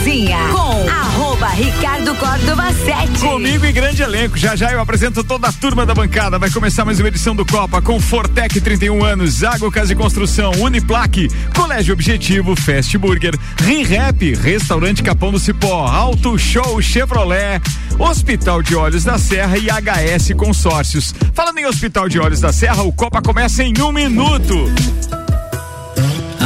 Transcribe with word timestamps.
Cozinha 0.00 0.38
com 0.50 0.88
arroba 0.88 1.48
Ricardo 1.48 2.14
Córdova 2.14 2.72
7. 2.72 3.20
Comigo 3.20 3.66
e 3.66 3.72
grande 3.72 4.02
elenco. 4.02 4.38
Já 4.38 4.56
já 4.56 4.72
eu 4.72 4.80
apresento 4.80 5.22
toda 5.22 5.48
a 5.48 5.52
turma 5.52 5.84
da 5.84 5.94
bancada. 5.94 6.38
Vai 6.38 6.50
começar 6.50 6.86
mais 6.86 6.98
uma 6.98 7.08
edição 7.08 7.36
do 7.36 7.44
Copa 7.44 7.82
com 7.82 8.00
Fortec 8.00 8.58
31 8.62 9.04
anos, 9.04 9.34
Zago 9.34 9.70
Casa 9.70 9.92
e 9.92 9.96
Construção, 9.96 10.52
Uniplaque, 10.52 11.28
Colégio 11.54 11.92
Objetivo, 11.92 12.56
Fast 12.56 12.96
Burger, 12.96 13.38
Rinrap, 13.58 14.22
Restaurante 14.36 15.02
Capão 15.02 15.30
do 15.30 15.38
Cipó, 15.38 15.86
Auto 15.86 16.38
Show 16.38 16.80
Chevrolet, 16.80 17.60
Hospital 17.98 18.62
de 18.62 18.74
Olhos 18.74 19.04
da 19.04 19.18
Serra 19.18 19.58
e 19.58 19.66
HS 19.66 20.32
Consórcios. 20.34 21.14
Falando 21.34 21.58
em 21.58 21.66
Hospital 21.66 22.08
de 22.08 22.18
Olhos 22.18 22.40
da 22.40 22.54
Serra, 22.54 22.82
o 22.82 22.92
Copa 22.92 23.20
começa 23.20 23.62
em 23.62 23.74
um 23.82 23.92
minuto. 23.92 24.64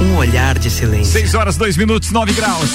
Um 0.00 0.16
olhar 0.16 0.58
de 0.58 0.70
silêncio. 0.70 1.12
6 1.12 1.34
horas, 1.34 1.56
2 1.56 1.76
minutos, 1.76 2.10
9 2.10 2.32
graus. 2.32 2.70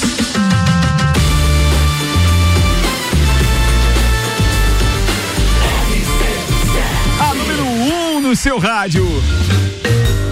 A 7.20 7.34
número 7.34 7.64
1 7.64 8.16
um 8.17 8.20
no 8.22 8.36
seu 8.36 8.58
rádio. 8.58 9.06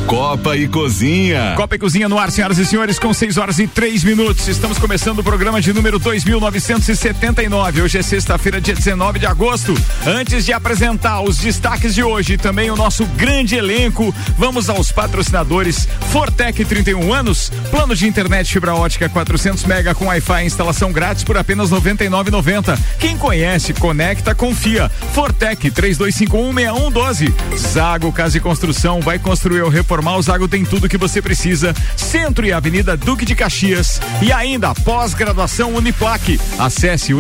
Copa 0.08 0.56
e 0.56 0.70
Cozinha. 0.70 1.54
Copa 1.58 1.76
e 1.76 1.80
Cozinha 1.80 2.08
no 2.08 2.18
ar, 2.18 2.32
senhoras 2.32 2.58
e 2.58 2.66
senhores, 2.66 2.98
com 2.98 3.14
6 3.14 3.36
horas 3.36 3.60
e 3.60 3.68
3 3.68 4.06
minutos. 4.06 4.48
Estamos 4.48 4.78
começando 4.78 5.20
o 5.20 5.24
programa 5.24 5.60
de 5.60 5.74
número 5.74 6.00
2979. 6.00 7.82
Hoje 7.82 7.98
é 7.98 8.02
sexta-feira, 8.02 8.62
dia 8.62 8.74
19 8.74 9.20
de 9.20 9.26
agosto. 9.26 9.76
Antes 10.06 10.46
de 10.46 10.54
apresentar 10.54 11.20
os 11.20 11.38
destaques 11.38 11.94
de 11.94 12.02
hoje 12.02 12.34
e 12.34 12.38
também 12.38 12.72
o 12.72 12.76
nosso 12.78 13.06
grande 13.18 13.56
elenco, 13.56 14.16
vamos 14.38 14.70
aos 14.70 14.94
patrocinadores. 14.94 15.90
Fortec 16.10 16.64
31 16.64 17.14
anos, 17.14 17.52
plano 17.70 17.94
de 17.94 18.08
internet 18.08 18.50
fibra 18.54 18.74
ótica 18.74 19.10
400 19.10 19.66
mega 19.66 19.94
com 19.94 20.06
Wi-Fi 20.06 20.46
instalação 20.46 20.94
grátis 20.94 21.26
por 21.26 21.38
apenas 21.38 21.70
99,90. 21.70 22.80
Quem 22.98 23.18
conhece, 23.18 23.74
conecta, 23.74 24.34
confia. 24.34 24.90
Fortec 25.14 25.70
32516112. 25.70 27.34
Zago 27.58 28.14
Casa 28.14 28.38
e 28.38 28.40
Construção 28.40 29.02
vai 29.02 29.20
construir 29.20 29.64
ou 29.64 29.70
reformar 29.70 29.97
o 30.18 30.22
Zago 30.22 30.48
tem 30.48 30.64
tudo 30.64 30.90
que 30.90 30.98
você 30.98 31.22
precisa. 31.22 31.74
Centro 31.96 32.46
e 32.46 32.54
Avenida 32.54 32.96
Duque 32.96 33.26
de 33.26 33.36
Caxias. 33.36 34.00
E 34.22 34.32
ainda 34.32 34.74
pós-graduação 34.74 35.74
Uniplaque. 35.76 36.40
Acesse 36.58 37.14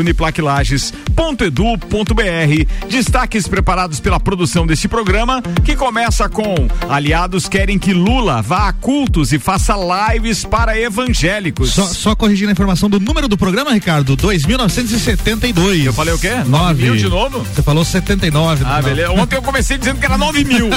uniplaquelages.edu.br. 1.18 2.88
Destaques 2.88 3.48
preparados 3.48 4.00
pela 4.00 4.20
produção 4.20 4.66
deste 4.66 4.88
programa, 4.88 5.42
que 5.66 5.76
começa 5.76 6.30
com 6.30 6.68
aliados 6.90 7.50
querem 7.50 7.80
que 7.80 7.94
Lula 7.94 8.42
vá 8.42 8.70
a 8.70 8.74
cultos 8.74 9.34
e 9.34 9.40
faça 9.40 9.76
lives 10.14 10.46
para 10.46 10.80
evangélicos. 10.80 11.74
Só, 11.74 11.86
só 11.86 12.16
corrigindo 12.16 12.50
a 12.50 12.52
informação 12.54 12.90
do 12.90 13.00
número 13.00 13.28
do 13.28 13.38
programa, 13.38 13.74
Ricardo, 13.74 14.16
2.972. 14.16 15.86
Eu 15.86 15.94
falei 15.94 16.14
o 16.14 16.20
quê? 16.20 16.32
9 16.46 16.84
mil 16.84 16.96
de 16.96 17.10
novo? 17.10 17.40
Você 17.40 17.62
falou 17.62 17.84
79. 17.84 18.64
Ah, 18.66 18.76
não. 18.76 18.84
beleza. 18.84 19.12
Ontem 19.12 19.36
eu 19.36 19.42
comecei 19.42 19.78
dizendo 19.78 20.00
que 20.00 20.06
era 20.06 20.18
9 20.18 20.44
mil. 20.44 20.70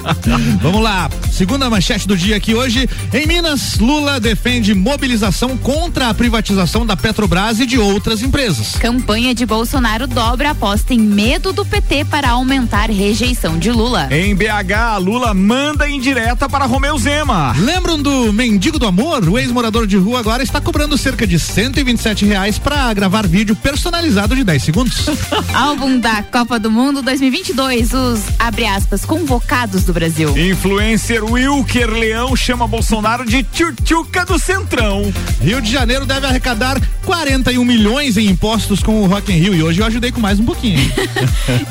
Vamos 0.60 0.82
lá. 0.82 1.10
Segunda 1.30 1.68
manchete 1.68 2.08
do 2.08 2.16
dia 2.16 2.36
aqui 2.36 2.54
hoje. 2.54 2.88
Em 3.12 3.26
Minas, 3.26 3.78
Lula 3.78 4.18
defende 4.18 4.74
mobilização 4.74 5.56
contra 5.56 6.08
a 6.08 6.14
privatização 6.14 6.86
da 6.86 6.96
Petrobras 6.96 7.60
e 7.60 7.66
de 7.66 7.78
outras 7.78 8.22
empresas. 8.22 8.76
Campanha 8.76 9.34
de 9.34 9.44
Bolsonaro 9.44 9.73
dobra 10.06 10.50
a 10.50 10.52
aposta 10.52 10.94
em 10.94 11.00
medo 11.00 11.52
do 11.52 11.64
PT 11.64 12.04
para 12.04 12.30
aumentar 12.30 12.90
rejeição 12.90 13.58
de 13.58 13.72
Lula. 13.72 14.08
Em 14.10 14.34
BH, 14.34 14.98
Lula 15.00 15.34
manda 15.34 15.88
indireta 15.88 16.48
para 16.48 16.64
Romeu 16.64 16.96
Zema. 16.96 17.52
Lembram 17.58 18.00
do 18.00 18.32
Mendigo 18.32 18.78
do 18.78 18.86
Amor? 18.86 19.28
O 19.28 19.36
ex-morador 19.36 19.86
de 19.86 19.96
rua 19.96 20.20
agora 20.20 20.44
está 20.44 20.60
cobrando 20.60 20.96
cerca 20.96 21.26
de 21.26 21.40
127 21.40 22.24
reais 22.24 22.56
para 22.56 22.94
gravar 22.94 23.26
vídeo 23.26 23.56
personalizado 23.56 24.36
de 24.36 24.44
10 24.44 24.62
segundos. 24.62 25.06
Álbum 25.52 25.98
da 25.98 26.22
Copa 26.22 26.58
do 26.58 26.70
Mundo 26.70 27.02
2022, 27.02 27.92
os 27.92 28.20
abre 28.38 28.66
aspas 28.66 29.04
convocados 29.04 29.82
do 29.82 29.92
Brasil. 29.92 30.38
Influencer 30.38 31.24
Wilker 31.24 31.90
Leão 31.90 32.36
chama 32.36 32.68
Bolsonaro 32.68 33.24
de 33.24 33.42
tchutchuca 33.42 34.24
do 34.24 34.38
Centrão. 34.38 35.12
Rio 35.40 35.60
de 35.60 35.70
Janeiro 35.70 36.06
deve 36.06 36.26
arrecadar 36.26 36.80
41 37.04 37.64
milhões 37.64 38.16
em 38.16 38.26
impostos 38.26 38.80
com 38.80 39.02
o 39.02 39.06
Rock 39.06 39.32
in 39.32 39.38
Rio 39.38 39.54
e 39.54 39.62
hoje 39.64 39.80
eu 39.80 39.86
ajudei 39.86 40.12
com 40.12 40.20
mais 40.20 40.38
um 40.38 40.44
pouquinho. 40.44 40.78
hein? 40.78 40.92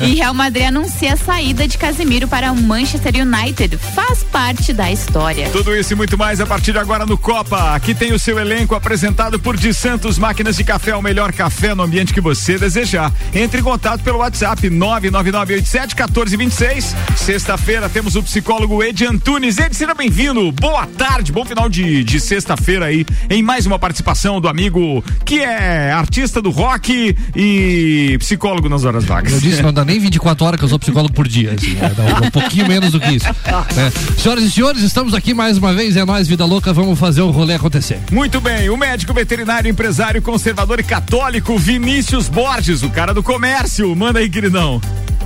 E 0.00 0.14
Real 0.16 0.34
Madrid 0.34 0.66
anuncia 0.66 1.12
a 1.14 1.16
saída 1.16 1.66
de 1.68 1.78
Casemiro 1.78 2.26
para 2.28 2.50
o 2.52 2.56
Manchester 2.60 3.12
United. 3.16 3.78
Faz 3.78 4.22
parte 4.24 4.72
da 4.72 4.90
história. 4.90 5.48
Tudo 5.50 5.74
isso 5.74 5.92
e 5.92 5.96
muito 5.96 6.18
mais 6.18 6.40
a 6.40 6.46
partir 6.46 6.72
de 6.72 6.78
agora 6.78 7.06
no 7.06 7.16
Copa. 7.16 7.74
Aqui 7.74 7.94
tem 7.94 8.12
o 8.12 8.18
seu 8.18 8.38
elenco 8.38 8.74
apresentado 8.74 9.38
por 9.38 9.56
De 9.56 9.72
Santos 9.72 10.18
Máquinas 10.18 10.56
de 10.56 10.64
Café, 10.64 10.94
o 10.96 11.02
melhor 11.02 11.32
café 11.32 11.74
no 11.74 11.82
ambiente 11.82 12.12
que 12.12 12.20
você 12.20 12.58
desejar. 12.58 13.12
Entre 13.34 13.60
em 13.60 13.64
contato 13.64 14.02
pelo 14.02 14.18
WhatsApp 14.18 14.68
99987-1426. 14.68 16.94
Sexta-feira 17.16 17.88
temos 17.88 18.16
o 18.16 18.22
psicólogo 18.22 18.82
Ed 18.82 19.04
Antunes. 19.06 19.58
Ed, 19.58 19.74
seja 19.76 19.94
bem-vindo. 19.94 20.50
Boa 20.52 20.86
tarde, 20.86 21.32
bom 21.32 21.44
final 21.44 21.68
de, 21.68 22.02
de 22.04 22.20
sexta-feira 22.20 22.86
aí, 22.86 23.04
em 23.30 23.42
mais 23.42 23.66
uma 23.66 23.78
participação 23.78 24.40
do 24.40 24.48
amigo 24.48 25.04
que 25.24 25.40
é 25.40 25.92
artista 25.92 26.40
do 26.42 26.50
rock 26.50 27.16
e 27.34 27.83
psicólogo 28.18 28.68
nas 28.68 28.84
horas 28.84 29.04
vagas. 29.04 29.32
Eu 29.32 29.40
disse, 29.40 29.62
não 29.62 29.72
dá 29.72 29.84
nem 29.84 29.98
24 29.98 30.44
horas 30.44 30.58
que 30.58 30.64
eu 30.64 30.68
sou 30.68 30.78
psicólogo 30.78 31.12
por 31.14 31.26
dia. 31.26 31.54
Assim, 31.58 31.74
né? 31.74 31.92
Dá 31.96 32.26
um 32.26 32.30
pouquinho 32.30 32.66
menos 32.68 32.92
do 32.92 33.00
que 33.00 33.10
isso. 33.10 33.26
né? 33.26 33.92
Senhoras 34.18 34.44
e 34.44 34.50
senhores, 34.50 34.82
estamos 34.82 35.14
aqui 35.14 35.34
mais 35.34 35.58
uma 35.58 35.72
vez. 35.74 35.96
É 35.96 36.04
nós, 36.04 36.26
Vida 36.28 36.44
Louca. 36.44 36.72
Vamos 36.72 36.98
fazer 36.98 37.22
o 37.22 37.30
rolê 37.30 37.54
acontecer. 37.54 37.98
Muito 38.10 38.40
bem, 38.40 38.68
o 38.70 38.76
médico 38.76 39.12
veterinário, 39.14 39.70
empresário, 39.70 40.20
conservador 40.22 40.80
e 40.80 40.82
católico 40.82 41.56
Vinícius 41.58 42.28
Borges, 42.28 42.82
o 42.82 42.90
cara 42.90 43.12
do 43.14 43.22
comércio. 43.22 43.94
Manda 43.94 44.18
aí, 44.18 44.28
queridão. 44.28 44.80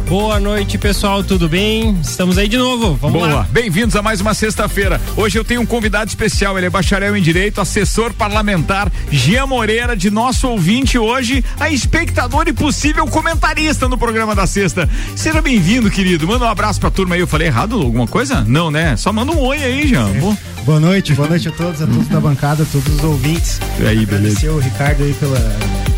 Boa 0.09 0.41
noite, 0.41 0.79
pessoal, 0.79 1.23
tudo 1.23 1.51
bem? 1.51 1.99
Estamos 2.03 2.39
aí 2.39 2.49
de 2.49 2.57
novo, 2.57 2.95
vamos 2.95 3.21
Boa, 3.21 3.35
lá. 3.35 3.47
bem-vindos 3.51 3.95
a 3.95 4.01
mais 4.01 4.23
uma 4.23 4.33
sexta-feira. 4.33 4.99
Hoje 5.15 5.39
eu 5.39 5.45
tenho 5.45 5.61
um 5.61 5.67
convidado 5.67 6.09
especial, 6.09 6.57
ele 6.57 6.67
é 6.67 6.71
bacharel 6.71 7.15
em 7.15 7.21
Direito, 7.21 7.61
assessor 7.61 8.15
parlamentar, 8.15 8.91
Gia 9.11 9.47
Moreira, 9.47 9.95
de 9.95 10.11
nosso 10.11 10.49
ouvinte 10.49 10.99
hoje, 10.99 11.45
a 11.61 11.71
espectador 11.71 12.49
e 12.49 12.55
possível 12.55 13.07
comentarista 13.07 13.87
no 13.87 13.99
programa 13.99 14.35
da 14.35 14.47
sexta. 14.47 14.89
Seja 15.15 15.43
bem-vindo, 15.43 15.91
querido. 15.91 16.27
Manda 16.27 16.47
um 16.47 16.49
abraço 16.49 16.81
pra 16.81 16.91
turma 16.91 17.15
aí. 17.15 17.21
Eu 17.21 17.27
falei 17.27 17.49
errado 17.49 17.75
alguma 17.79 18.07
coisa? 18.07 18.43
Não, 18.49 18.71
né? 18.71 18.97
Só 18.97 19.13
manda 19.13 19.33
um 19.33 19.39
oi 19.39 19.63
aí, 19.63 19.87
Jean. 19.87 20.09
Boa. 20.13 20.35
Boa 20.69 20.81
noite, 20.81 21.15
boa 21.15 21.27
noite 21.27 21.49
a 21.49 21.51
todos, 21.51 21.81
a 21.81 21.87
todos 21.87 22.09
da 22.09 22.21
bancada, 22.21 22.63
a 22.63 22.67
todos 22.67 22.95
os 22.97 23.03
ouvintes. 23.03 23.59
E 23.81 23.87
aí, 23.87 24.05
beleza? 24.05 24.17
Agradecer 24.17 24.49
o 24.51 24.59
Ricardo 24.59 25.03
aí 25.03 25.15
pela, 25.15 25.39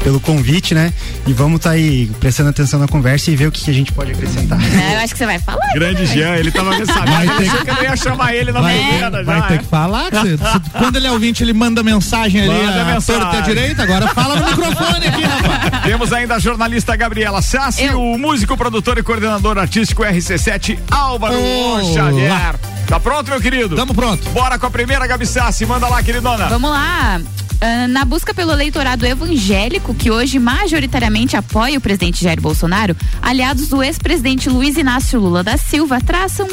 pelo 0.05 0.21
convite, 0.21 0.77
né? 0.77 0.93
E 1.27 1.33
vamos 1.33 1.57
estar 1.57 1.71
aí 1.71 2.07
prestando 2.21 2.51
atenção 2.51 2.79
na 2.79 2.87
conversa 2.87 3.33
e 3.33 3.37
ver 3.37 3.49
o 3.49 3.51
que, 3.51 3.65
que 3.65 3.71
a 3.73 3.75
gente 3.75 3.93
pode 3.93 4.13
acrescentar. 4.13 4.61
É, 4.63 4.95
eu 4.95 4.99
acho 5.01 5.13
que 5.13 5.19
você 5.19 5.27
vai 5.27 5.41
falar. 5.41 5.67
Grande 5.75 6.07
Jean, 6.07 6.37
ele 6.37 6.53
tava 6.53 6.71
sabendo, 6.87 7.11
Vai 7.11 7.27
ele 7.27 7.35
ter 7.37 7.49
achou 7.51 7.65
que 7.65 7.71
eu 7.73 7.83
ia 7.83 7.97
chamar 7.97 8.33
ele 8.37 8.53
na 8.53 8.61
Vai, 8.61 8.79
primeira 8.79 9.11
já. 9.11 9.23
vai 9.25 9.49
ter 9.49 9.55
é. 9.55 9.59
que 9.59 9.65
falar. 9.65 10.09
que 10.09 10.17
você- 10.37 10.61
quando 10.79 10.95
ele 10.95 11.07
é 11.09 11.11
ouvinte, 11.11 11.43
ele 11.43 11.53
manda 11.53 11.83
mensagem 11.83 12.41
ali 12.43 12.49
Manda 12.65 12.83
a 12.83 12.85
mensagem. 12.95 13.23
torta 13.23 13.39
a 13.39 13.41
direita. 13.41 13.83
Agora 13.83 14.07
fala 14.15 14.37
no 14.37 14.47
microfone 14.51 15.05
aqui, 15.09 15.23
rapaz. 15.25 15.83
Temos 15.83 16.13
ainda 16.13 16.37
a 16.37 16.39
jornalista 16.39 16.95
Gabriela 16.95 17.43
Sassi, 17.43 17.83
Eu. 17.87 18.01
o 18.01 18.17
músico, 18.17 18.57
produtor 18.57 18.99
e 18.99 19.03
coordenador 19.03 19.59
artístico 19.59 20.05
RC7 20.05 20.79
Álvaro 20.93 21.35
Olá. 21.35 21.93
Xavier. 21.93 22.55
Tá 22.91 22.99
pronto, 22.99 23.31
meu 23.31 23.41
querido? 23.41 23.77
Tamo 23.77 23.95
pronto. 23.95 24.29
Bora 24.31 24.59
com 24.59 24.67
a 24.67 24.71
primeira, 24.71 25.07
Gabi 25.07 25.25
Sassi. 25.25 25.65
Manda 25.65 25.87
lá, 25.87 26.03
queridona. 26.03 26.49
Vamos 26.49 26.69
lá. 26.71 27.21
Ah, 27.63 27.87
na 27.87 28.07
busca 28.07 28.33
pelo 28.33 28.53
eleitorado 28.53 29.05
evangélico, 29.05 29.93
que 29.93 30.11
hoje 30.11 30.39
majoritariamente 30.39 31.37
apoia 31.37 31.77
o 31.77 31.81
presidente 31.81 32.25
Jair 32.25 32.41
Bolsonaro, 32.41 32.97
aliados 33.21 33.69
do 33.69 33.83
ex-presidente 33.83 34.49
Luiz 34.49 34.79
Inácio 34.79 35.21
Lula 35.21 35.45
da 35.45 35.59
Silva 35.59 36.01
traçam 36.01 36.49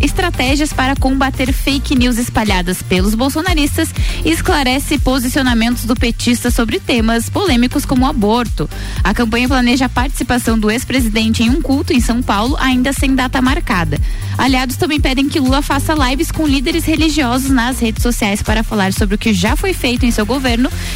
estratégias 0.00 0.72
para 0.72 0.96
combater 0.96 1.52
fake 1.52 1.94
news 1.94 2.16
espalhadas 2.16 2.80
pelos 2.80 3.14
bolsonaristas 3.14 3.90
e 4.24 4.30
esclarece 4.30 4.98
posicionamentos 4.98 5.84
do 5.84 5.94
petista 5.94 6.50
sobre 6.50 6.80
temas 6.80 7.28
polêmicos 7.28 7.84
como 7.84 8.06
o 8.06 8.08
aborto. 8.08 8.68
A 9.04 9.12
campanha 9.12 9.48
planeja 9.48 9.84
a 9.84 9.90
participação 9.90 10.58
do 10.58 10.70
ex-presidente 10.70 11.42
em 11.42 11.50
um 11.50 11.60
culto 11.60 11.92
em 11.92 12.00
São 12.00 12.22
Paulo, 12.22 12.56
ainda 12.58 12.94
sem 12.94 13.14
data 13.14 13.42
marcada. 13.42 13.98
Aliados 14.38 14.76
também 14.76 15.00
pedem 15.00 15.28
que 15.28 15.38
Lula 15.38 15.60
faça 15.60 15.92
lives 15.92 16.30
com 16.30 16.46
líderes 16.46 16.86
religiosos 16.86 17.50
nas 17.50 17.78
redes 17.78 18.02
sociais 18.02 18.42
para 18.42 18.62
falar 18.62 18.94
sobre 18.94 19.16
o 19.16 19.18
que 19.18 19.34
já 19.34 19.54
foi 19.54 19.74
feito 19.74 20.06
em 20.06 20.10
seu 20.10 20.24
governo 20.24 20.45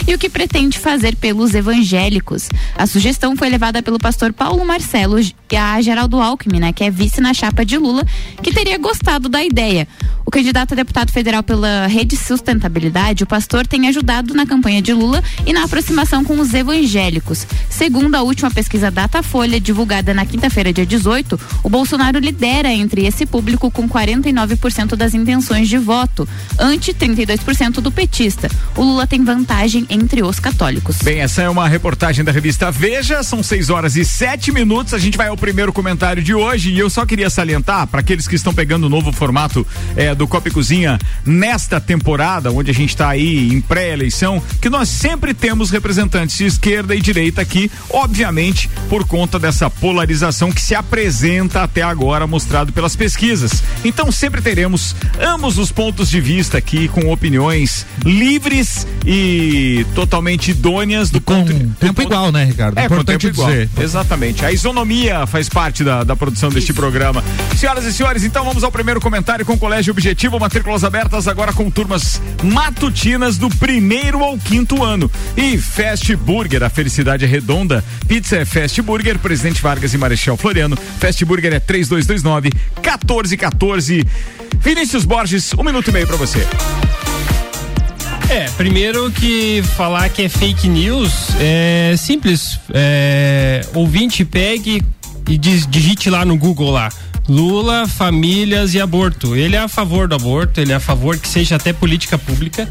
e 0.06 0.14
o 0.14 0.19
que 0.19 0.29
pretende 0.29 0.79
fazer 0.79 1.17
pelos 1.17 1.55
evangélicos. 1.55 2.49
A 2.76 2.87
sugestão 2.87 3.37
foi 3.37 3.49
levada 3.49 3.82
pelo 3.82 3.99
pastor 3.99 4.32
Paulo 4.32 4.64
Marcelo 4.64 5.20
a 5.56 5.81
Geraldo 5.81 6.20
Alckmin, 6.20 6.61
né, 6.61 6.73
que 6.73 6.85
é 6.85 6.91
vice 6.91 7.20
na 7.20 7.35
chapa 7.35 7.64
de 7.64 7.76
Lula, 7.76 8.06
que 8.43 8.52
teria 8.52 8.79
gostado 8.79 9.29
da 9.29 9.43
ideia. 9.43 9.88
O 10.25 10.31
candidato 10.31 10.73
a 10.73 10.76
deputado 10.76 11.11
federal 11.11 11.43
pela 11.43 11.88
Rede 11.88 12.17
Sustentabilidade, 12.17 13.25
o 13.25 13.26
pastor 13.26 13.67
tem 13.67 13.88
ajudado 13.88 14.32
na 14.32 14.47
campanha 14.47 14.81
de 14.81 14.93
Lula 14.93 15.23
e 15.44 15.53
na 15.53 15.64
aproximação 15.64 16.23
com 16.23 16.38
os 16.38 16.55
evangélicos. 16.55 17.46
Segundo 17.69 18.14
a 18.14 18.23
última 18.23 18.50
pesquisa 18.50 18.91
Datafolha, 18.91 19.61
divulgada 19.61 20.14
na 20.14 20.25
quinta-feira, 20.25 20.73
dia 20.73 20.87
18, 20.87 21.41
o 21.64 21.69
Bolsonaro 21.69 22.20
lidera 22.20 22.73
entre 22.73 23.06
esse 23.06 23.26
público 23.26 23.70
com 23.70 23.88
49% 23.88 24.94
das 24.94 25.14
intenções 25.14 25.69
de 25.69 25.79
voto, 25.79 26.29
ante 26.58 26.94
32% 26.94 27.81
do 27.81 27.91
petista. 27.91 28.49
O 28.76 28.82
Lula 28.82 29.06
tem 29.06 29.25
vantagem 29.25 29.39
entre 29.88 30.22
os 30.22 30.38
católicos. 30.38 30.98
Bem, 31.02 31.20
essa 31.20 31.42
é 31.42 31.48
uma 31.48 31.69
reportagem 31.69 32.25
da 32.25 32.32
revista 32.32 32.70
Veja, 32.70 33.22
são 33.22 33.42
6 33.42 33.70
horas 33.70 33.96
e 33.96 34.04
7 34.04 34.52
minutos. 34.52 34.94
A 34.94 34.98
gente 34.98 35.16
vai 35.16 35.28
ao 35.28 35.37
primeiro 35.37 35.72
comentário 35.72 36.22
de 36.22 36.34
hoje 36.34 36.70
e 36.70 36.78
eu 36.78 36.88
só 36.88 37.04
queria 37.04 37.28
salientar 37.31 37.87
para 37.87 38.00
aqueles 38.00 38.26
que 38.26 38.34
estão 38.34 38.54
pegando 38.54 38.87
o 38.87 38.88
novo 38.88 39.12
formato 39.12 39.66
eh, 39.96 40.14
do 40.14 40.26
Copa 40.26 40.48
e 40.48 40.50
Cozinha 40.50 40.98
nesta 41.25 41.81
temporada, 41.81 42.50
onde 42.50 42.70
a 42.70 42.75
gente 42.75 42.90
está 42.90 43.08
aí 43.08 43.52
em 43.52 43.60
pré-eleição, 43.60 44.42
que 44.60 44.70
nós 44.70 44.88
sempre 44.88 45.34
temos 45.34 45.70
representantes 45.70 46.36
de 46.36 46.46
esquerda 46.46 46.94
e 46.94 47.00
direita 47.00 47.40
aqui, 47.40 47.70
obviamente, 47.90 48.69
por 48.88 49.06
conta 49.06 49.38
dessa 49.38 49.69
polarização 49.69 50.52
que 50.52 50.60
se 50.60 50.75
apresenta 50.75 51.62
até 51.62 51.82
agora, 51.82 52.26
mostrado 52.26 52.72
pelas 52.72 52.96
pesquisas. 52.96 53.62
Então 53.84 54.10
sempre 54.12 54.40
teremos 54.40 54.94
ambos 55.20 55.58
os 55.58 55.72
pontos 55.72 56.08
de 56.10 56.20
vista 56.20 56.58
aqui 56.58 56.88
com 56.88 57.10
opiniões 57.12 57.86
livres 58.04 58.86
e 59.04 59.30
totalmente 59.94 60.50
idôneas 60.50 61.11
do 61.11 61.21
ponto 61.21 61.53
do 61.53 61.59
Tempo 61.75 61.94
ponto- 61.94 62.03
igual, 62.03 62.32
né, 62.32 62.44
Ricardo? 62.44 62.79
é, 62.79 62.88
com 62.88 62.94
Importante 62.94 63.23
tempo 63.27 63.35
igual. 63.35 63.50
dizer. 63.50 63.69
Exatamente. 63.79 64.44
A 64.44 64.53
isonomia 64.53 65.27
faz 65.27 65.49
parte 65.49 65.82
da, 65.85 66.05
da 66.05 66.15
produção 66.17 66.50
deste 66.50 66.73
programa. 66.73 67.23
Senhoras 67.56 67.85
e 67.85 67.93
senhores, 67.93 68.25
então 68.25 68.44
vamos 68.44 68.62
ao 68.65 68.71
primeiro 68.73 69.00
comentário 69.00 69.44
com 69.44 69.55
o 69.55 69.59
Colégio 69.59 69.93
Objetivo, 69.93 70.38
matrículas 70.38 70.85
abertas 70.85 71.29
agora 71.29 71.53
com 71.53 71.71
turmas 71.71 72.21
matutinas 72.43 73.38
do 73.38 73.49
primeiro 73.50 74.23
ao 74.23 74.37
quinto 74.38 74.82
ano. 74.85 75.11
E 75.37 75.56
Fast 75.59 76.15
Burger, 76.17 76.62
a 76.62 76.71
felicidade 76.71 77.25
é 77.25 77.29
redonda. 77.29 77.85
Pizza 78.09 78.37
é 78.37 78.44
Fast 78.44 78.81
Burger, 78.82 79.19
Presidente 79.19 79.61
Vargas 79.62 79.94
e 79.94 79.99
Marechal 79.99 80.37
Floriano. 80.37 80.77
Fast 80.99 81.25
Burger 81.25 81.53
é 81.55 81.61
3229 81.61 82.50
1414. 82.82 84.06
Vinícius 84.61 85.05
Borges, 85.05 85.53
um 85.55 85.62
minuto 85.62 85.88
e 85.88 85.93
meio 85.93 86.06
pra 86.06 86.17
você. 86.17 86.47
É, 88.31 88.49
primeiro 88.56 89.11
que 89.11 89.61
falar 89.77 90.09
que 90.09 90.23
é 90.23 90.29
fake 90.29 90.69
news 90.69 91.12
é 91.41 91.94
simples. 91.99 92.59
É, 92.73 93.61
ouvinte 93.75 94.25
pegue 94.25 94.81
e 95.29 95.37
diz- 95.37 95.67
digite 95.67 96.09
lá 96.09 96.25
no 96.25 96.37
Google 96.37 96.71
lá. 96.71 96.91
Lula, 97.29 97.87
famílias 97.88 98.73
e 98.75 98.81
aborto. 98.81 99.35
Ele 99.37 99.56
é 99.56 99.59
a 99.59 99.69
favor 99.69 100.06
do 100.09 100.15
aborto, 100.15 100.61
ele 100.61 100.73
é 100.73 100.77
a 100.77 100.81
favor 100.81 101.17
que 101.19 101.29
seja 101.29 101.56
até 101.56 101.73
política 101.73 102.17
pública. 102.19 102.69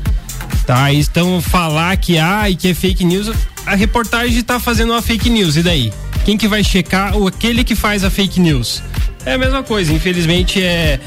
Tá, 0.65 0.93
então 0.93 1.41
falar 1.41 1.97
que 1.97 2.17
ah, 2.17 2.49
e 2.49 2.55
que 2.55 2.69
é 2.69 2.73
fake 2.73 3.03
news, 3.03 3.31
a 3.65 3.75
reportagem 3.75 4.41
tá 4.43 4.59
fazendo 4.59 4.91
uma 4.91 5.01
fake 5.01 5.29
news, 5.29 5.55
e 5.55 5.63
daí? 5.63 5.91
Quem 6.25 6.37
que 6.37 6.47
vai 6.47 6.63
checar? 6.63 7.17
O 7.17 7.27
aquele 7.27 7.63
que 7.63 7.75
faz 7.75 8.03
a 8.03 8.09
fake 8.09 8.39
news. 8.39 8.83
É 9.25 9.33
a 9.33 9.37
mesma 9.37 9.63
coisa, 9.63 9.91
infelizmente 9.91 10.61
é, 10.61 10.99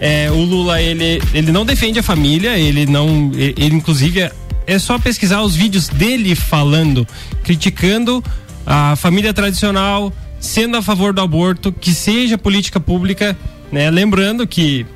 é, 0.00 0.30
o 0.30 0.42
Lula 0.42 0.80
ele, 0.80 1.22
ele 1.34 1.52
não 1.52 1.64
defende 1.64 1.98
a 1.98 2.02
família, 2.02 2.58
ele 2.58 2.86
não, 2.86 3.30
ele, 3.34 3.54
ele, 3.58 3.74
inclusive 3.74 4.20
é, 4.20 4.32
é 4.66 4.78
só 4.78 4.98
pesquisar 4.98 5.42
os 5.42 5.54
vídeos 5.54 5.88
dele 5.88 6.34
falando, 6.34 7.06
criticando 7.44 8.24
a 8.66 8.96
família 8.96 9.32
tradicional, 9.34 10.12
sendo 10.38 10.76
a 10.76 10.82
favor 10.82 11.12
do 11.12 11.20
aborto, 11.20 11.70
que 11.70 11.92
seja 11.92 12.38
política 12.38 12.80
pública, 12.80 13.36
né? 13.70 13.90
Lembrando 13.90 14.46
que, 14.46 14.86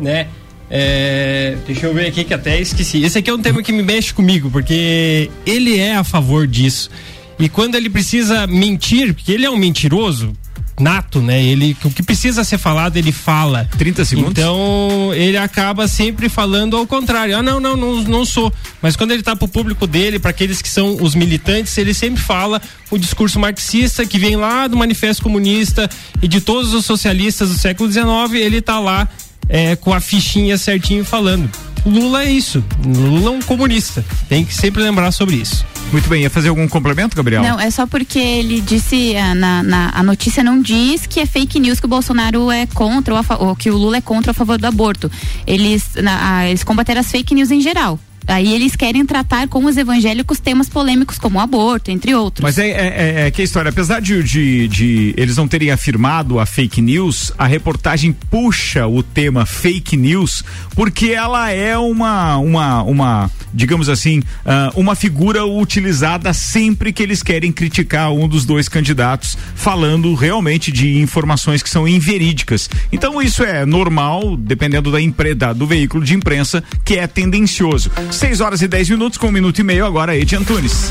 né? 0.00 0.28
É, 0.76 1.56
deixa 1.68 1.86
eu 1.86 1.94
ver 1.94 2.06
aqui 2.06 2.24
que 2.24 2.34
até 2.34 2.60
esqueci. 2.60 3.04
Esse 3.04 3.18
aqui 3.18 3.30
é 3.30 3.32
um 3.32 3.40
tema 3.40 3.62
que 3.62 3.70
me 3.70 3.80
mexe 3.80 4.12
comigo, 4.12 4.50
porque 4.50 5.30
ele 5.46 5.78
é 5.78 5.94
a 5.94 6.02
favor 6.02 6.48
disso. 6.48 6.90
E 7.38 7.48
quando 7.48 7.76
ele 7.76 7.88
precisa 7.88 8.44
mentir, 8.48 9.14
porque 9.14 9.30
ele 9.30 9.44
é 9.44 9.50
um 9.50 9.56
mentiroso 9.56 10.32
nato, 10.80 11.22
né? 11.22 11.40
Ele 11.40 11.76
o 11.84 11.90
que 11.90 12.02
precisa 12.02 12.42
ser 12.42 12.58
falado, 12.58 12.96
ele 12.96 13.12
fala. 13.12 13.68
30 13.78 14.04
segundos. 14.04 14.32
Então, 14.32 15.12
ele 15.14 15.36
acaba 15.36 15.86
sempre 15.86 16.28
falando 16.28 16.76
ao 16.76 16.84
contrário. 16.88 17.38
Ah, 17.38 17.42
não, 17.42 17.60
não, 17.60 17.76
não, 17.76 18.02
não 18.02 18.24
sou. 18.24 18.52
Mas 18.82 18.96
quando 18.96 19.12
ele 19.12 19.22
tá 19.22 19.36
pro 19.36 19.46
público 19.46 19.86
dele, 19.86 20.18
para 20.18 20.30
aqueles 20.30 20.60
que 20.60 20.68
são 20.68 20.96
os 21.00 21.14
militantes, 21.14 21.78
ele 21.78 21.94
sempre 21.94 22.20
fala 22.20 22.60
o 22.90 22.98
discurso 22.98 23.38
marxista 23.38 24.04
que 24.04 24.18
vem 24.18 24.34
lá 24.34 24.66
do 24.66 24.76
Manifesto 24.76 25.22
Comunista 25.22 25.88
e 26.20 26.26
de 26.26 26.40
todos 26.40 26.74
os 26.74 26.84
socialistas 26.84 27.50
do 27.50 27.58
século 27.58 27.88
XIX, 27.88 28.42
ele 28.44 28.60
tá 28.60 28.80
lá 28.80 29.08
é, 29.48 29.76
com 29.76 29.92
a 29.92 30.00
fichinha 30.00 30.56
certinho 30.58 31.04
falando. 31.04 31.48
Lula 31.86 32.24
é 32.24 32.30
isso. 32.32 32.64
Lula 32.84 33.28
é 33.28 33.30
um 33.30 33.42
comunista. 33.42 34.04
Tem 34.28 34.44
que 34.44 34.54
sempre 34.54 34.82
lembrar 34.82 35.10
sobre 35.12 35.36
isso. 35.36 35.66
Muito 35.92 36.08
bem, 36.08 36.22
ia 36.22 36.30
fazer 36.30 36.48
algum 36.48 36.66
complemento, 36.66 37.14
Gabriel? 37.14 37.42
Não, 37.42 37.60
é 37.60 37.70
só 37.70 37.86
porque 37.86 38.18
ele 38.18 38.60
disse, 38.62 39.14
ah, 39.16 39.34
na, 39.34 39.62
na- 39.62 39.90
a 39.94 40.02
notícia 40.02 40.42
não 40.42 40.60
diz 40.62 41.06
que 41.06 41.20
é 41.20 41.26
fake 41.26 41.60
news 41.60 41.78
que 41.78 41.84
o 41.86 41.88
Bolsonaro 41.88 42.50
é 42.50 42.66
contra, 42.66 43.12
ou, 43.14 43.20
a 43.20 43.36
ou 43.44 43.54
que 43.54 43.70
o 43.70 43.76
Lula 43.76 43.98
é 43.98 44.00
contra 44.00 44.30
a 44.30 44.34
favor 44.34 44.56
do 44.58 44.66
aborto. 44.66 45.10
Eles, 45.46 45.84
na- 46.02 46.38
ah, 46.38 46.48
eles 46.48 46.64
combateram 46.64 47.00
as 47.00 47.10
fake 47.10 47.34
news 47.34 47.50
em 47.50 47.60
geral. 47.60 48.00
Aí 48.26 48.52
eles 48.54 48.74
querem 48.76 49.04
tratar 49.04 49.48
com 49.48 49.64
os 49.64 49.76
evangélicos 49.76 50.38
temas 50.40 50.68
polêmicos 50.68 51.18
como 51.18 51.38
o 51.38 51.40
aborto, 51.40 51.90
entre 51.90 52.14
outros. 52.14 52.42
Mas 52.42 52.58
é, 52.58 52.68
é, 52.68 52.72
é- 53.22 53.26
é 53.26 53.30
que 53.30 53.42
a 53.42 53.44
história, 53.44 53.68
apesar 53.68 54.00
de, 54.00 54.22
de, 54.22 54.68
de 54.68 55.14
eles 55.16 55.36
não 55.36 55.46
terem 55.48 55.70
afirmado 55.70 56.38
a 56.40 56.46
fake 56.46 56.80
news, 56.80 57.32
a 57.38 57.46
reportagem 57.46 58.12
puxa 58.30 58.86
o 58.86 59.02
tema 59.02 59.44
fake 59.46 59.96
news 59.96 60.42
porque 60.74 61.10
ela 61.10 61.50
é 61.50 61.76
uma, 61.78 62.36
uma, 62.38 62.82
uma 62.82 63.30
digamos 63.52 63.88
assim, 63.88 64.22
ah, 64.44 64.72
uma 64.74 64.94
figura 64.94 65.44
utilizada 65.46 66.32
sempre 66.32 66.92
que 66.92 67.02
eles 67.02 67.22
querem 67.22 67.52
criticar 67.52 68.12
um 68.12 68.26
dos 68.28 68.44
dois 68.44 68.68
candidatos, 68.68 69.36
falando 69.54 70.14
realmente 70.14 70.72
de 70.72 70.98
informações 70.98 71.62
que 71.62 71.70
são 71.70 71.86
inverídicas. 71.86 72.68
Então 72.92 73.20
isso 73.22 73.42
é 73.44 73.64
normal, 73.64 74.36
dependendo 74.36 74.90
da, 74.90 75.00
impre, 75.00 75.34
da- 75.34 75.52
do 75.52 75.66
veículo 75.66 76.04
de 76.04 76.14
imprensa, 76.14 76.62
que 76.84 76.96
é 76.96 77.06
tendencioso. 77.06 77.90
6 78.16 78.40
horas 78.40 78.62
e 78.62 78.68
10 78.68 78.90
minutos 78.90 79.18
com 79.18 79.28
um 79.28 79.32
minuto 79.32 79.58
e 79.58 79.62
meio 79.62 79.84
agora, 79.86 80.16
Edi 80.16 80.36
Antunes. 80.36 80.90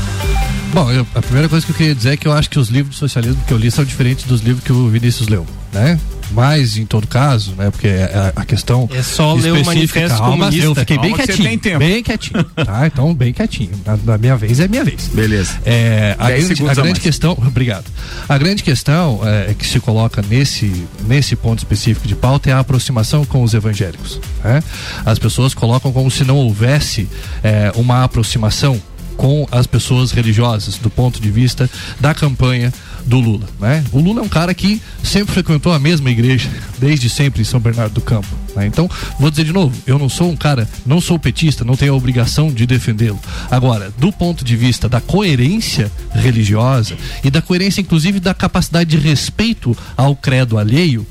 Bom, 0.72 0.90
eu- 0.90 1.06
a 1.14 1.22
primeira 1.22 1.48
coisa 1.48 1.64
que 1.64 1.72
eu 1.72 1.76
queria 1.76 1.94
dizer 1.94 2.10
é 2.14 2.16
que 2.16 2.26
eu 2.26 2.32
acho 2.32 2.50
que 2.50 2.58
os 2.58 2.68
livros 2.68 2.94
de 2.94 3.00
socialismo 3.00 3.42
que 3.46 3.52
eu 3.52 3.58
li 3.58 3.70
são 3.70 3.84
diferentes 3.84 4.24
dos 4.24 4.40
livros 4.40 4.64
que 4.64 4.72
o 4.72 4.88
Vinícius 4.88 5.28
leu, 5.28 5.46
né? 5.72 5.98
Mas, 6.32 6.76
em 6.76 6.86
todo 6.86 7.06
caso, 7.06 7.54
né? 7.56 7.70
Porque 7.70 7.88
é 7.88 8.32
a, 8.36 8.40
a 8.40 8.44
questão. 8.44 8.88
É 8.92 9.02
só 9.02 9.34
ler 9.34 9.52
o 9.52 9.56
específica, 9.56 10.00
Manifesto 10.00 10.18
calma, 10.18 10.32
Comunista. 10.32 10.64
Eu 10.66 10.74
fiquei 10.74 10.98
bem 10.98 11.14
quietinho. 11.14 11.48
tem 11.48 11.58
tempo. 11.58 11.78
Bem 11.78 12.02
quietinho. 12.02 12.44
Tá? 12.44 12.86
Então, 12.86 13.14
bem 13.14 13.32
quietinho. 13.32 13.70
Na, 13.84 13.96
na 14.04 14.18
minha 14.18 14.36
vez 14.36 14.60
é 14.60 14.68
minha 14.68 14.84
vez. 14.84 15.08
Beleza. 15.12 15.58
É, 15.64 16.16
a 16.18 16.28
10 16.28 16.46
grande, 16.46 16.62
a 16.62 16.70
a 16.70 16.74
grande 16.74 16.90
mais. 16.90 16.98
questão, 16.98 17.32
obrigado. 17.46 17.84
A 18.28 18.38
grande 18.38 18.62
questão 18.62 19.20
é, 19.24 19.54
que 19.54 19.66
se 19.66 19.80
coloca 19.80 20.22
nesse, 20.28 20.86
nesse 21.06 21.36
ponto 21.36 21.58
específico 21.58 22.06
de 22.06 22.14
pauta 22.14 22.50
é 22.50 22.52
a 22.52 22.58
aproximação 22.58 23.24
com 23.24 23.42
os 23.42 23.54
evangélicos. 23.54 24.20
né? 24.42 24.62
As 25.04 25.18
pessoas 25.18 25.54
colocam 25.54 25.92
como 25.92 26.10
se 26.10 26.24
não 26.24 26.36
houvesse 26.36 27.08
é, 27.42 27.72
uma 27.76 28.04
aproximação 28.04 28.80
com 29.16 29.46
as 29.50 29.66
pessoas 29.66 30.10
religiosas 30.10 30.76
do 30.76 30.90
ponto 30.90 31.20
de 31.20 31.30
vista 31.30 31.70
da 32.00 32.12
campanha 32.12 32.72
do 33.04 33.20
Lula, 33.20 33.46
né? 33.60 33.84
O 33.92 34.00
Lula 34.00 34.20
é 34.20 34.24
um 34.24 34.28
cara 34.28 34.54
que 34.54 34.80
sempre 35.02 35.34
frequentou 35.34 35.72
a 35.72 35.78
mesma 35.78 36.10
igreja 36.10 36.50
desde 36.78 37.08
sempre 37.08 37.42
em 37.42 37.44
São 37.44 37.60
Bernardo 37.60 37.94
do 37.94 38.00
Campo, 38.00 38.28
né? 38.56 38.66
Então, 38.66 38.88
vou 39.18 39.30
dizer 39.30 39.44
de 39.44 39.52
novo, 39.52 39.74
eu 39.86 39.98
não 39.98 40.08
sou 40.08 40.30
um 40.30 40.36
cara, 40.36 40.68
não 40.86 41.00
sou 41.00 41.18
petista, 41.18 41.64
não 41.64 41.76
tenho 41.76 41.92
a 41.92 41.96
obrigação 41.96 42.52
de 42.52 42.66
defendê-lo. 42.66 43.20
Agora, 43.50 43.92
do 43.98 44.12
ponto 44.12 44.44
de 44.44 44.56
vista 44.56 44.88
da 44.88 45.00
coerência 45.00 45.90
religiosa 46.12 46.96
e 47.22 47.30
da 47.30 47.42
coerência 47.42 47.80
inclusive 47.80 48.20
da 48.20 48.34
capacidade 48.34 48.90
de 48.90 48.96
respeito 48.96 49.76
ao 49.96 50.16
credo 50.16 50.58
alheio, 50.58 51.06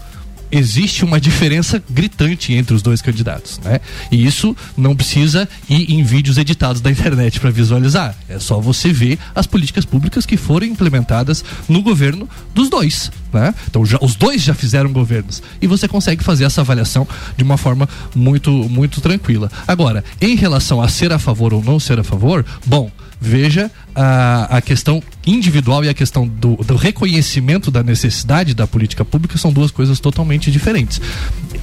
existe 0.54 1.04
uma 1.04 1.20
diferença 1.20 1.84
gritante 1.90 2.54
entre 2.54 2.76
os 2.76 2.82
dois 2.82 3.02
candidatos, 3.02 3.60
né? 3.64 3.82
E 4.12 4.24
isso 4.24 4.56
não 4.78 4.96
precisa 4.96 5.50
ir 5.68 5.92
em 5.92 6.04
vídeos 6.04 6.38
editados 6.38 6.80
da 6.80 6.92
internet 6.92 7.40
para 7.40 7.50
visualizar. 7.50 8.16
É 8.30 8.38
só 8.40 8.60
você 8.60 8.94
ver 8.94 9.18
as 9.34 9.48
políticas 9.48 9.84
públicas 9.84 10.26
que 10.26 10.38
foram 10.38 10.68
implementadas 10.68 11.44
no 11.68 11.82
governo 11.82 12.30
dos 12.54 12.70
dois, 12.70 13.12
né? 13.34 13.54
Então 13.68 13.84
já, 13.84 13.98
os 14.00 14.16
dois 14.16 14.44
já 14.44 14.54
fizeram 14.54 14.94
governos 14.94 15.42
e 15.60 15.66
você 15.66 15.88
consegue 15.88 16.24
fazer 16.24 16.44
essa 16.44 16.62
avaliação 16.62 17.08
de 17.36 17.44
uma 17.44 17.58
forma 17.58 17.90
muito 18.16 18.52
muito 18.52 19.02
tranquila. 19.02 19.52
Agora, 19.68 20.04
em 20.22 20.36
relação 20.36 20.82
a 20.82 20.88
ser 20.88 21.12
a 21.12 21.18
favor 21.18 21.54
ou 21.54 21.64
não 21.64 21.80
ser 21.80 22.00
a 22.00 22.04
favor, 22.04 22.46
bom, 22.66 22.92
veja 23.24 23.72
a, 23.96 24.58
a 24.58 24.62
questão 24.62 25.02
individual 25.26 25.84
e 25.86 25.90
a 25.90 25.94
questão 25.94 26.28
do, 26.28 26.58
do, 26.58 26.76
reconhecimento 26.76 27.72
da 27.72 27.82
necessidade 27.82 28.54
da 28.54 28.68
política 28.68 29.06
pública 29.06 29.38
são 29.38 29.52
duas 29.52 29.72
coisas 29.72 30.00
totalmente 30.00 30.52
diferentes. 30.52 31.00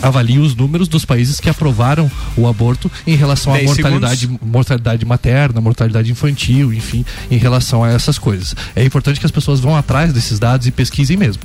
Avalie 0.00 0.38
os 0.38 0.54
números 0.54 0.88
dos 0.88 1.04
países 1.04 1.38
que 1.38 1.50
aprovaram 1.50 2.10
o 2.36 2.48
aborto 2.48 2.90
em 3.06 3.14
relação 3.14 3.54
à 3.54 3.62
mortalidade, 3.62 4.30
mortalidade 4.42 5.04
materna, 5.04 5.60
mortalidade 5.60 6.10
infantil, 6.10 6.72
enfim, 6.72 7.04
em 7.30 7.36
relação 7.36 7.84
a 7.84 7.90
essas 7.90 8.18
coisas. 8.18 8.54
É 8.74 8.82
importante 8.82 9.20
que 9.20 9.26
as 9.26 9.32
pessoas 9.32 9.60
vão 9.60 9.76
atrás 9.76 10.12
desses 10.12 10.38
dados 10.38 10.66
e 10.66 10.70
pesquisem 10.70 11.16
mesmo. 11.16 11.42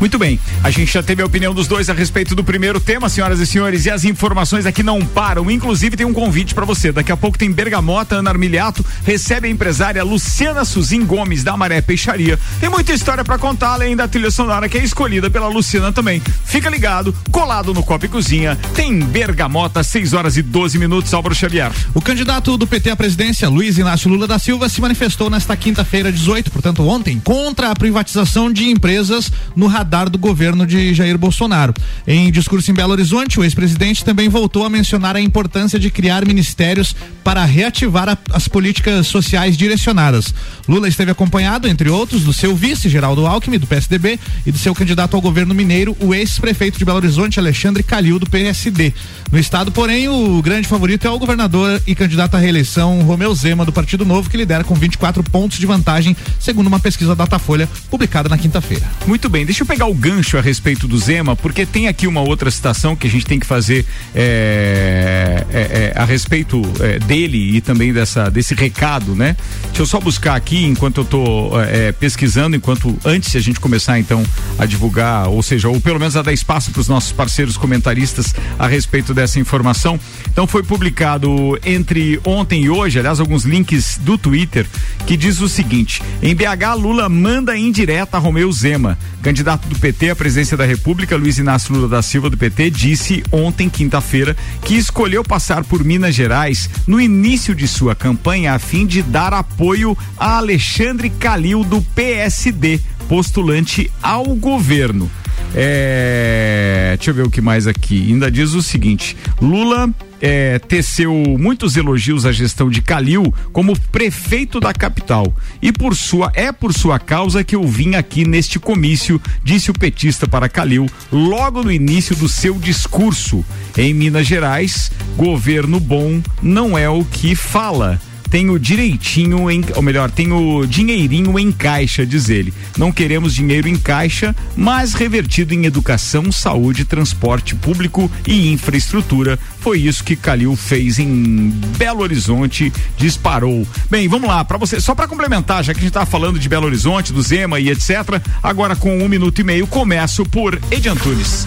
Muito 0.00 0.18
bem, 0.18 0.38
a 0.62 0.70
gente 0.70 0.92
já 0.92 1.02
teve 1.02 1.22
a 1.22 1.26
opinião 1.26 1.54
dos 1.54 1.66
dois 1.66 1.88
a 1.88 1.94
respeito 1.94 2.34
do 2.34 2.44
primeiro 2.44 2.80
tema, 2.80 3.08
senhoras 3.08 3.40
e 3.40 3.46
senhores, 3.46 3.86
e 3.86 3.90
as 3.90 4.04
informações 4.04 4.66
aqui 4.66 4.82
não 4.82 5.04
param. 5.04 5.50
Inclusive, 5.50 5.96
tem 5.96 6.04
um 6.04 6.12
convite 6.12 6.54
para 6.54 6.64
você. 6.64 6.92
Daqui 6.92 7.12
a 7.12 7.16
pouco 7.16 7.38
tem 7.38 7.50
Bergamota, 7.50 8.16
Ana 8.16 8.30
Armiliato, 8.30 8.84
recebe 9.04 9.48
a 9.48 9.50
empresária 9.50 10.02
Luciana 10.04 10.64
Suzin 10.64 11.04
Gomes, 11.04 11.42
da 11.42 11.56
Maré 11.56 11.80
Peixaria. 11.80 12.38
Tem 12.60 12.68
muita 12.68 12.92
história 12.92 13.24
para 13.24 13.38
contar, 13.38 13.74
além 13.74 13.96
da 13.96 14.08
trilha 14.08 14.30
sonora 14.30 14.68
que 14.68 14.78
é 14.78 14.84
escolhida 14.84 15.30
pela 15.30 15.48
Luciana 15.48 15.92
também. 15.92 16.20
Fica 16.44 16.68
ligado, 16.68 17.14
colado 17.30 17.72
no 17.72 17.82
Copa 17.82 18.06
e 18.06 18.08
Cozinha, 18.08 18.58
tem 18.74 18.98
Bergamota, 19.00 19.82
6 19.82 20.12
horas 20.12 20.36
e 20.36 20.42
12 20.42 20.78
minutos, 20.78 21.14
Álvaro 21.14 21.34
Xavier. 21.34 21.72
O 21.94 22.00
candidato 22.00 22.56
do 22.56 22.66
PT 22.66 22.90
à 22.90 22.96
presidência, 22.96 23.48
Luiz 23.48 23.78
Inácio 23.78 24.10
Lula 24.10 24.26
da 24.26 24.38
Silva, 24.38 24.68
se 24.68 24.80
manifestou 24.80 25.30
nesta 25.30 25.56
quinta-feira, 25.56 26.12
18, 26.12 26.50
portanto 26.50 26.86
ontem, 26.86 27.20
contra 27.22 27.70
a 27.70 27.74
privatização 27.74 28.52
de 28.52 28.68
empresas 28.68 29.30
no 29.56 29.63
radar 29.66 29.94
radar 29.94 30.08
do 30.08 30.18
governo 30.18 30.66
de 30.66 30.94
Jair 30.94 31.18
Bolsonaro. 31.18 31.74
Em 32.06 32.32
discurso 32.32 32.70
em 32.70 32.74
Belo 32.74 32.92
Horizonte, 32.92 33.38
o 33.38 33.44
ex-presidente 33.44 34.04
também 34.04 34.28
voltou 34.28 34.64
a 34.64 34.70
mencionar 34.70 35.14
a 35.14 35.20
importância 35.20 35.78
de 35.78 35.90
criar 35.90 36.26
ministérios 36.26 36.96
para 37.22 37.44
reativar 37.44 38.08
a, 38.08 38.18
as 38.32 38.48
políticas 38.48 39.06
sociais 39.06 39.56
direcionadas. 39.56 40.34
Lula 40.66 40.88
esteve 40.88 41.10
acompanhado, 41.10 41.68
entre 41.68 41.88
outros, 41.88 42.22
do 42.24 42.32
seu 42.32 42.56
vice, 42.56 42.88
Geraldo 42.88 43.26
Alckmin, 43.26 43.58
do 43.58 43.66
PSDB, 43.66 44.18
e 44.44 44.50
do 44.50 44.58
seu 44.58 44.74
candidato 44.74 45.14
ao 45.14 45.22
governo 45.22 45.54
mineiro, 45.54 45.96
o 46.00 46.14
ex-prefeito 46.14 46.78
de 46.78 46.84
Belo 46.84 46.98
Horizonte, 46.98 47.38
Alexandre 47.38 47.82
Calil, 47.82 48.18
do 48.18 48.28
PSD. 48.28 48.92
No 49.30 49.38
estado, 49.38 49.70
porém, 49.70 50.08
o 50.08 50.40
grande 50.42 50.66
favorito 50.66 51.06
é 51.06 51.10
o 51.10 51.18
governador 51.18 51.80
e 51.86 51.94
candidato 51.94 52.34
à 52.36 52.38
reeleição, 52.38 53.02
Romeu 53.02 53.34
Zema, 53.34 53.64
do 53.64 53.72
Partido 53.72 54.04
Novo, 54.04 54.30
que 54.30 54.36
lidera 54.36 54.64
com 54.64 54.74
24 54.74 55.22
pontos 55.24 55.58
de 55.58 55.66
vantagem, 55.66 56.16
segundo 56.40 56.66
uma 56.66 56.80
pesquisa 56.80 57.14
Datafolha 57.14 57.68
publicada 57.90 58.28
na 58.28 58.38
quinta-feira. 58.38 58.84
Muito 59.06 59.28
bem, 59.28 59.44
deixa 59.44 59.53
eu 59.62 59.66
pegar 59.66 59.86
o 59.86 59.94
gancho 59.94 60.36
a 60.36 60.40
respeito 60.40 60.88
do 60.88 60.98
Zema, 60.98 61.34
porque 61.36 61.64
tem 61.64 61.88
aqui 61.88 62.06
uma 62.06 62.20
outra 62.20 62.50
citação 62.50 62.96
que 62.96 63.06
a 63.06 63.10
gente 63.10 63.24
tem 63.24 63.38
que 63.38 63.46
fazer 63.46 63.86
é, 64.14 65.44
é, 65.50 65.58
é, 65.58 65.92
a 65.96 66.04
respeito 66.04 66.60
é, 66.80 66.98
dele 66.98 67.56
e 67.56 67.60
também 67.60 67.92
dessa, 67.92 68.30
desse 68.30 68.54
recado, 68.54 69.14
né? 69.14 69.36
Deixa 69.66 69.82
eu 69.82 69.86
só 69.86 70.00
buscar 70.00 70.34
aqui 70.34 70.64
enquanto 70.64 70.98
eu 70.98 71.04
estou 71.04 71.62
é, 71.62 71.92
pesquisando, 71.92 72.56
enquanto 72.56 72.98
antes 73.04 73.34
a 73.36 73.40
gente 73.40 73.60
começar 73.60 73.98
então 73.98 74.24
a 74.58 74.66
divulgar, 74.66 75.28
ou 75.28 75.42
seja, 75.42 75.68
ou 75.68 75.80
pelo 75.80 75.98
menos 75.98 76.16
a 76.16 76.22
dar 76.22 76.32
espaço 76.32 76.70
para 76.70 76.80
os 76.80 76.88
nossos 76.88 77.12
parceiros 77.12 77.56
comentaristas 77.56 78.34
a 78.58 78.66
respeito 78.66 79.14
dessa 79.14 79.38
informação. 79.38 79.98
Então 80.28 80.46
foi 80.46 80.62
publicado 80.62 81.58
entre 81.64 82.20
ontem 82.24 82.64
e 82.64 82.70
hoje, 82.70 82.98
aliás, 82.98 83.20
alguns 83.20 83.44
links 83.44 83.98
do 84.02 84.18
Twitter 84.18 84.66
que 85.06 85.16
diz 85.16 85.40
o 85.40 85.48
seguinte: 85.48 86.02
em 86.22 86.34
BH, 86.34 86.74
Lula 86.76 87.08
manda 87.08 87.56
indireta 87.56 88.16
a 88.16 88.20
Romeu 88.20 88.50
Zema, 88.50 88.98
candidato 89.22 89.43
do 89.44 89.78
PT 89.78 90.10
à 90.10 90.16
presidência 90.16 90.56
da 90.56 90.64
República, 90.64 91.16
Luiz 91.16 91.38
Inácio 91.38 91.74
Lula 91.74 91.86
da 91.86 92.00
Silva 92.00 92.30
do 92.30 92.36
PT, 92.36 92.70
disse 92.70 93.22
ontem, 93.30 93.68
quinta-feira, 93.68 94.34
que 94.62 94.74
escolheu 94.74 95.22
passar 95.22 95.62
por 95.62 95.84
Minas 95.84 96.14
Gerais 96.14 96.70
no 96.86 96.98
início 96.98 97.54
de 97.54 97.68
sua 97.68 97.94
campanha 97.94 98.54
a 98.54 98.58
fim 98.58 98.86
de 98.86 99.02
dar 99.02 99.34
apoio 99.34 99.96
a 100.16 100.38
Alexandre 100.38 101.10
Calil 101.10 101.62
do 101.62 101.82
PSD, 101.94 102.80
postulante 103.06 103.90
ao 104.02 104.24
governo. 104.34 105.10
É, 105.54 106.94
deixa 106.96 107.10
eu 107.10 107.14
ver 107.14 107.26
o 107.26 107.30
que 107.30 107.42
mais 107.42 107.66
aqui. 107.66 108.10
Ainda 108.10 108.30
diz 108.30 108.54
o 108.54 108.62
seguinte: 108.62 109.16
Lula 109.40 109.92
é, 110.26 110.58
teceu 110.58 111.12
muitos 111.38 111.76
elogios 111.76 112.24
à 112.24 112.32
gestão 112.32 112.70
de 112.70 112.80
Calil 112.80 113.22
como 113.52 113.78
prefeito 113.92 114.58
da 114.58 114.72
capital. 114.72 115.36
E 115.60 115.70
por 115.70 115.94
sua 115.94 116.32
é 116.34 116.50
por 116.50 116.72
sua 116.72 116.98
causa 116.98 117.44
que 117.44 117.54
eu 117.54 117.62
vim 117.68 117.94
aqui 117.94 118.26
neste 118.26 118.58
comício, 118.58 119.20
disse 119.42 119.70
o 119.70 119.74
petista 119.74 120.26
para 120.26 120.48
Calil 120.48 120.86
logo 121.12 121.62
no 121.62 121.70
início 121.70 122.16
do 122.16 122.26
seu 122.26 122.54
discurso. 122.54 123.44
Em 123.76 123.92
Minas 123.92 124.26
Gerais, 124.26 124.90
governo 125.14 125.78
bom 125.78 126.22
não 126.42 126.78
é 126.78 126.88
o 126.88 127.04
que 127.04 127.34
fala 127.34 128.00
tem 128.34 128.50
o 128.50 128.58
direitinho, 128.58 129.48
em, 129.48 129.64
ou 129.76 129.80
melhor, 129.80 130.10
tem 130.10 130.32
o 130.32 130.66
dinheirinho 130.66 131.38
em 131.38 131.52
caixa, 131.52 132.04
diz 132.04 132.28
ele. 132.28 132.52
Não 132.76 132.90
queremos 132.90 133.32
dinheiro 133.32 133.68
em 133.68 133.76
caixa, 133.76 134.34
mas 134.56 134.92
revertido 134.92 135.54
em 135.54 135.66
educação, 135.66 136.32
saúde, 136.32 136.84
transporte 136.84 137.54
público 137.54 138.10
e 138.26 138.50
infraestrutura. 138.50 139.38
Foi 139.60 139.78
isso 139.78 140.02
que 140.02 140.16
Calil 140.16 140.56
fez 140.56 140.98
em 140.98 141.50
Belo 141.78 142.02
Horizonte, 142.02 142.72
disparou. 142.96 143.64
Bem, 143.88 144.08
vamos 144.08 144.28
lá, 144.28 144.44
para 144.44 144.58
você, 144.58 144.80
só 144.80 144.96
para 144.96 145.06
complementar, 145.06 145.62
já 145.62 145.72
que 145.72 145.78
a 145.78 145.82
gente 145.84 145.92
tá 145.92 146.04
falando 146.04 146.36
de 146.36 146.48
Belo 146.48 146.66
Horizonte, 146.66 147.12
do 147.12 147.22
Zema 147.22 147.60
e 147.60 147.70
etc. 147.70 148.20
Agora 148.42 148.74
com 148.74 148.98
um 148.98 149.08
minuto 149.08 149.40
e 149.40 149.44
meio, 149.44 149.64
começo 149.68 150.24
por 150.24 150.60
Edi 150.72 150.88
Antunes. 150.88 151.46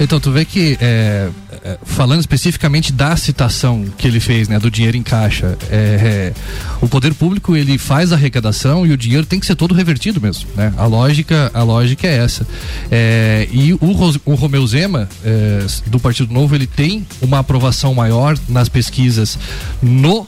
Então, 0.00 0.18
tu 0.18 0.32
vê 0.32 0.46
que 0.46 0.78
é, 0.80 1.28
falando 1.84 2.20
especificamente 2.20 2.92
da 2.92 3.16
citação 3.16 3.84
que 3.96 4.06
ele 4.06 4.20
fez, 4.20 4.48
né, 4.48 4.58
do 4.58 4.70
dinheiro 4.70 4.96
em 4.96 5.02
caixa, 5.02 5.56
é, 5.70 5.74
é, 5.74 6.32
o 6.80 6.88
poder 6.88 7.14
público 7.14 7.56
ele 7.56 7.78
faz 7.78 8.12
a 8.12 8.16
arrecadação 8.16 8.86
e 8.86 8.92
o 8.92 8.96
dinheiro 8.96 9.26
tem 9.26 9.40
que 9.40 9.46
ser 9.46 9.54
todo 9.54 9.74
revertido 9.74 10.20
mesmo, 10.20 10.48
né? 10.54 10.72
A 10.76 10.86
lógica, 10.86 11.50
a 11.54 11.62
lógica 11.62 12.06
é 12.06 12.16
essa. 12.16 12.46
É, 12.90 13.48
e 13.50 13.72
o, 13.74 13.78
o 14.24 14.34
Romeu 14.34 14.66
Zema 14.66 15.08
é, 15.24 15.66
do 15.86 15.98
Partido 15.98 16.32
Novo 16.32 16.54
ele 16.54 16.66
tem 16.66 17.06
uma 17.20 17.38
aprovação 17.38 17.94
maior 17.94 18.38
nas 18.48 18.68
pesquisas 18.68 19.38
no 19.82 20.26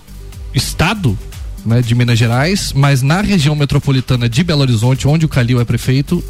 estado 0.55 1.19
né, 1.65 1.81
de 1.81 1.95
Minas 1.95 2.19
Gerais, 2.19 2.73
mas 2.75 3.03
na 3.03 3.21
região 3.21 3.55
metropolitana 3.57 4.29
de 4.29 4.45
Belo 4.45 4.61
Horizonte, 4.61 5.09
onde 5.09 5.25
o 5.25 5.29
Calil 5.29 5.61
é 5.61 5.65
prefeito, 5.65 6.23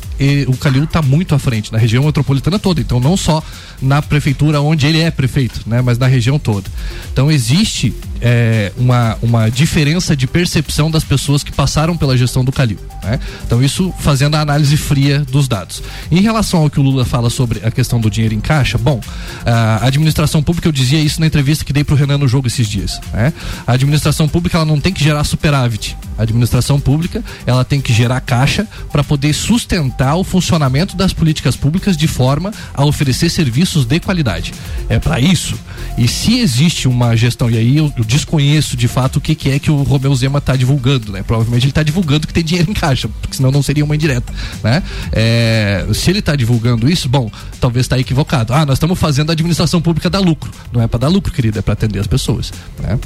o 0.49 0.57
Calil 0.57 0.85
está 0.85 1.03
muito 1.03 1.35
à 1.35 1.39
frente, 1.39 1.73
na 1.73 1.79
região 1.79 2.05
metropolitana 2.05 2.59
toda. 2.59 2.81
Então, 2.81 3.01
não 3.01 3.17
só 3.17 3.43
na 3.81 4.01
prefeitura 4.01 4.61
onde 4.61 4.87
ele 4.87 5.01
é 5.01 5.11
prefeito, 5.11 5.61
né, 5.67 5.83
mas 5.83 5.99
na 5.99 6.07
região 6.07 6.39
toda. 6.39 6.71
Então, 7.13 7.31
existe 7.31 7.93
é, 8.25 8.73
uma, 8.79 9.19
uma 9.21 9.51
diferença 9.51 10.17
de 10.17 10.27
percepção 10.27 10.91
das 10.91 11.05
pessoas 11.05 11.45
que 11.45 11.53
passaram 11.53 11.95
pela 11.95 12.17
gestão 12.17 12.43
do 12.43 12.51
Calil. 12.51 12.79
Né? 13.03 13.21
Então, 13.47 13.63
isso 13.63 13.93
fazendo 14.01 14.35
a 14.35 14.41
análise 14.41 14.79
fria 14.79 15.21
dos 15.21 15.47
dados. 15.47 15.83
Em 16.11 16.23
relação 16.23 16.61
ao 16.61 16.71
que 16.71 16.81
o 16.81 16.83
Lula 16.83 17.05
fala 17.05 17.29
sobre 17.29 17.61
a 17.63 17.71
questão 17.71 18.01
do 18.01 18.11
dinheiro 18.11 18.35
em 18.35 18.41
caixa, 18.41 18.79
bom, 18.79 18.99
a 19.45 19.87
administração 19.87 20.43
pública, 20.43 20.67
eu 20.67 20.73
dizia 20.73 20.99
isso 20.99 21.21
na 21.21 21.27
entrevista 21.27 21.67
que 21.67 21.73
dei 21.73 21.85
para 21.85 21.95
o 21.95 21.99
Renan 21.99 22.17
no 22.17 22.27
jogo 22.27 22.47
esses 22.47 22.67
dias. 22.67 22.99
Né? 23.13 23.31
A 23.67 23.73
administração 23.73 24.27
pública 24.27 24.57
ela 24.57 24.65
não 24.65 24.81
tem 24.81 24.93
que 24.93 25.05
gerar 25.05 25.23
superávit. 25.25 25.95
A 26.19 26.23
administração 26.23 26.79
pública 26.81 27.23
ela 27.47 27.65
tem 27.65 27.81
que 27.81 27.93
gerar 27.93 28.21
caixa 28.21 28.67
para 28.91 29.03
poder 29.05 29.33
sustentar 29.33 30.17
o 30.17 30.25
funcionamento 30.25 30.97
das 30.97 31.13
políticas 31.13 31.57
públicas 31.57 31.97
de 31.97 32.07
forma 32.07 32.53
a 32.73 32.85
oferecer 32.85 33.31
serviços 33.31 33.85
de 33.85 34.01
qualidade. 34.01 34.53
É 34.89 34.99
para 34.99 35.21
isso. 35.21 35.59
E 35.97 36.09
se 36.09 36.39
existe 36.39 36.89
uma 36.89 37.17
gestão, 37.17 37.51
e 37.51 37.57
aí 37.57 37.77
eu, 37.77 37.93
eu 37.97 38.05
desconheço 38.05 38.77
de 38.77 38.89
fato 38.89 39.17
o 39.17 39.21
que, 39.21 39.35
que, 39.35 39.51
é 39.51 39.59
que 39.59 39.71
o 39.71 39.83
Romeu 39.83 40.15
Zema 40.15 40.39
está 40.39 40.57
divulgando, 40.57 41.13
né? 41.13 41.23
Provavelmente 41.23 41.65
ele 41.65 41.71
está 41.71 41.83
divulgando 41.83 42.27
que 42.27 42.33
tem 42.33 42.45
dinheiro 42.45 42.71
em 42.71 42.75
caixa, 42.75 43.09
porque 43.21 43.37
senão 43.37 43.51
não 43.51 43.63
seria 43.63 43.85
uma 43.85 43.95
indireta, 43.95 44.33
né? 44.63 44.83
É, 45.13 45.87
se 45.93 46.11
ele 46.11 46.19
está 46.19 46.35
divulgando 46.35 46.91
isso, 46.91 47.09
bom, 47.09 47.31
talvez 47.65 47.87
está 47.87 47.99
equivocado. 47.99 48.53
Ah, 48.53 48.67
nós 48.67 48.77
estamos 48.77 48.99
fazendo 48.99 49.31
a 49.31 49.33
administração 49.33 49.81
pública 49.81 50.11
dar 50.11 50.21
lucro. 50.21 50.51
Não 50.71 50.83
é 50.83 50.87
para 50.87 51.01
dar 51.01 51.09
lucro, 51.09 51.33
querido, 51.33 51.59
é 51.59 51.63
para 51.63 51.73
atender 51.73 51.99
as 51.99 52.07
pessoas. 52.07 52.53
Né? 52.79 52.99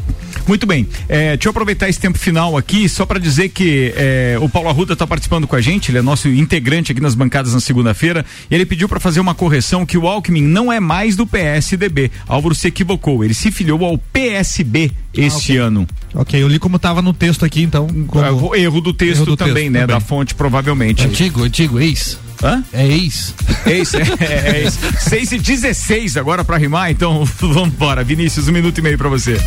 Muito 0.49 0.67
bem. 0.67 0.89
É, 1.09 1.37
deixa 1.37 1.47
eu 1.47 1.51
aproveitar 1.51 1.89
esse 1.89 2.01
tempo 2.01 2.19
final 2.19 2.57
aqui, 2.57 2.89
só 2.89 3.07
para 3.07 3.21
dizer 3.21 3.51
que 3.51 3.95
é, 3.97 4.37
o 4.41 4.49
Paulo 4.49 4.69
Arruda 4.69 4.95
está 4.95 5.07
participando 5.07 5.47
com 5.47 5.55
a 5.55 5.61
gente, 5.61 5.93
ele 5.93 5.99
é 5.99 6.03
nosso 6.03 6.29
integrante 6.29 6.91
aqui 6.91 7.01
nas 7.01 7.15
bancadas 7.15 7.55
na 7.55 7.61
segunda-feira, 7.61 8.27
e 8.51 8.55
ele 8.55 8.67
pediu 8.67 8.89
para 8.89 8.99
fazer 8.99 9.21
uma 9.21 9.33
correção 9.33 9.87
que 9.87 9.97
o 9.97 10.09
Alckmin 10.09 10.43
não 10.43 10.73
é 10.73 10.81
mais 10.81 11.15
do 11.15 11.25
PSDB. 11.25 12.11
Álvaro 12.27 12.55
se 12.57 12.67
equivocou, 12.67 13.23
ele 13.23 13.35
se 13.35 13.53
filiou 13.53 13.85
ao 13.85 13.97
PSB 13.97 14.91
este 15.15 15.53
ah, 15.53 15.55
okay. 15.55 15.57
ano. 15.59 15.87
Ok, 16.15 16.43
eu 16.43 16.49
li 16.49 16.59
como 16.59 16.77
estava 16.77 17.01
no 17.01 17.13
texto 17.13 17.45
aqui, 17.45 17.63
então. 17.63 17.87
Como... 18.09 18.57
Erro 18.57 18.81
do 18.81 18.93
texto, 18.93 19.19
erro 19.19 19.27
do 19.27 19.37
também, 19.37 19.55
texto 19.55 19.73
né? 19.73 19.81
Também. 19.83 19.95
Da 19.95 20.01
fonte, 20.01 20.35
provavelmente. 20.35 21.05
Antigo, 21.05 21.45
antigo, 21.45 21.79
ex. 21.79 22.19
Hã? 22.43 22.63
É 22.73 22.87
ex. 22.87 23.35
Ex, 23.67 23.95
é, 23.95 24.03
é, 24.21 24.51
é 24.51 24.63
ex. 24.63 24.79
6 25.01 25.33
e 25.33 25.39
16 25.39 26.17
agora 26.17 26.45
pra 26.45 26.57
rimar, 26.57 26.91
então 26.91 27.25
vamos 27.41 27.69
embora. 27.69 28.05
Vinícius, 28.05 28.49
um 28.49 28.53
minuto 28.53 28.79
e 28.79 28.83
meio 28.83 28.97
pra 28.97 29.09
você. 29.09 29.41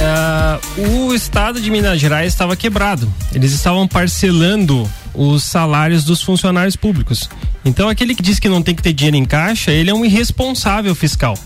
Ah, 0.00 0.58
o 0.76 1.14
estado 1.14 1.60
de 1.60 1.70
Minas 1.70 2.00
Gerais 2.00 2.32
estava 2.32 2.56
quebrado. 2.56 3.12
Eles 3.34 3.52
estavam 3.52 3.86
parcelando 3.86 4.90
os 5.14 5.42
salários 5.42 6.04
dos 6.04 6.22
funcionários 6.22 6.76
públicos. 6.76 7.28
Então, 7.64 7.88
aquele 7.88 8.14
que 8.14 8.22
diz 8.22 8.38
que 8.38 8.48
não 8.48 8.62
tem 8.62 8.74
que 8.74 8.82
ter 8.82 8.92
dinheiro 8.92 9.16
em 9.16 9.24
caixa, 9.24 9.70
ele 9.70 9.90
é 9.90 9.94
um 9.94 10.04
irresponsável 10.04 10.94
fiscal. 10.94 11.36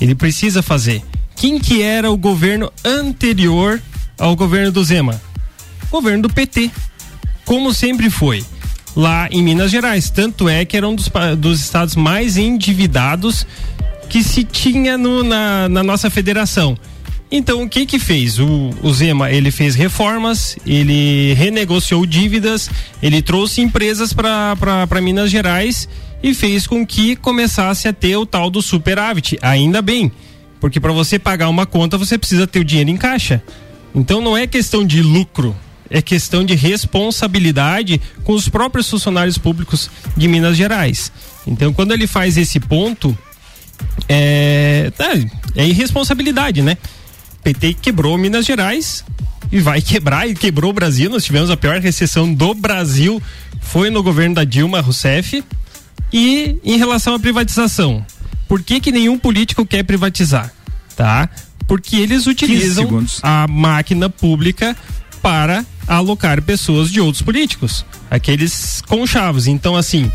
Ele 0.00 0.14
precisa 0.14 0.62
fazer. 0.62 1.02
Quem 1.34 1.58
que 1.58 1.82
era 1.82 2.10
o 2.10 2.16
governo 2.16 2.70
anterior 2.84 3.80
ao 4.18 4.36
governo 4.36 4.70
do 4.70 4.84
Zema? 4.84 5.20
Governo 5.90 6.22
do 6.22 6.32
PT. 6.32 6.70
Como 7.44 7.74
sempre 7.74 8.08
foi. 8.08 8.44
Lá 8.94 9.28
em 9.30 9.42
Minas 9.42 9.70
Gerais. 9.70 10.10
Tanto 10.10 10.48
é 10.48 10.64
que 10.64 10.76
era 10.76 10.86
um 10.88 10.94
dos, 10.94 11.10
dos 11.38 11.60
estados 11.60 11.96
mais 11.96 12.36
endividados 12.36 13.46
que 14.08 14.22
se 14.22 14.44
tinha 14.44 14.98
no- 14.98 15.22
na, 15.24 15.68
na 15.68 15.82
nossa 15.82 16.10
federação. 16.10 16.76
Então, 17.30 17.62
o 17.62 17.68
que 17.68 17.86
que 17.86 17.98
fez? 17.98 18.38
O, 18.38 18.70
o 18.82 18.92
Zema, 18.92 19.30
ele 19.30 19.50
fez 19.50 19.74
reformas, 19.74 20.54
ele 20.66 21.32
renegociou 21.32 22.04
dívidas, 22.04 22.68
ele 23.02 23.22
trouxe 23.22 23.62
empresas 23.62 24.12
para 24.12 25.00
Minas 25.00 25.30
Gerais 25.30 25.88
e 26.22 26.34
fez 26.34 26.66
com 26.66 26.86
que 26.86 27.16
começasse 27.16 27.88
a 27.88 27.92
ter 27.92 28.16
o 28.18 28.26
tal 28.26 28.50
do 28.50 28.60
superávit. 28.60 29.38
Ainda 29.40 29.80
bem, 29.80 30.12
porque 30.60 30.78
para 30.78 30.92
você 30.92 31.18
pagar 31.18 31.48
uma 31.48 31.64
conta, 31.64 31.96
você 31.96 32.18
precisa 32.18 32.46
ter 32.46 32.60
o 32.60 32.64
dinheiro 32.64 32.90
em 32.90 32.98
caixa. 32.98 33.42
Então, 33.94 34.20
não 34.20 34.36
é 34.36 34.46
questão 34.46 34.84
de 34.84 35.02
lucro, 35.02 35.56
é 35.92 36.00
questão 36.00 36.44
de 36.44 36.54
responsabilidade 36.54 38.00
com 38.24 38.32
os 38.32 38.48
próprios 38.48 38.88
funcionários 38.88 39.36
públicos 39.36 39.90
de 40.16 40.26
Minas 40.26 40.56
Gerais. 40.56 41.12
Então, 41.46 41.72
quando 41.72 41.92
ele 41.92 42.06
faz 42.06 42.36
esse 42.38 42.58
ponto, 42.58 43.16
é, 44.08 44.90
tá, 44.96 45.12
é 45.54 45.66
irresponsabilidade, 45.66 46.62
né? 46.62 46.78
PT 47.44 47.74
quebrou 47.74 48.16
Minas 48.16 48.46
Gerais 48.46 49.04
e 49.50 49.60
vai 49.60 49.82
quebrar 49.82 50.26
e 50.26 50.34
quebrou 50.34 50.70
o 50.70 50.74
Brasil. 50.74 51.10
Nós 51.10 51.24
tivemos 51.24 51.50
a 51.50 51.56
pior 51.56 51.78
recessão 51.78 52.32
do 52.32 52.54
Brasil, 52.54 53.22
foi 53.60 53.90
no 53.90 54.02
governo 54.02 54.34
da 54.36 54.44
Dilma 54.44 54.80
Rousseff. 54.80 55.44
E 56.10 56.58
em 56.64 56.76
relação 56.76 57.14
à 57.14 57.18
privatização, 57.18 58.04
por 58.48 58.62
que 58.62 58.80
que 58.80 58.92
nenhum 58.92 59.18
político 59.18 59.64
quer 59.64 59.82
privatizar? 59.82 60.52
Tá? 60.96 61.28
Porque 61.66 61.96
eles 61.96 62.26
utilizam 62.26 63.04
a 63.22 63.46
máquina 63.48 64.10
pública 64.10 64.76
para 65.22 65.64
alocar 65.96 66.42
pessoas 66.42 66.90
de 66.90 67.00
outros 67.00 67.22
políticos, 67.22 67.84
aqueles 68.10 68.82
conchavos. 68.86 69.46
Então, 69.46 69.76
assim, 69.76 70.10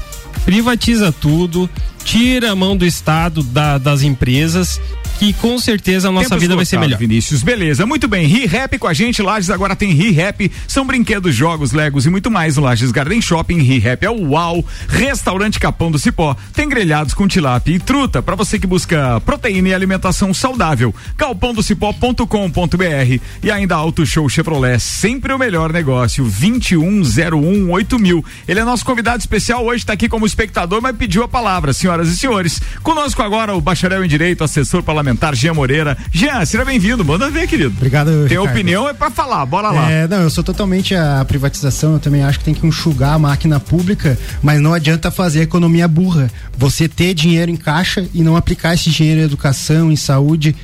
privatiza 0.45 1.11
tudo, 1.11 1.69
tira 2.03 2.51
a 2.51 2.55
mão 2.55 2.75
do 2.77 2.85
Estado 2.85 3.43
da- 3.43 3.77
das 3.77 4.01
empresas, 4.01 4.79
que 5.19 5.33
com 5.33 5.57
certeza 5.57 6.09
a 6.09 6.11
nossa 6.11 6.29
Tempo 6.29 6.41
vida 6.41 6.55
vai 6.55 6.63
ser 6.63 6.77
melhor. 6.79 6.99
Vinícius, 6.99 7.41
beleza. 7.41 7.87
Muito 7.87 8.07
bem. 8.07 8.27
ReHap 8.27 8.77
com 8.77 8.85
a 8.87 8.93
gente. 8.93 9.19
Lages 9.19 9.49
agora 9.49 9.75
tem 9.75 9.91
ReHap. 9.91 10.51
São 10.67 10.85
brinquedos, 10.85 11.33
jogos, 11.35 11.71
legos 11.71 12.05
e 12.05 12.09
muito 12.11 12.29
mais 12.29 12.55
no 12.55 12.61
Lages 12.61 12.91
Garden 12.91 13.19
Shopping. 13.19 13.59
ReHap 13.63 14.05
é 14.05 14.11
o 14.11 14.27
UAU. 14.29 14.63
Restaurante 14.87 15.59
Capão 15.59 15.89
do 15.89 15.97
Cipó. 15.97 16.37
Tem 16.53 16.69
grelhados 16.69 17.15
com 17.15 17.27
tilápia 17.27 17.73
e 17.73 17.79
truta 17.79 18.21
para 18.21 18.35
você 18.35 18.59
que 18.59 18.67
busca 18.67 19.19
proteína 19.21 19.69
e 19.69 19.73
alimentação 19.73 20.31
saudável. 20.35 20.93
galpãodocipó.com.br 21.17 23.19
e 23.41 23.49
ainda 23.51 23.75
Auto 23.75 24.05
Show 24.05 24.29
Chevrolet. 24.29 24.79
Sempre 24.79 25.33
o 25.33 25.39
melhor 25.39 25.66
negócio. 25.73 26.23
2101 26.23 27.99
mil. 27.99 28.23
Ele 28.47 28.59
é 28.59 28.63
nosso 28.63 28.85
convidado 28.85 29.19
especial 29.19 29.65
hoje. 29.65 29.83
Está 29.83 29.93
aqui 29.93 30.07
como 30.09 30.25
espectador, 30.25 30.81
mas 30.81 30.95
pediu 30.95 31.23
a 31.23 31.27
palavra. 31.27 31.73
Senhoras 31.73 32.09
e 32.09 32.17
senhores, 32.17 32.61
conosco 32.83 33.21
agora 33.21 33.55
o 33.55 33.61
bacharel 33.61 34.03
em 34.03 34.07
Direito, 34.07 34.43
assessor 34.43 34.83
parlamentar 34.83 35.35
Jean 35.35 35.53
Moreira. 35.53 35.97
Jean, 36.11 36.43
seja 36.45 36.63
bem-vindo. 36.65 37.03
Manda 37.03 37.29
ver, 37.29 37.47
querido. 37.47 37.73
Obrigado, 37.75 38.09
Tem 38.27 38.37
Ricardo. 38.37 38.49
opinião 38.49 38.87
é 38.87 38.93
pra 38.93 39.09
falar, 39.09 39.45
bora 39.45 39.69
lá. 39.71 39.91
É, 39.91 40.07
não, 40.07 40.21
eu 40.21 40.29
sou 40.29 40.43
totalmente 40.43 40.95
a 40.95 41.23
privatização, 41.25 41.93
eu 41.93 41.99
também 41.99 42.23
acho 42.23 42.39
que 42.39 42.45
tem 42.45 42.53
que 42.53 42.65
enxugar 42.65 43.13
a 43.13 43.19
máquina 43.19 43.59
pública, 43.59 44.17
mas 44.41 44.59
não 44.61 44.73
adianta 44.73 45.11
fazer 45.11 45.41
economia 45.41 45.87
burra. 45.87 46.31
Você 46.57 46.87
ter 46.87 47.13
dinheiro 47.13 47.51
em 47.51 47.55
caixa 47.55 48.07
e 48.13 48.21
não 48.23 48.35
aplicar 48.35 48.73
esse 48.73 48.89
dinheiro 48.89 49.21
em 49.21 49.23
educação, 49.23 49.91
em 49.91 49.95
saúde. 49.95 50.55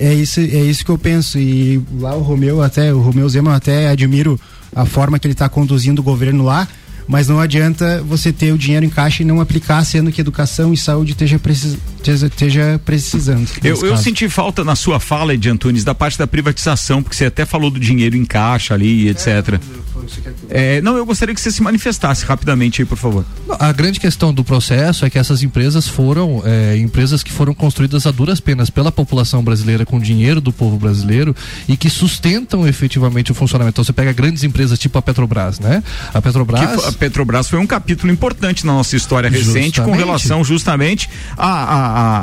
É 0.00 0.14
isso, 0.14 0.40
é 0.40 0.44
isso 0.44 0.82
que 0.82 0.90
eu 0.90 0.96
penso. 0.96 1.38
E 1.38 1.80
lá 1.98 2.14
o 2.14 2.22
Romeu, 2.22 2.62
até, 2.62 2.92
o 2.92 3.00
Romeu 3.00 3.28
Zema, 3.28 3.54
até 3.54 3.88
admiro 3.88 4.40
a 4.74 4.86
forma 4.86 5.18
que 5.18 5.26
ele 5.26 5.34
está 5.34 5.46
conduzindo 5.46 5.98
o 5.98 6.02
governo 6.02 6.42
lá. 6.42 6.66
Mas 7.06 7.28
não 7.28 7.40
adianta 7.40 8.02
você 8.06 8.32
ter 8.32 8.52
o 8.52 8.58
dinheiro 8.58 8.84
em 8.84 8.90
caixa 8.90 9.22
e 9.22 9.26
não 9.26 9.40
aplicar, 9.40 9.84
sendo 9.84 10.12
que 10.12 10.20
educação 10.20 10.72
e 10.72 10.76
saúde 10.76 11.12
esteja, 11.12 11.38
precis, 11.38 11.76
esteja, 11.96 12.26
esteja 12.26 12.80
precisando. 12.84 13.48
Eu, 13.62 13.76
eu 13.84 13.96
senti 13.96 14.28
falta 14.28 14.64
na 14.64 14.74
sua 14.74 15.00
fala, 15.00 15.34
Ed 15.34 15.48
Antunes, 15.48 15.84
da 15.84 15.94
parte 15.94 16.18
da 16.18 16.26
privatização, 16.26 17.02
porque 17.02 17.16
você 17.16 17.26
até 17.26 17.44
falou 17.44 17.70
do 17.70 17.80
dinheiro 17.80 18.16
em 18.16 18.24
caixa 18.24 18.74
ali, 18.74 19.08
etc. 19.08 19.60
É, 20.48 20.80
não, 20.80 20.96
eu 20.96 21.04
gostaria 21.04 21.34
que 21.34 21.40
você 21.40 21.50
se 21.50 21.62
manifestasse 21.62 22.24
rapidamente 22.24 22.82
aí, 22.82 22.86
por 22.86 22.96
favor. 22.96 23.24
A 23.58 23.72
grande 23.72 24.00
questão 24.00 24.32
do 24.32 24.42
processo 24.42 25.04
é 25.04 25.10
que 25.10 25.18
essas 25.18 25.42
empresas 25.42 25.86
foram 25.86 26.42
é, 26.44 26.76
empresas 26.76 27.22
que 27.22 27.30
foram 27.30 27.54
construídas 27.54 28.06
a 28.06 28.10
duras 28.10 28.40
penas 28.40 28.70
pela 28.70 28.90
população 28.90 29.42
brasileira 29.42 29.84
com 29.84 29.98
dinheiro 30.00 30.40
do 30.40 30.52
povo 30.52 30.76
brasileiro 30.78 31.34
e 31.68 31.76
que 31.76 31.90
sustentam 31.90 32.66
efetivamente 32.66 33.30
o 33.30 33.34
funcionamento. 33.34 33.74
Então 33.74 33.84
você 33.84 33.92
pega 33.92 34.12
grandes 34.12 34.42
empresas 34.42 34.78
tipo 34.78 34.98
a 34.98 35.02
Petrobras, 35.02 35.60
né? 35.60 35.82
A 36.12 36.20
Petrobras. 36.20 36.89
A 36.90 36.98
Petrobras 36.98 37.48
foi 37.48 37.58
um 37.58 37.66
capítulo 37.66 38.12
importante 38.12 38.66
na 38.66 38.72
nossa 38.72 38.96
história 38.96 39.28
recente 39.30 39.80
com 39.80 39.86
Justamente. 39.86 39.98
relação 39.98 40.44
justamente 40.44 41.08
a, 41.36 41.46
a, 41.46 41.76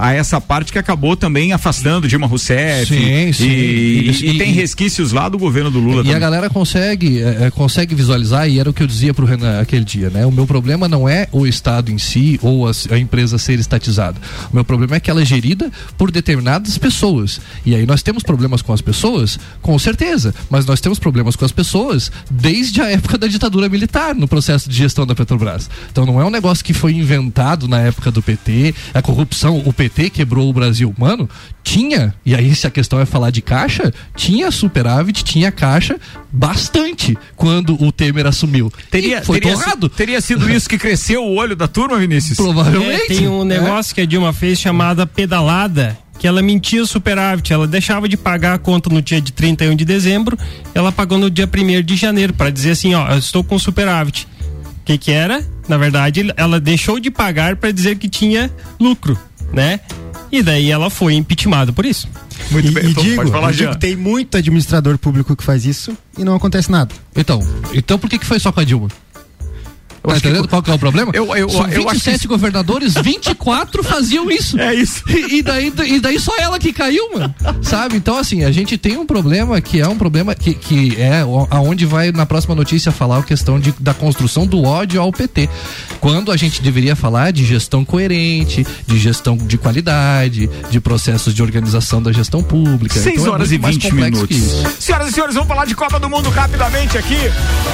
a- 0.03 0.08
a 0.08 0.13
essa 0.13 0.39
parte 0.41 0.71
que 0.71 0.80
acabou 0.80 1.15
também 1.15 1.53
afastando 1.53 2.08
Dilma 2.08 2.27
Rousseff. 2.27 2.88
Sim, 2.93 3.32
sim. 3.34 3.47
E, 3.47 4.12
e- 4.12 4.30
E- 4.32 4.38
tem 4.38 4.51
resquícios 4.51 5.12
lá 5.12 5.30
do 5.30 5.38
governo 5.38 5.71
do 5.71 5.80
Lula 5.80 5.97
E 5.97 5.99
a 6.01 6.03
também. 6.06 6.19
galera 6.19 6.49
consegue, 6.49 7.21
é, 7.21 7.45
é, 7.45 7.51
consegue 7.51 7.95
visualizar, 7.95 8.47
e 8.49 8.60
era 8.60 8.69
o 8.69 8.73
que 8.73 8.84
eu 8.84 8.88
dizia 8.88 9.13
pro 9.13 9.25
Renan 9.25 9.60
aquele 9.60 9.86
dia, 9.86 10.10
né? 10.10 10.25
O 10.25 10.32
meu 10.32 10.45
problema 10.45 10.88
não 10.88 11.08
é 11.08 11.27
o 11.32 11.45
Estado 11.47 11.91
em 11.91 11.97
si 11.97 12.39
ou 12.41 12.67
a, 12.67 12.71
a 12.91 12.97
empresa 12.97 13.38
ser 13.38 13.60
estatizada. 13.60 14.17
O 14.51 14.56
meu 14.56 14.65
problema 14.65 14.95
é 14.95 14.99
que 14.99 15.10
ela 15.10 15.21
é 15.21 15.25
gerida 15.25 15.71
por 15.97 16.12
determinadas 16.12 16.77
pessoas. 16.77 17.39
E 17.65 17.73
aí 17.75 17.86
nós 17.86 18.01
temos 18.01 18.23
problemas 18.23 18.62
com 18.62 18.73
as 18.73 18.82
pessoas, 18.82 19.39
com 19.62 19.77
certeza, 19.80 20.34
mas 20.49 20.65
nós 20.65 20.82
temos 20.82 20.99
problemas 20.99 21.36
com 21.36 21.45
as 21.45 21.51
pessoas 21.51 22.12
desde 22.30 22.82
a 22.82 22.89
época 22.89 23.17
da 23.17 23.27
ditadura 23.27 23.69
militar 23.69 24.15
no 24.15 24.27
processo 24.27 24.57
de 24.65 24.76
gestão 24.76 25.06
da 25.06 25.13
Petrobras. 25.13 25.70
Então 25.91 26.06
não 26.06 26.22
é 26.22 26.26
um 26.26 26.30
negócio 26.30 26.63
que 26.63 26.74
foi 26.74 26.93
inventado 26.93 27.67
na 27.67 27.80
época 27.82 28.10
do 28.12 28.22
PT, 28.22 28.74
a 28.93 29.02
corrupção, 29.02 29.62
o 29.65 29.74
PT 29.74 30.10
quebrou 30.10 30.50
o 30.50 30.54
Brasil. 30.54 30.93
Mano, 30.98 31.30
tinha, 31.63 32.13
e 32.26 32.34
aí 32.34 32.56
se 32.56 32.65
a 32.65 32.72
questão 32.72 33.00
é 33.00 33.06
falar 33.06 33.30
de 33.30 33.41
caixa, 33.41 33.93
tinha 34.15 34.50
superávit, 34.52 35.24
tinha 35.24 35.52
caixa 35.52 36.00
bastante 36.32 37.17
quando 37.36 37.82
o 37.84 37.91
Temer 37.91 38.26
assumiu. 38.26 38.72
Teria, 38.89 39.20
E 39.20 39.26
foi 39.26 39.39
teria, 39.39 39.58
torrado. 39.58 39.89
teria 39.89 40.22
sido 40.22 40.50
isso 40.50 40.70
que 40.70 40.78
cresceu 40.78 41.24
o 41.24 41.36
olho 41.36 41.56
da 41.56 41.67
turma, 41.67 41.98
Vinícius? 41.98 42.38
Provavelmente. 42.38 43.04
É, 43.13 43.15
tem 43.17 43.28
um 43.28 43.43
negócio 43.43 43.93
que 43.93 44.02
a 44.02 44.06
Dilma 44.06 44.32
fez 44.32 44.60
chamada 44.60 45.06
pedalada, 45.06 45.98
que 46.20 46.28
ela 46.28 46.41
mentia 46.41 46.82
o 46.82 46.88
superávit, 46.88 47.52
ela 47.54 47.67
deixava 47.67 48.08
de 48.08 48.15
pagar 48.17 48.54
a 48.56 48.58
conta 48.58 48.89
no 48.89 49.02
dia 49.02 49.22
de 49.22 49.32
31 49.32 49.76
de 49.76 49.86
dezembro, 49.86 50.38
ela 50.74 50.91
pagou 50.91 51.17
no 51.17 51.30
dia 51.30 51.48
1 51.48 51.84
de 51.84 51.96
janeiro, 51.96 52.34
para 52.34 52.50
dizer 52.50 52.72
assim, 52.72 52.93
ó, 52.96 53.10
eu 53.12 53.17
estou 53.20 53.43
com 53.43 53.60
superávit. 53.60 54.28
O 54.88 54.89
que 54.89 54.97
que 54.97 55.12
era? 55.12 55.45
Na 55.67 55.78
verdade, 55.78 56.34
ela 56.38 56.62
deixou 56.62 56.97
de 56.97 57.12
pagar 57.12 57.58
para 57.58 57.71
dizer 57.71 57.97
que 57.97 58.08
tinha 58.08 58.50
lucro, 58.80 59.19
né? 59.52 59.82
E 60.32 60.41
daí 60.41 60.71
ela 60.71 60.89
foi 60.89 61.13
impeachmentada 61.15 61.73
por 61.73 61.86
isso. 61.86 62.08
Muito 62.50 62.69
e, 62.69 62.71
bem, 62.71 62.86
e 62.86 62.91
então, 62.91 63.04
digo, 63.04 63.17
pode 63.17 63.30
falar, 63.30 63.52
digo, 63.52 63.76
tem 63.76 63.97
muito 63.97 64.38
administrador 64.38 64.97
público 64.97 65.36
que 65.36 65.43
faz 65.43 65.65
isso 65.65 65.91
e 66.17 66.23
não 66.23 66.36
acontece 66.36 66.71
nada. 66.71 66.95
Então, 67.13 67.41
então 67.73 68.00
por 68.00 68.10
que, 68.10 68.17
que 68.17 68.26
foi 68.26 68.39
só 68.39 68.50
com 68.50 68.62
a 68.62 68.63
Dilma? 68.63 68.88
Tá 70.08 70.13
acho 70.13 70.22
que- 70.22 70.28
entendendo 70.30 70.48
qual 70.48 70.62
que 70.63 70.72
é 70.72 70.74
o 70.74 70.80
problema? 70.80 71.12
Eu- 71.13 71.36
eu- 71.36 71.50
São 71.50 71.62
eu 71.67 71.89
acho 71.89 72.00
que 72.02 72.10
27 72.10 72.28
governadores, 72.28 72.93
24 72.93 73.84
faziam 73.84 74.30
isso. 74.32 74.60
É 74.60 74.74
isso. 74.74 75.04
E, 75.10 75.38
e 75.38 75.41
daí, 75.41 75.74
e 75.88 76.00
daí 76.00 76.20
só 76.20 76.32
ela 76.39 76.58
que 76.60 76.72
caiu, 76.74 77.12
mano. 77.13 77.34
Sabe? 77.62 77.96
Então, 77.98 78.17
assim, 78.17 78.43
a 78.43 78.52
gente 78.52 78.78
tem 78.78 78.98
um 78.98 79.06
problema 79.06 79.60
que 79.62 79.80
é 79.82 79.88
um 79.88 79.98
problema 79.98 80.34
que, 80.36 80.54
que 80.54 80.96
é 81.00 81.22
aonde 81.50 81.86
vai 81.86 82.12
na 82.12 82.26
próxima 82.26 82.56
notícia 82.56 82.91
falar 82.91 83.20
a 83.20 83.24
questão 83.24 83.60
de, 83.60 83.74
da 83.80 83.93
construção 83.93 84.46
do 84.46 84.63
ódio 84.63 85.02
ao 85.02 85.12
PT. 85.12 85.50
Quando 86.00 86.32
a 86.32 86.38
gente 86.38 86.62
deveria 86.62 86.96
falar 86.96 87.32
de 87.32 87.43
gestão 87.46 87.84
coerente, 87.84 88.65
de 88.86 88.98
gestão 89.00 89.36
de 89.38 89.58
qualidade, 89.58 90.50
de 90.70 90.80
processos 90.80 91.34
de 91.34 91.41
organização 91.41 92.02
da 92.02 92.12
gestão 92.12 92.41
pública. 92.43 93.00
6 93.00 93.15
Então, 93.17 93.28
é 93.28 93.30
horas 93.32 93.50
e 93.52 93.54
muito 93.54 93.62
mais 93.63 93.76
20 93.76 93.84
complexo 93.89 94.12
minutos. 94.12 94.38
que 94.38 94.43
isso. 94.43 94.82
Senhoras 94.82 95.10
e 95.10 95.12
senhores, 95.12 95.36
vamos 95.36 95.48
falar 95.50 95.65
de 95.65 95.76
Copa 95.76 96.00
do 96.00 96.10
Mundo 96.10 96.30
rapidamente 96.30 96.98
aqui. 96.98 97.17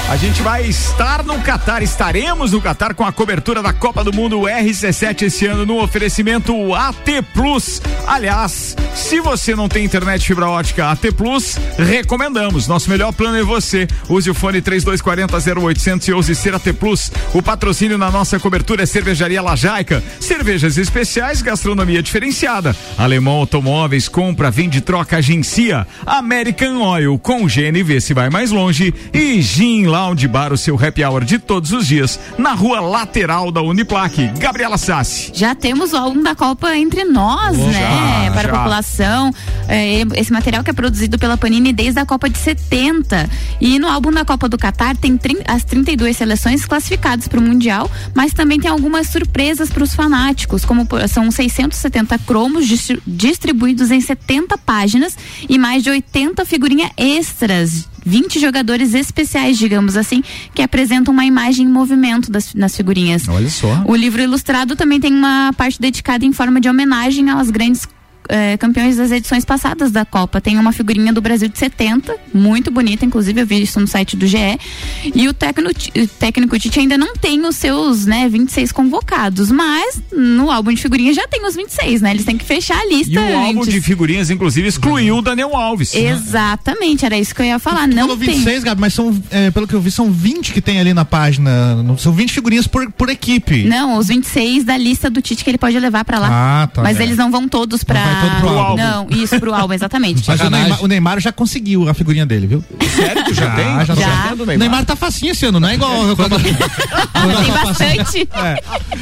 A 0.10 0.16
gente 0.18 0.42
vai 0.42 0.66
estar 0.66 1.24
no 1.24 1.38
Catar, 1.40 1.82
estaremos 1.84 2.23
estaremos 2.24 2.54
no 2.54 2.62
Catar 2.62 2.94
com 2.94 3.04
a 3.04 3.12
cobertura 3.12 3.62
da 3.62 3.74
Copa 3.74 4.02
do 4.02 4.14
Mundo 4.14 4.40
RC7 4.44 5.24
esse 5.24 5.46
ano 5.46 5.66
no 5.66 5.84
oferecimento 5.84 6.74
AT 6.74 7.22
Plus. 7.34 7.82
Aliás, 8.08 8.78
se 8.96 9.20
você 9.20 9.54
não 9.54 9.68
tem 9.68 9.84
internet 9.84 10.26
fibra 10.26 10.48
ótica 10.48 10.90
AT 10.90 11.12
Plus, 11.18 11.58
recomendamos. 11.78 12.66
Nosso 12.66 12.90
melhor 12.90 13.12
plano 13.12 13.38
é 13.38 13.44
você. 13.44 13.88
Use 14.08 14.30
o 14.30 14.34
fone 14.34 14.62
3240 14.62 15.60
0800 15.60 16.08
e 16.08 16.14
use 16.14 16.34
ser 16.34 16.56
AT 16.56 16.72
Plus. 16.80 17.12
O 17.34 17.42
patrocínio 17.42 17.98
na 17.98 18.10
nossa 18.10 18.40
cobertura 18.40 18.84
é 18.84 18.86
Cervejaria 18.86 19.42
Lajaica. 19.42 20.02
Cervejas 20.22 20.78
especiais, 20.78 21.42
gastronomia 21.42 22.02
diferenciada. 22.02 22.74
Alemão 22.98 23.34
Automóveis, 23.34 24.08
compra, 24.08 24.50
vende, 24.50 24.80
troca, 24.80 25.18
agencia. 25.18 25.86
American 26.06 26.82
Oil 26.82 27.20
com 27.20 27.46
GNV 27.48 28.00
se 28.00 28.14
vai 28.14 28.30
mais 28.30 28.50
longe. 28.50 28.94
E 29.14 29.42
Gin 29.42 29.88
Lounge 29.88 30.28
Bar, 30.28 30.54
o 30.54 30.58
seu 30.58 30.76
happy 30.82 31.04
hour 31.04 31.26
de 31.26 31.38
todos 31.38 31.74
os 31.74 31.86
dias, 31.86 32.13
na 32.38 32.54
rua 32.54 32.80
lateral 32.80 33.52
da 33.52 33.62
Uniplaque. 33.62 34.28
Gabriela 34.38 34.78
Sassi. 34.78 35.32
Já 35.34 35.54
temos 35.56 35.94
o 35.94 35.98
álbum 35.98 36.22
da 36.24 36.36
Copa 36.36 36.76
entre 36.78 37.04
nós, 37.04 37.58
Já, 37.58 37.64
né? 37.66 38.32
Para 38.34 38.44
já. 38.44 38.50
a 38.50 38.58
população. 38.58 39.32
É, 39.68 40.02
esse 40.16 40.32
material 40.32 40.64
que 40.64 40.70
é 40.70 40.74
produzido 40.74 41.18
pela 41.18 41.38
Panini 41.38 41.72
desde 41.72 42.00
a 42.00 42.06
Copa 42.06 42.30
de 42.30 42.38
70. 42.38 43.30
E 43.62 43.80
no 43.80 43.88
álbum 43.88 44.12
da 44.12 44.26
Copa 44.26 44.50
do 44.50 44.58
Catar 44.58 44.96
tem 44.98 45.20
as 45.48 45.64
32 45.64 46.18
seleções 46.18 46.66
classificadas 46.66 47.28
para 47.28 47.40
o 47.40 47.42
Mundial, 47.44 47.90
mas 48.14 48.34
também 48.34 48.60
tem 48.60 48.70
algumas 48.70 49.08
surpresas 49.10 49.70
para 49.70 49.84
os 49.84 49.94
fanáticos, 49.96 50.66
como 50.66 50.86
por- 50.86 51.08
são 51.08 51.30
670 51.32 52.18
cromos 52.20 52.68
distri- 52.68 53.02
distribuídos 53.08 53.92
em 53.92 54.02
70 54.02 54.58
páginas 54.58 55.18
e 55.48 55.58
mais 55.58 55.82
de 55.84 55.90
80 55.90 56.46
figurinhas 56.46 56.92
extras. 56.98 57.88
20 58.06 58.40
jogadores 58.40 58.94
especiais, 58.94 59.58
digamos 59.58 59.96
assim, 59.96 60.24
que 60.54 60.62
apresentam 60.62 61.14
uma 61.14 61.26
imagem 61.26 61.66
em 61.66 61.70
movimento 61.70 62.32
das, 62.32 62.54
nas 62.54 62.76
figurinhas. 62.76 63.28
Olha 63.28 63.50
só. 63.50 63.84
O 63.86 63.96
livro 63.96 64.22
ilustrado 64.22 64.76
também 64.76 65.00
tem 65.00 65.14
uma 65.14 65.52
parte 65.54 65.80
dedicada 65.80 66.26
em 66.26 66.34
forma 66.34 66.60
de 66.60 66.70
homenagem 66.70 67.30
aos 67.30 67.50
grandes 67.50 67.88
eh, 68.30 68.58
campeões 68.58 68.98
das 68.98 69.12
edições 69.12 69.46
passadas 69.46 69.92
da 69.92 70.06
Copa. 70.06 70.40
Tem 70.42 70.58
uma 70.58 70.72
figurinha 70.72 71.12
do 71.14 71.22
Brasil 71.22 71.48
de 71.50 71.58
70, 71.58 72.16
muito 72.34 72.72
bonita, 72.72 73.06
inclusive 73.06 73.42
eu 73.42 73.46
vi 73.46 73.62
isso 73.62 73.80
no 73.80 73.88
site 73.88 74.16
do 74.16 74.26
GE. 74.28 74.38
E 75.14 75.28
o 75.28 75.34
técnico, 75.34 75.72
o 75.98 76.08
técnico 76.08 76.58
Tite 76.60 76.80
ainda 76.80 76.98
não 76.98 77.16
tem 77.16 77.46
os 77.46 77.56
seus, 77.56 78.06
né, 78.06 78.28
26 78.30 78.72
convocados, 78.72 79.52
mas 79.52 80.02
no 80.12 80.50
álbum 80.52 80.72
de 80.74 80.82
figurinhas 80.82 81.16
já 81.16 81.28
tem 81.28 81.46
os 81.46 81.56
26, 81.56 82.02
né? 82.02 82.12
Eles 82.12 82.26
têm 82.26 82.38
que 82.38 82.46
fechar 82.46 82.78
a 82.80 82.86
lista 82.86 83.14
E 83.14 83.18
o 83.18 83.38
álbum 83.38 83.62
antes. 83.62 83.74
de 83.74 83.82
figurinhas, 83.82 84.30
inclusive, 84.30 84.68
excluiu 84.68 85.18
o 85.18 85.22
Daniel 85.22 85.56
Alves. 85.56 85.94
Exatamente, 85.94 87.06
era 87.06 87.18
isso 87.18 87.34
que 87.34 87.42
eu 87.42 87.46
ia 87.46 87.60
falar. 87.60 87.88
Não 87.88 88.04
Falou 88.04 88.18
tem. 88.18 88.30
26, 88.36 88.64
Gabi, 88.64 88.82
mas 88.82 88.94
são, 88.94 89.22
é, 89.32 89.52
pelo 89.52 89.68
que 89.68 89.74
eu 89.74 89.82
vi, 89.82 89.92
são 89.92 90.12
20 90.12 90.52
que 90.54 90.62
tem 90.62 90.80
ali 90.80 90.94
na 90.94 91.06
página. 91.06 91.76
Não- 91.84 91.98
São 91.98 92.12
20 92.12 92.32
figurinhas 92.34 92.68
por, 92.68 92.92
por 92.92 93.10
equipe. 93.10 93.64
Não, 93.64 93.98
os 93.98 94.08
26 94.08 94.64
da 94.64 94.76
lista 94.78 95.10
do 95.10 95.22
Tite 95.22 95.44
que 95.44 95.50
ele 95.50 95.58
pode 95.58 95.78
levar 95.80 96.04
pra 96.04 96.20
lá. 96.20 96.30
Ah, 96.64 96.68
tá. 96.68 96.82
Mas 96.82 97.00
É. 97.00 97.04
eles 97.04 97.18
não 97.18 97.30
vão 97.32 97.48
todos 97.48 97.84
pra. 97.84 98.04
Todo 98.16 98.40
pro 98.40 98.50
álbum. 98.50 98.78
Não, 98.78 99.08
isso 99.12 99.40
pro 99.40 99.54
álbum, 99.54 99.74
exatamente. 99.74 100.24
Mas 100.28 100.42
o 100.42 100.50
Neymar, 100.50 100.84
o 100.84 100.88
Neymar 100.88 101.20
já 101.20 101.32
conseguiu 101.32 101.90
a 101.90 101.94
figurinha 101.94 102.26
dele, 102.26 102.48
viu? 102.48 102.64
Sério 102.96 103.24
que 103.26 103.34
já, 103.34 103.52
tem? 103.52 103.86
Já, 103.86 103.96
Já. 103.96 104.34
O 104.38 104.46
Neymar 104.46 104.86
tá 104.86 104.96
facinho 104.96 105.32
esse 105.32 105.46
ano, 105.46 105.60
não 105.60 105.70
é 105.70 105.76
igual 105.76 106.16
quando, 106.16 106.40
Tem 106.42 106.54
bastante. 107.64 108.30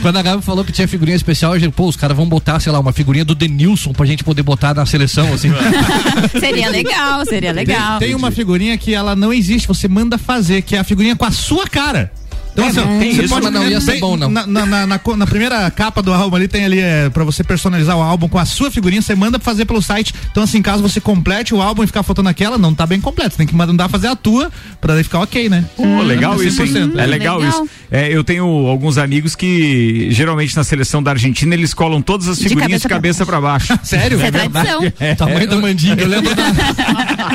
Quando 0.02 0.18
a 0.18 0.22
Gabi 0.22 0.44
falou 0.44 0.64
que 0.64 0.72
tinha 0.72 0.88
figurinha 0.88 1.16
especial, 1.16 1.54
eu 1.56 1.60
digo, 1.60 1.72
pô, 1.72 1.88
os 1.88 1.96
caras 1.96 2.16
vão 2.16 2.28
botar, 2.28 2.60
sei 2.60 2.72
lá, 2.72 2.80
uma 2.80 2.94
figurinha 2.94 3.26
do 3.26 3.36
Denilson 3.36 3.94
pra 3.94 4.06
gente 4.06 4.24
poder 4.24 4.44
botar 4.44 4.74
na 4.74 4.86
seleção, 4.86 5.34
assim. 5.34 5.50
seria 6.40 6.70
legal, 6.70 7.26
seria 7.26 7.52
legal. 7.52 8.00
Tem, 8.00 8.10
tem 8.10 8.16
uma 8.16 8.32
figurinha 8.32 8.78
que 8.78 8.94
ela 8.94 9.16
não 9.16 9.34
existe, 9.34 9.68
você 9.68 9.88
manda 9.88 10.18
fazer, 10.18 10.62
que 10.62 10.76
é 10.76 10.80
a 10.80 10.84
figurinha 10.84 11.16
com 11.16 11.26
a 11.26 11.32
sua 11.32 11.68
cara. 11.68 12.12
Então, 12.54 12.66
É, 12.66 12.68
assim, 12.70 12.82
tem 13.00 13.16
você 13.16 13.24
isso, 13.24 13.34
mas 13.42 13.54
não 13.54 13.68
ia 13.70 13.80
ser 13.82 14.00
bom, 14.00 14.18
não. 14.18 14.30
Na, 14.30 14.46
na, 14.46 14.66
na- 14.66 14.88
na 14.88 15.28
primeira 15.28 15.70
capa 15.72 16.02
do 16.02 16.14
álbum 16.14 16.36
ali 16.36 16.48
tem 16.48 16.66
ali 16.66 16.80
é, 16.80 17.10
pra 17.10 17.24
você 17.24 17.44
personalizar 17.44 17.98
o 17.98 18.02
álbum 18.02 18.28
com 18.28 18.38
a 18.38 18.46
sua 18.46 18.70
figurinha, 18.70 19.02
você 19.02 19.16
manda 19.16 19.40
fazer 19.40 19.66
pelo 19.66 19.82
site. 19.82 20.14
Então, 20.32 20.44
assim, 20.44 20.62
caso 20.62 20.82
você 20.82 21.00
complete 21.00 21.54
o 21.56 21.62
álbum 21.62 21.84
e 21.84 21.88
ficar 21.88 22.04
faltando 22.04 22.30
aquela, 22.30 22.58
não 22.58 22.74
tá 22.74 22.86
bem 22.86 23.00
completo. 23.00 23.32
Você 23.32 23.38
tem 23.38 23.48
que 23.48 23.56
mandar 23.56 23.88
fazer 23.90 24.08
a 24.08 24.16
tua 24.16 24.52
pra 24.82 24.94
daí 24.96 25.04
ficar 25.04 25.20
ok, 25.20 25.48
né? 25.50 25.66
Pô, 25.78 26.02
legal 26.02 26.42
É 26.42 26.46
isso, 26.46 26.62
hein? 26.64 26.74
100%. 26.74 27.00
É 27.00 27.06
legal, 27.06 27.40
Legal. 27.40 27.64
isso. 27.64 27.70
É, 27.90 28.14
eu 28.14 28.24
tenho 28.24 28.46
alguns 28.68 28.98
amigos 28.98 29.36
que, 29.36 30.08
geralmente 30.12 30.56
na 30.56 30.64
seleção 30.64 31.02
da 31.02 31.12
Argentina, 31.12 31.54
eles 31.54 31.74
colam 31.74 32.02
todas 32.02 32.28
as 32.28 32.38
De 32.38 32.50
figurinhas 32.50 32.82
de 32.82 32.88
cabeça 32.88 33.24
cabeça 33.24 33.26
pra 33.26 33.42
baixo. 33.42 33.80
Sério? 33.84 34.18
Isso 34.18 34.26
é 34.26 34.32
tradição. 34.32 34.82
É. 35.00 35.16
Tamanho 35.16 35.48
da 35.50 35.56
mandinga. 35.58 36.02
Eu 36.04 36.08
lembro 36.08 36.36
da, 36.36 36.44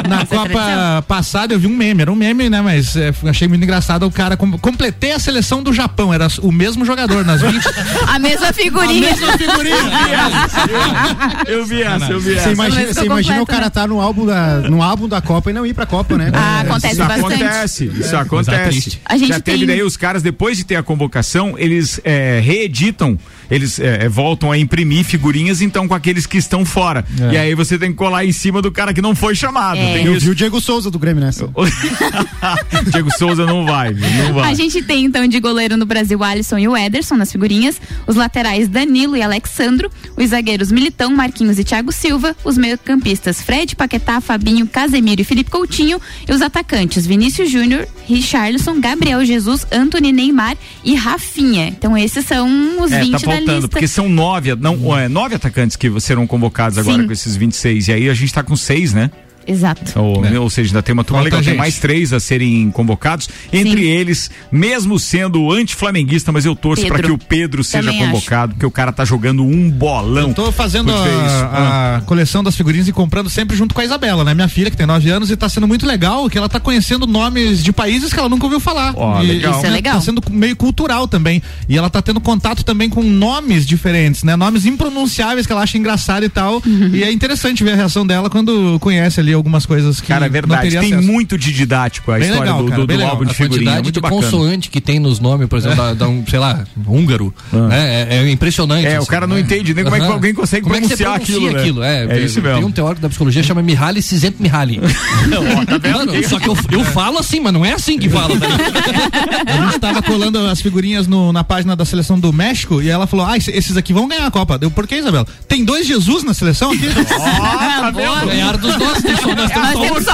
na 0.08 0.20
é 0.20 0.24
Copa 0.26 0.48
tradição. 0.48 1.02
passada 1.08 1.54
eu 1.54 1.58
vi 1.58 1.66
um 1.66 1.76
meme, 1.76 2.02
era 2.02 2.12
um 2.12 2.14
meme, 2.14 2.48
né? 2.48 2.60
Mas 2.60 2.94
é, 2.96 3.12
achei 3.24 3.48
muito 3.48 3.62
engraçado 3.62 4.04
o 4.06 4.10
cara. 4.10 4.36
com- 4.36 4.56
completei 4.58 5.05
a 5.12 5.18
seleção 5.18 5.62
do 5.62 5.72
Japão, 5.72 6.12
era 6.12 6.26
o 6.42 6.52
mesmo 6.52 6.84
jogador 6.84 7.24
nas 7.24 7.40
20. 7.42 7.62
A 8.08 8.18
mesma 8.18 8.52
figurinha. 8.52 9.14
Eu 11.46 11.64
vi 11.64 11.82
essa, 11.82 12.10
eu 12.12 12.20
vi 12.20 12.32
Você 12.32 12.38
essa. 12.38 12.52
imagina, 12.52 12.86
Mas 12.86 12.96
você 12.96 13.04
imagina 13.06 13.42
o 13.42 13.46
cara 13.46 13.64
né? 13.64 13.70
tá 13.70 13.86
no 13.86 14.00
álbum, 14.00 14.26
da, 14.26 14.58
no 14.60 14.82
álbum 14.82 15.08
da 15.08 15.20
Copa 15.20 15.50
e 15.50 15.52
não 15.52 15.66
ir 15.66 15.74
pra 15.74 15.86
Copa, 15.86 16.16
né? 16.16 16.30
Ah, 16.32 16.58
É, 16.58 16.60
acontece 16.68 16.94
Isso 16.94 17.04
bastante. 17.04 17.34
acontece, 17.42 17.84
isso 18.00 18.16
acontece. 18.16 18.68
triste. 18.70 19.00
A 19.04 19.16
gente 19.16 19.28
Já 19.28 19.40
teve 19.40 19.58
tem- 19.58 19.66
daí 19.66 19.82
os 19.82 19.96
caras, 19.96 20.22
depois 20.22 20.56
de 20.56 20.64
ter 20.64 20.76
a 20.76 20.82
convocação, 20.82 21.54
eles 21.58 22.00
é, 22.04 22.40
reeditam, 22.42 23.18
eles 23.50 23.78
é, 23.78 24.04
é, 24.04 24.08
voltam 24.08 24.50
a 24.50 24.58
imprimir 24.58 25.04
figurinhas, 25.04 25.60
então, 25.60 25.86
com 25.86 25.94
aqueles 25.94 26.26
que 26.26 26.38
estão 26.38 26.64
fora. 26.64 27.04
E 27.32 27.36
aí 27.36 27.54
você 27.54 27.78
tem 27.78 27.90
que 27.90 27.96
colar 27.96 28.24
em 28.24 28.32
cima 28.32 28.60
do 28.62 28.70
cara 28.70 28.92
que 28.92 29.02
não 29.02 29.14
foi 29.14 29.34
chamado. 29.34 29.78
É. 29.78 30.06
Eu 30.06 30.18
vi 30.18 30.30
o 30.30 30.34
Diego 30.34 30.60
Souza 30.60 30.90
do 30.90 30.98
Grêmio 30.98 31.22
nessa. 31.24 31.48
Diego 32.90 33.10
Souza 33.16 33.46
não 33.46 33.64
vai, 33.64 33.92
não 33.92 34.34
vai. 34.34 34.50
A 34.50 34.54
gente 34.54 34.82
tem 34.82 35.04
então 35.04 35.26
de 35.26 35.40
goleiro 35.40 35.76
no 35.76 35.86
Brasil 35.86 36.18
o 36.18 36.24
Alisson 36.24 36.58
e 36.58 36.68
o 36.68 36.76
Ederson 36.76 37.16
nas 37.16 37.30
figurinhas, 37.32 37.80
os 38.06 38.16
laterais 38.16 38.68
Danilo 38.68 39.16
e 39.16 39.22
Alexandro, 39.22 39.90
os 40.16 40.30
zagueiros 40.30 40.70
Militão, 40.72 41.10
Marquinhos 41.10 41.58
e 41.58 41.64
Thiago 41.64 41.92
Silva, 41.92 42.34
os 42.44 42.56
meio-campistas 42.56 43.40
Fred, 43.42 43.74
Paquetá, 43.76 44.20
Fabinho, 44.20 44.66
Casemiro 44.66 45.20
e 45.20 45.24
Felipe 45.24 45.50
Coutinho 45.50 46.00
e 46.28 46.32
os 46.32 46.40
atacantes 46.42 47.06
Vinícius 47.06 47.50
Júnior, 47.50 47.86
Richarlison, 48.06 48.80
Gabriel 48.80 49.24
Jesus, 49.24 49.66
Anthony 49.70 50.12
Neymar 50.12 50.56
e 50.84 50.94
Rafinha. 50.94 51.68
Então 51.68 51.96
esses 51.96 52.24
são 52.24 52.82
os 52.82 52.92
É, 52.92 53.00
20 53.00 53.22
tá 53.24 53.30
lista. 53.40 53.68
porque 53.68 53.88
são 53.88 54.08
nove, 54.08 54.54
não, 54.56 54.96
é, 54.96 55.08
nove 55.08 55.34
atacantes 55.34 55.76
que 55.76 56.00
serão 56.00 56.26
convocados 56.26 56.78
agora 56.78 57.02
Sim. 57.02 57.06
com 57.06 57.12
esses 57.12 57.36
26. 57.36 57.88
E 57.88 57.92
aí 57.92 58.10
a 58.10 58.14
gente 58.14 58.32
tá 58.32 58.42
com 58.42 58.56
seis, 58.56 58.92
né? 58.92 59.10
Exato. 59.46 59.98
Ou, 60.00 60.42
ou 60.42 60.50
seja, 60.50 60.70
ainda 60.70 60.82
tem 60.82 60.92
uma 60.92 61.04
turma 61.04 61.22
legal, 61.22 61.42
tem 61.42 61.56
mais 61.56 61.78
três 61.78 62.12
a 62.12 62.20
serem 62.20 62.70
convocados. 62.70 63.28
Entre 63.52 63.82
Sim. 63.82 63.88
eles, 63.88 64.30
mesmo 64.50 64.98
sendo 64.98 65.50
anti-flamenguista, 65.52 66.32
mas 66.32 66.44
eu 66.44 66.56
torço 66.56 66.86
para 66.86 67.02
que 67.02 67.10
o 67.10 67.18
Pedro 67.18 67.62
seja 67.62 67.90
Também 67.90 68.06
convocado, 68.06 68.54
porque 68.54 68.66
o 68.66 68.70
cara 68.70 68.92
tá 68.92 69.04
jogando 69.04 69.44
um 69.44 69.70
bolão. 69.70 70.28
Eu 70.28 70.34
tô 70.34 70.50
fazendo 70.52 70.92
ver 70.92 70.98
isso. 70.98 71.44
a, 71.52 71.96
a 71.96 72.00
coleção 72.02 72.42
das 72.42 72.56
figurinhas 72.56 72.88
e 72.88 72.92
comprando 72.92 73.30
sempre 73.30 73.56
junto 73.56 73.74
com 73.74 73.80
a 73.80 73.84
Isabela, 73.84 74.24
né? 74.24 74.34
Minha 74.34 74.48
filha, 74.48 74.70
que 74.70 74.76
tem 74.76 74.86
9 74.86 75.08
anos, 75.10 75.30
e 75.30 75.36
tá 75.36 75.48
sendo 75.48 75.68
muito 75.68 75.86
legal 75.86 76.28
que 76.28 76.36
ela 76.38 76.48
tá 76.48 76.58
conhecendo 76.58 77.06
nomes 77.06 77.62
de 77.62 77.72
países 77.72 78.12
que 78.12 78.18
ela 78.18 78.28
nunca 78.28 78.44
ouviu 78.44 78.58
falar. 78.60 78.92
Ó, 78.96 79.22
E- 79.22 79.26
legal. 79.26 79.52
Isso 79.52 79.60
é 79.60 79.68
né, 79.68 79.70
legal. 79.70 79.94
Tá 79.94 80.00
sendo 80.00 80.22
meio 80.30 80.56
cultural 80.56 81.06
também. 81.06 81.42
E 81.68 81.76
ela 81.76 81.88
tá 81.88 82.02
tendo 82.02 82.20
contato 82.20 82.64
também 82.64 82.88
com 82.88 83.02
nomes 83.02 83.66
diferentes, 83.66 84.22
né? 84.24 84.34
Nomes 84.34 84.66
impronunciáveis 84.66 85.46
que 85.46 85.52
ela 85.52 85.62
acha 85.62 85.78
engraçado 85.78 86.24
e 86.24 86.28
tal. 86.28 86.62
Uhum. 86.66 86.90
E 86.92 87.02
é 87.04 87.12
interessante 87.12 87.62
ver 87.62 87.72
a 87.72 87.76
reação 87.76 88.06
dela 88.06 88.28
quando 88.30 88.78
conhece 88.80 89.20
ali 89.20 89.35
algumas 89.36 89.64
coisas 89.66 90.00
que 90.00 90.08
Cara, 90.08 90.26
é 90.26 90.28
verdade. 90.28 90.70
Tem 90.70 90.92
acesso. 90.92 91.06
muito 91.06 91.38
de 91.38 91.52
didático 91.52 92.10
a 92.10 92.14
Bem 92.18 92.28
história 92.28 92.50
legal, 92.52 92.64
do, 92.64 92.70
cara, 92.70 92.86
do, 92.86 92.96
do 92.96 93.04
álbum 93.04 93.24
de 93.24 93.30
a 93.30 93.34
figurinha. 93.34 93.58
quantidade 93.58 93.82
Muito 93.84 93.94
de 93.94 94.00
bacana. 94.00 94.22
consoante 94.22 94.70
que 94.70 94.80
tem 94.80 94.98
nos 94.98 95.20
nomes, 95.20 95.48
por 95.48 95.58
exemplo, 95.58 95.76
da, 95.76 95.94
da 95.94 96.08
um, 96.08 96.24
sei 96.26 96.38
lá, 96.38 96.64
húngaro, 96.86 97.32
né? 97.52 98.06
É, 98.10 98.16
é 98.18 98.30
impressionante. 98.30 98.86
É, 98.86 98.98
o 98.98 99.02
assim, 99.02 99.10
cara 99.10 99.26
não 99.26 99.36
né? 99.36 99.42
entende 99.42 99.72
nem 99.74 99.84
como 99.84 99.96
é 99.96 100.00
que 100.00 100.06
alguém 100.06 100.34
consegue 100.34 100.62
como 100.62 100.74
é 100.74 100.80
pronunciar 100.80 101.14
aquilo, 101.14 101.40
pronuncia 101.40 101.56
né? 101.56 101.60
aquilo. 101.62 101.82
É, 101.82 102.18
É 102.18 102.24
isso 102.24 102.40
mesmo. 102.40 102.58
Tem 102.58 102.66
um 102.66 102.72
teórico 102.72 103.00
da 103.02 103.08
psicologia 103.08 103.42
que 103.42 103.48
chama 103.48 103.62
Mihaly 103.62 104.02
Csikszentmihalyi. 104.02 104.80
Mano, 105.30 106.28
só 106.28 106.38
que 106.38 106.48
eu, 106.74 106.84
falo 106.84 107.18
assim, 107.18 107.40
mas 107.40 107.52
não 107.52 107.64
é 107.64 107.72
assim 107.72 107.98
que 107.98 108.08
fala. 108.08 108.34
Tá? 108.38 108.46
A 109.46 109.66
gente 109.66 109.78
tava 109.78 110.02
colando 110.02 110.38
as 110.46 110.60
figurinhas 110.60 111.06
na 111.06 111.44
página 111.44 111.74
da 111.76 111.84
seleção 111.84 112.18
do 112.18 112.32
México 112.32 112.80
e 112.82 112.88
ela 112.88 113.06
falou: 113.06 113.26
Ah, 113.26 113.36
esse- 113.36 113.50
esses 113.50 113.76
aqui 113.76 113.92
vão 113.92 114.08
ganhar 114.08 114.26
a 114.26 114.30
Copa. 114.30 114.58
Deu, 114.58 114.70
por 114.70 114.86
que, 114.86 114.96
Isabela? 114.96 115.26
Tem 115.48 115.64
dois 115.64 115.86
Jesus 115.86 116.22
na 116.24 116.34
seleção 116.34 116.70
aqui? 116.72 116.86
tá 116.88 117.90
vendo? 117.94 118.26
Ganhar 118.26 118.56
dos 118.56 118.74
dois, 118.76 119.02
só, 119.34 119.60
nós 119.60 119.80
temos 119.80 120.04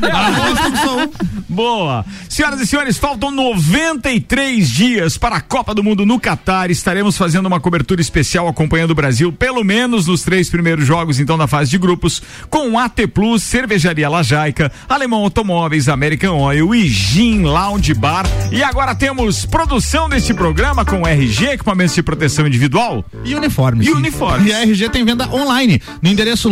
Nós 0.00 0.56
só 0.56 0.62
temos 0.62 0.80
só 0.80 0.98
um. 0.98 1.38
Boa! 1.48 2.04
Senhoras 2.28 2.60
e 2.60 2.66
senhores, 2.66 2.98
faltam 2.98 3.30
93 3.30 4.68
dias 4.68 5.16
para 5.16 5.36
a 5.36 5.40
Copa 5.40 5.74
do 5.74 5.82
Mundo 5.82 6.04
no 6.04 6.20
Catar. 6.20 6.70
Estaremos 6.70 7.16
fazendo 7.16 7.46
uma 7.46 7.58
cobertura 7.58 8.00
especial 8.00 8.46
acompanhando 8.46 8.90
o 8.90 8.94
Brasil, 8.94 9.32
pelo 9.32 9.64
menos 9.64 10.06
nos 10.06 10.22
três 10.22 10.50
primeiros 10.50 10.86
jogos, 10.86 11.18
então, 11.18 11.36
na 11.36 11.46
fase 11.46 11.70
de 11.70 11.78
grupos, 11.78 12.22
com 12.50 12.78
AT 12.78 13.06
Plus, 13.12 13.42
Cervejaria 13.42 14.08
Lajaica, 14.08 14.70
Alemão 14.88 15.22
Automóveis, 15.22 15.88
American 15.88 16.38
Oil 16.38 16.74
e 16.74 16.86
Gin 16.86 17.42
Lounge 17.42 17.94
Bar. 17.94 18.26
E 18.52 18.62
agora 18.62 18.94
temos 18.94 19.46
produção 19.46 20.08
deste 20.08 20.34
programa 20.34 20.84
com 20.84 21.06
RG, 21.06 21.46
equipamentos 21.46 21.94
de 21.94 22.02
proteção 22.02 22.46
individual. 22.46 23.04
E 23.24 23.34
uniformes. 23.34 23.86
E 23.86 23.90
uniformes. 23.90 24.46
E 24.48 24.52
a 24.52 24.62
RG 24.62 24.90
tem 24.90 25.04
venda 25.04 25.28
online 25.30 25.80
no 26.02 26.08
endereço 26.10 26.48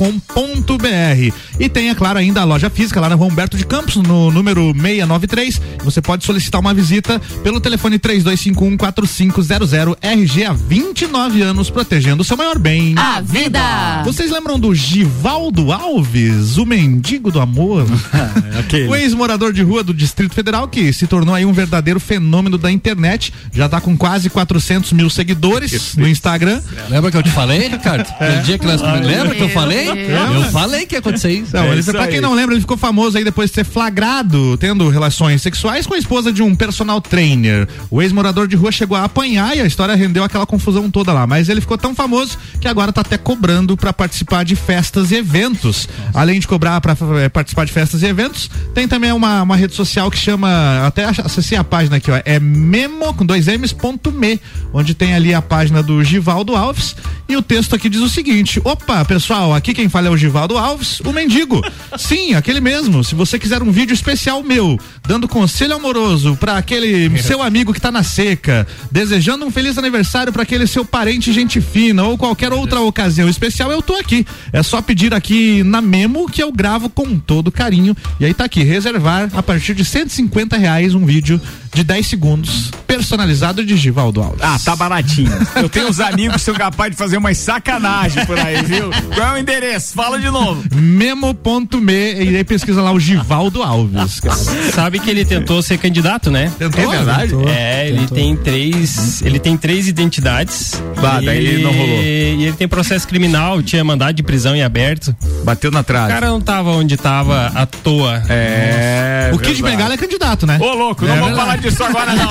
lojargepi.com.br 0.00 1.34
E 1.58 1.68
tem, 1.68 1.90
é 1.90 1.94
claro, 1.94 2.18
ainda 2.18 2.40
a 2.40 2.44
loja 2.44 2.70
física 2.70 3.00
lá 3.00 3.10
na 3.10 3.14
Rua 3.14 3.28
Humberto 3.28 3.56
de 3.56 3.64
Campos, 3.66 3.96
no 3.96 4.30
número 4.30 4.72
693. 4.72 5.60
Você 5.84 6.00
pode 6.00 6.24
solicitar 6.24 6.60
uma 6.60 6.72
visita 6.72 7.20
pelo 7.42 7.60
telefone 7.60 7.98
32514500 7.98 9.98
RG 10.00 10.44
há 10.44 10.52
29 10.52 11.42
anos, 11.42 11.68
protegendo 11.70 12.22
o 12.22 12.24
seu 12.24 12.36
maior 12.36 12.56
bem. 12.58 12.94
A 12.96 13.20
vida! 13.20 14.02
Vocês 14.04 14.30
lembram 14.30 14.58
do 14.58 14.74
Givaldo 14.74 15.72
Alves, 15.72 16.56
o 16.56 16.64
mendigo 16.64 17.30
do 17.30 17.40
amor? 17.40 17.86
o 18.88 18.96
ex-morador 18.96 19.52
de 19.52 19.62
rua 19.62 19.84
do 19.84 19.92
Distrito 19.92 20.34
Federal 20.34 20.68
que 20.68 20.92
se 20.92 21.06
tornou 21.06 21.34
aí 21.34 21.44
um 21.44 21.52
verdadeiro 21.52 22.00
fenômeno 22.00 22.56
da 22.56 22.70
internet. 22.70 23.32
Já 23.52 23.68
tá 23.68 23.80
com 23.80 23.96
quase 23.96 24.30
400 24.30 24.92
mil 24.92 25.10
seguidores 25.10 25.96
no 25.96 26.08
Instagram. 26.08 26.62
Lembra 26.88 27.10
que 27.10 27.16
eu 27.16 27.22
te 27.22 27.30
falei, 27.30 27.68
Ricardo? 27.68 28.08
Aquele 28.18 28.42
dia 28.42 28.58
que 28.58 28.66
nós 28.66 28.80
lembra 28.80 29.34
que 29.34 29.42
eu 29.42 29.48
falei? 29.50 29.89
Eu 29.90 30.50
falei 30.50 30.86
que 30.86 30.94
ia 30.94 30.98
acontecer 30.98 31.30
isso. 31.32 31.54
Não, 31.54 31.64
É 31.64 31.68
ele, 31.70 31.80
isso 31.80 31.90
pra 31.92 32.02
aí. 32.04 32.08
quem 32.10 32.20
não 32.20 32.34
lembra, 32.34 32.54
ele 32.54 32.60
ficou 32.60 32.76
famoso 32.76 33.16
aí 33.18 33.24
depois 33.24 33.50
de 33.50 33.54
ser 33.54 33.64
flagrado 33.64 34.56
tendo 34.58 34.88
relações 34.88 35.42
sexuais 35.42 35.86
com 35.86 35.94
a 35.94 35.98
esposa 35.98 36.32
de 36.32 36.42
um 36.42 36.54
personal 36.54 37.00
trainer. 37.00 37.68
O 37.90 38.00
ex-morador 38.02 38.46
de 38.48 38.56
rua 38.56 38.70
chegou 38.72 38.96
a 38.96 39.04
apanhar 39.04 39.56
e 39.56 39.60
a 39.60 39.66
história 39.66 39.94
rendeu 39.94 40.24
aquela 40.24 40.46
confusão 40.46 40.90
toda 40.90 41.12
lá. 41.12 41.26
Mas 41.26 41.48
ele 41.48 41.60
ficou 41.60 41.78
tão 41.78 41.94
famoso 41.94 42.38
que 42.60 42.68
agora 42.68 42.92
tá 42.92 43.00
até 43.00 43.16
cobrando 43.18 43.76
pra 43.76 43.92
participar 43.92 44.44
de 44.44 44.56
festas 44.56 45.10
e 45.10 45.16
eventos. 45.16 45.88
Além 46.14 46.40
de 46.40 46.46
cobrar 46.46 46.80
pra 46.80 46.96
eh, 47.18 47.28
participar 47.28 47.64
de 47.64 47.72
festas 47.72 48.02
e 48.02 48.06
eventos, 48.06 48.50
tem 48.74 48.86
também 48.88 49.12
uma, 49.12 49.42
uma 49.42 49.56
rede 49.56 49.74
social 49.74 50.10
que 50.10 50.18
chama, 50.18 50.48
até 50.86 51.04
acessei 51.04 51.56
a 51.56 51.64
página 51.64 51.96
aqui, 51.96 52.10
ó, 52.10 52.20
é 52.24 52.38
memo 52.38 53.12
com 53.14 53.24
dois 53.24 53.46
M's 53.46 53.72
ponto 53.72 54.12
me, 54.12 54.40
onde 54.72 54.94
tem 54.94 55.14
ali 55.14 55.32
a 55.34 55.42
página 55.42 55.82
do 55.82 56.02
Givaldo 56.04 56.54
Alves 56.56 56.94
e 57.28 57.36
o 57.36 57.42
texto 57.42 57.74
aqui 57.74 57.88
diz 57.88 58.00
o 58.00 58.08
seguinte: 58.08 58.60
opa, 58.64 59.04
pessoal, 59.04 59.54
aqui 59.54 59.72
quem 59.80 59.88
fala 59.88 60.08
é 60.08 60.10
o 60.10 60.16
Givaldo 60.16 60.58
Alves, 60.58 61.00
o 61.00 61.10
mendigo. 61.10 61.62
Sim, 61.96 62.34
aquele 62.34 62.60
mesmo. 62.60 63.02
Se 63.02 63.14
você 63.14 63.38
quiser 63.38 63.62
um 63.62 63.72
vídeo 63.72 63.94
especial 63.94 64.42
meu, 64.42 64.78
dando 65.08 65.26
conselho 65.26 65.74
amoroso 65.74 66.36
pra 66.36 66.58
aquele 66.58 67.18
seu 67.22 67.42
amigo 67.42 67.72
que 67.72 67.80
tá 67.80 67.90
na 67.90 68.02
seca, 68.02 68.66
desejando 68.92 69.46
um 69.46 69.50
feliz 69.50 69.78
aniversário 69.78 70.34
pra 70.34 70.42
aquele 70.42 70.66
seu 70.66 70.84
parente 70.84 71.32
gente 71.32 71.62
fina 71.62 72.04
ou 72.04 72.18
qualquer 72.18 72.52
outra 72.52 72.78
ocasião 72.82 73.26
especial, 73.26 73.72
eu 73.72 73.80
tô 73.80 73.94
aqui. 73.94 74.26
É 74.52 74.62
só 74.62 74.82
pedir 74.82 75.14
aqui 75.14 75.62
na 75.62 75.80
Memo 75.80 76.28
que 76.28 76.42
eu 76.42 76.52
gravo 76.52 76.90
com 76.90 77.18
todo 77.18 77.50
carinho. 77.50 77.96
E 78.20 78.26
aí 78.26 78.34
tá 78.34 78.44
aqui, 78.44 78.62
reservar 78.62 79.30
a 79.32 79.42
partir 79.42 79.74
de 79.74 79.82
150 79.82 80.58
reais 80.58 80.94
um 80.94 81.06
vídeo 81.06 81.40
de 81.72 81.84
10 81.84 82.06
segundos 82.06 82.70
personalizado 82.86 83.64
de 83.64 83.76
Givaldo 83.76 84.20
Alves. 84.20 84.40
Ah, 84.42 84.58
tá 84.64 84.74
baratinho. 84.74 85.30
Eu 85.54 85.68
tenho 85.68 85.88
uns 85.88 86.00
amigos 86.00 86.36
que 86.38 86.42
são 86.42 86.54
capazes 86.54 86.92
de 86.92 86.98
fazer 86.98 87.16
umas 87.18 87.38
sacanagem 87.38 88.26
por 88.26 88.36
aí, 88.38 88.62
viu? 88.64 88.90
Qual 89.14 89.28
é 89.28 89.32
o 89.34 89.38
endereço? 89.38 89.94
Fala 89.94 90.18
de 90.18 90.28
novo. 90.28 90.62
Memo.me 90.74 92.14
e 92.24 92.36
aí 92.36 92.44
pesquisa 92.44 92.82
lá 92.82 92.90
o 92.92 92.98
Givaldo 92.98 93.62
Alves. 93.62 94.18
cara. 94.20 94.34
Sabe 94.34 94.98
que 94.98 95.08
ele 95.08 95.24
tentou 95.24 95.62
ser 95.62 95.78
candidato, 95.78 96.30
né? 96.30 96.50
Tentou? 96.58 96.92
É 96.92 96.96
verdade? 96.96 97.34
É, 97.48 97.88
ele 97.88 98.06
tem 98.08 98.34
três. 98.36 99.22
Ele 99.22 99.38
tem 99.38 99.56
três 99.56 99.86
identidades. 99.86 100.82
Bah, 101.00 101.20
daí 101.24 101.46
ele, 101.46 101.62
não 101.62 101.70
rolou. 101.72 101.86
E 102.02 102.44
ele 102.44 102.52
tem 102.52 102.66
processo 102.66 103.06
criminal, 103.06 103.62
tinha 103.62 103.84
mandado 103.84 104.14
de 104.14 104.22
prisão 104.22 104.54
em 104.56 104.62
aberto. 104.62 105.14
Bateu 105.44 105.70
na 105.70 105.80
O 105.80 105.84
trave. 105.84 106.12
cara 106.12 106.28
não 106.28 106.40
tava 106.40 106.70
onde 106.70 106.96
tava 106.96 107.46
à 107.54 107.66
toa. 107.66 108.22
É. 108.28 109.30
O 109.32 109.38
Kid. 109.38 109.62
Bengala 109.62 109.94
é 109.94 109.96
candidato, 109.96 110.46
né? 110.46 110.58
Ô, 110.60 110.72
louco, 110.74 111.04
não 111.04 111.12
É 111.12 111.18
vamos 111.20 111.28
verdade. 111.36 111.46
falar 111.48 111.59
disso 111.60 111.84
agora, 111.84 112.12
não. 112.14 112.30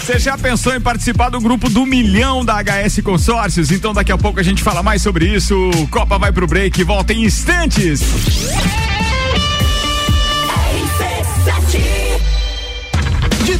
Você 0.00 0.18
já 0.18 0.38
pensou 0.38 0.74
em 0.74 0.80
participar 0.80 1.28
do 1.28 1.38
grupo 1.40 1.68
do 1.68 1.84
milhão 1.84 2.44
da 2.44 2.54
HS 2.62 3.02
Consórcios? 3.02 3.70
Então 3.70 3.92
daqui 3.92 4.10
a 4.10 4.16
pouco 4.16 4.40
a 4.40 4.42
gente 4.42 4.62
fala 4.62 4.82
mais 4.82 5.02
sobre 5.02 5.26
isso. 5.26 5.54
Copa 5.90 6.18
vai 6.18 6.32
pro 6.32 6.46
break 6.46 6.82
volta 6.82 7.12
em 7.12 7.24
instantes. 7.24 8.00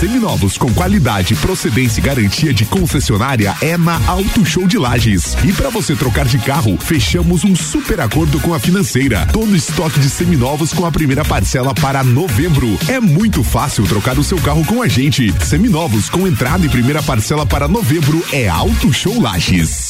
Seminovos 0.00 0.56
com 0.56 0.72
qualidade, 0.72 1.34
procedência 1.34 2.00
e 2.00 2.02
garantia 2.02 2.54
de 2.54 2.64
concessionária 2.64 3.54
é 3.60 3.76
na 3.76 4.00
Auto 4.06 4.46
Show 4.46 4.66
de 4.66 4.78
Lages. 4.78 5.36
E 5.44 5.52
para 5.52 5.68
você 5.68 5.94
trocar 5.94 6.24
de 6.24 6.38
carro, 6.38 6.78
fechamos 6.78 7.44
um 7.44 7.54
super 7.54 8.00
acordo 8.00 8.40
com 8.40 8.54
a 8.54 8.58
financeira. 8.58 9.28
Todo 9.30 9.54
estoque 9.54 10.00
de 10.00 10.08
seminovos 10.08 10.72
com 10.72 10.86
a 10.86 10.90
primeira 10.90 11.22
parcela 11.22 11.74
para 11.74 12.02
novembro. 12.02 12.78
É 12.88 12.98
muito 12.98 13.44
fácil 13.44 13.84
trocar 13.84 14.18
o 14.18 14.24
seu 14.24 14.38
carro 14.38 14.64
com 14.64 14.80
a 14.80 14.88
gente. 14.88 15.34
Seminovos 15.44 16.08
com 16.08 16.26
entrada 16.26 16.64
e 16.64 16.70
primeira 16.70 17.02
parcela 17.02 17.44
para 17.44 17.68
novembro 17.68 18.24
é 18.32 18.48
Auto 18.48 18.90
Show 18.94 19.20
Lages. 19.20 19.89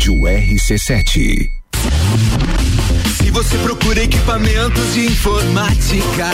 Rádio 0.00 0.22
RC7. 0.22 1.50
Se 3.18 3.30
você 3.30 3.58
procura 3.58 4.02
equipamentos 4.02 4.94
de 4.94 5.04
informática, 5.04 6.30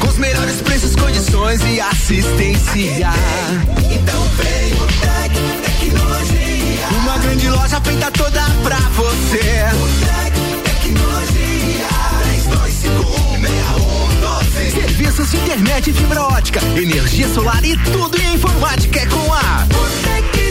com 0.00 0.08
os 0.08 0.16
melhores 0.16 0.62
preços, 0.62 0.96
condições 0.96 1.60
e 1.62 1.78
assistência, 1.82 3.10
então 3.92 4.24
vem 4.38 4.72
o 4.72 4.86
Tec 4.86 5.34
Tecnologia. 5.62 6.88
Uma 7.02 7.18
grande 7.18 7.50
loja 7.50 7.78
feita 7.82 8.10
toda 8.12 8.40
pra 8.62 8.78
você. 8.78 9.66
Tec 10.06 10.32
Tecnologia. 10.64 11.86
3251 12.22 14.70
Serviços 14.70 15.30
de 15.30 15.36
internet 15.36 15.92
fibra 15.92 16.22
ótica, 16.22 16.62
energia 16.74 17.28
solar 17.28 17.62
e 17.62 17.76
tudo 17.92 18.18
em 18.22 18.36
informática 18.36 19.00
é 19.00 19.06
com 19.06 19.34
a 19.34 19.66
Botec. 19.68 20.43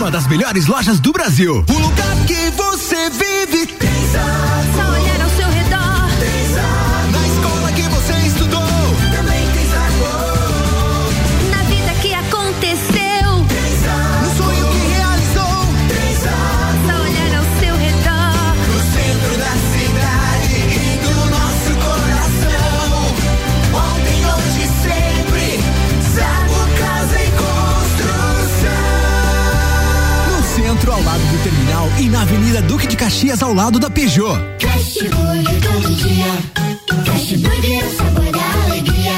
Uma 0.00 0.10
das 0.10 0.26
melhores 0.26 0.66
lojas 0.66 0.98
do 0.98 1.12
Brasil. 1.12 1.62
O 1.68 1.78
lugar 1.78 2.16
que 2.26 2.50
você 2.52 3.10
vive 3.10 3.66
tem 3.66 3.90
Caxias, 33.20 33.42
ao 33.42 33.52
lado 33.52 33.78
da 33.78 33.90
Peugeot. 33.90 34.38
Fast 34.58 35.06
Burger 35.08 35.60
todo 35.60 35.94
dia. 35.94 36.24
Burger 37.36 37.82
é 37.82 37.84
o 37.84 37.90
sabor 37.94 38.32
da 38.32 38.64
alegria. 38.64 39.12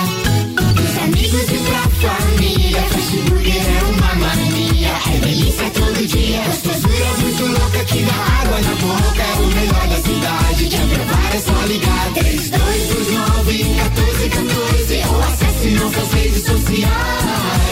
Dos 0.74 0.98
amigos 1.04 1.48
e 1.48 1.58
pra 1.62 1.82
família. 2.02 2.80
É 2.80 3.82
uma 3.84 4.14
mania. 4.16 4.90
É 5.06 5.18
delícia 5.18 5.70
todo 5.70 6.04
dia. 6.04 6.42
Muito 7.20 7.46
louca 7.46 7.84
que 7.84 8.02
dá 8.02 8.14
água 8.42 8.60
na 8.60 8.74
boca. 8.74 9.22
É 9.22 9.34
o 9.38 9.46
melhor 9.46 9.86
da 9.86 9.96
cidade. 10.02 10.64
É 11.32 11.38
só 11.38 11.66
ligar. 11.66 12.12
3229 12.14 13.64
1414 13.64 15.02
ou 15.10 15.22
acesse 15.22 15.70
nossas 15.78 16.12
redes 16.12 16.44
sociais. 16.44 17.71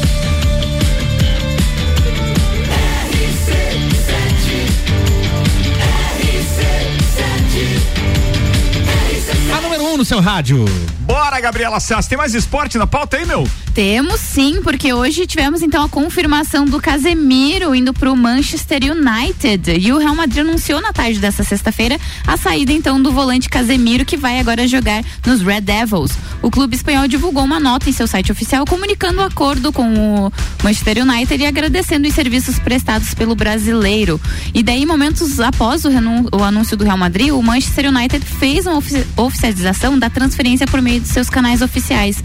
no 10.00 10.06
seu 10.06 10.22
rádio. 10.22 10.64
Bora, 11.02 11.42
Gabriela 11.42 11.80
Sassi. 11.80 12.08
Tem 12.08 12.18
mais 12.18 12.34
esporte 12.34 12.78
na 12.78 12.88
pauta 12.88 13.18
aí, 13.18 13.26
meu? 13.26 13.46
Temos 13.74 14.20
sim, 14.20 14.62
porque 14.64 14.94
hoje 14.94 15.28
tivemos 15.28 15.62
então 15.62 15.84
a 15.84 15.90
confirmação 15.90 16.66
do 16.66 16.80
Casemiro 16.80 17.76
indo 17.76 17.94
pro 17.94 18.16
Manchester 18.16 18.82
United. 18.84 19.78
E 19.78 19.92
o 19.92 19.98
Real 19.98 20.16
Madrid 20.16 20.40
anunciou 20.40 20.82
na 20.82 20.94
tarde 20.94 21.20
dessa 21.20 21.44
sexta-feira 21.44 22.00
a 22.26 22.38
saída 22.38 22.72
então 22.72 23.02
do 23.02 23.12
volante 23.12 23.50
Casemiro, 23.50 24.06
que 24.06 24.16
vai 24.16 24.40
agora 24.40 24.68
jogar 24.68 25.04
nos 25.26 25.42
Red 25.42 25.62
Devils. 25.62 26.12
O 26.42 26.50
clube 26.50 26.76
espanhol 26.76 27.08
divulgou 27.08 27.44
uma 27.44 27.60
nota 27.60 27.90
em 27.90 27.94
seu 27.94 28.08
site 28.08 28.32
oficial 28.32 28.66
comunicando 28.66 29.20
o 29.20 29.24
acordo 29.26 29.74
com 29.74 30.28
o 30.28 30.32
Manchester 30.64 31.04
United 31.04 31.44
e 31.44 31.46
agradecendo 31.46 32.08
os 32.08 32.14
serviços 32.14 32.58
prestados 32.58 33.14
pelo 33.14 33.36
brasileiro. 33.36 34.20
E 34.54 34.64
daí, 34.64 34.86
momentos 34.86 35.40
após 35.42 35.84
o, 35.84 35.90
o 36.32 36.44
anúncio 36.44 36.78
do 36.78 36.86
Real 36.86 36.98
Madrid, 36.98 37.32
o 37.32 37.42
Manchester 37.44 37.90
United 37.90 38.26
fez 38.26 38.66
uma 38.66 38.78
ofici- 38.78 39.06
da 39.98 40.10
transferência 40.10 40.68
por 40.68 40.82
meio 40.82 41.00
de 41.00 41.08
seus 41.08 41.30
canais 41.30 41.62
oficiais. 41.62 42.22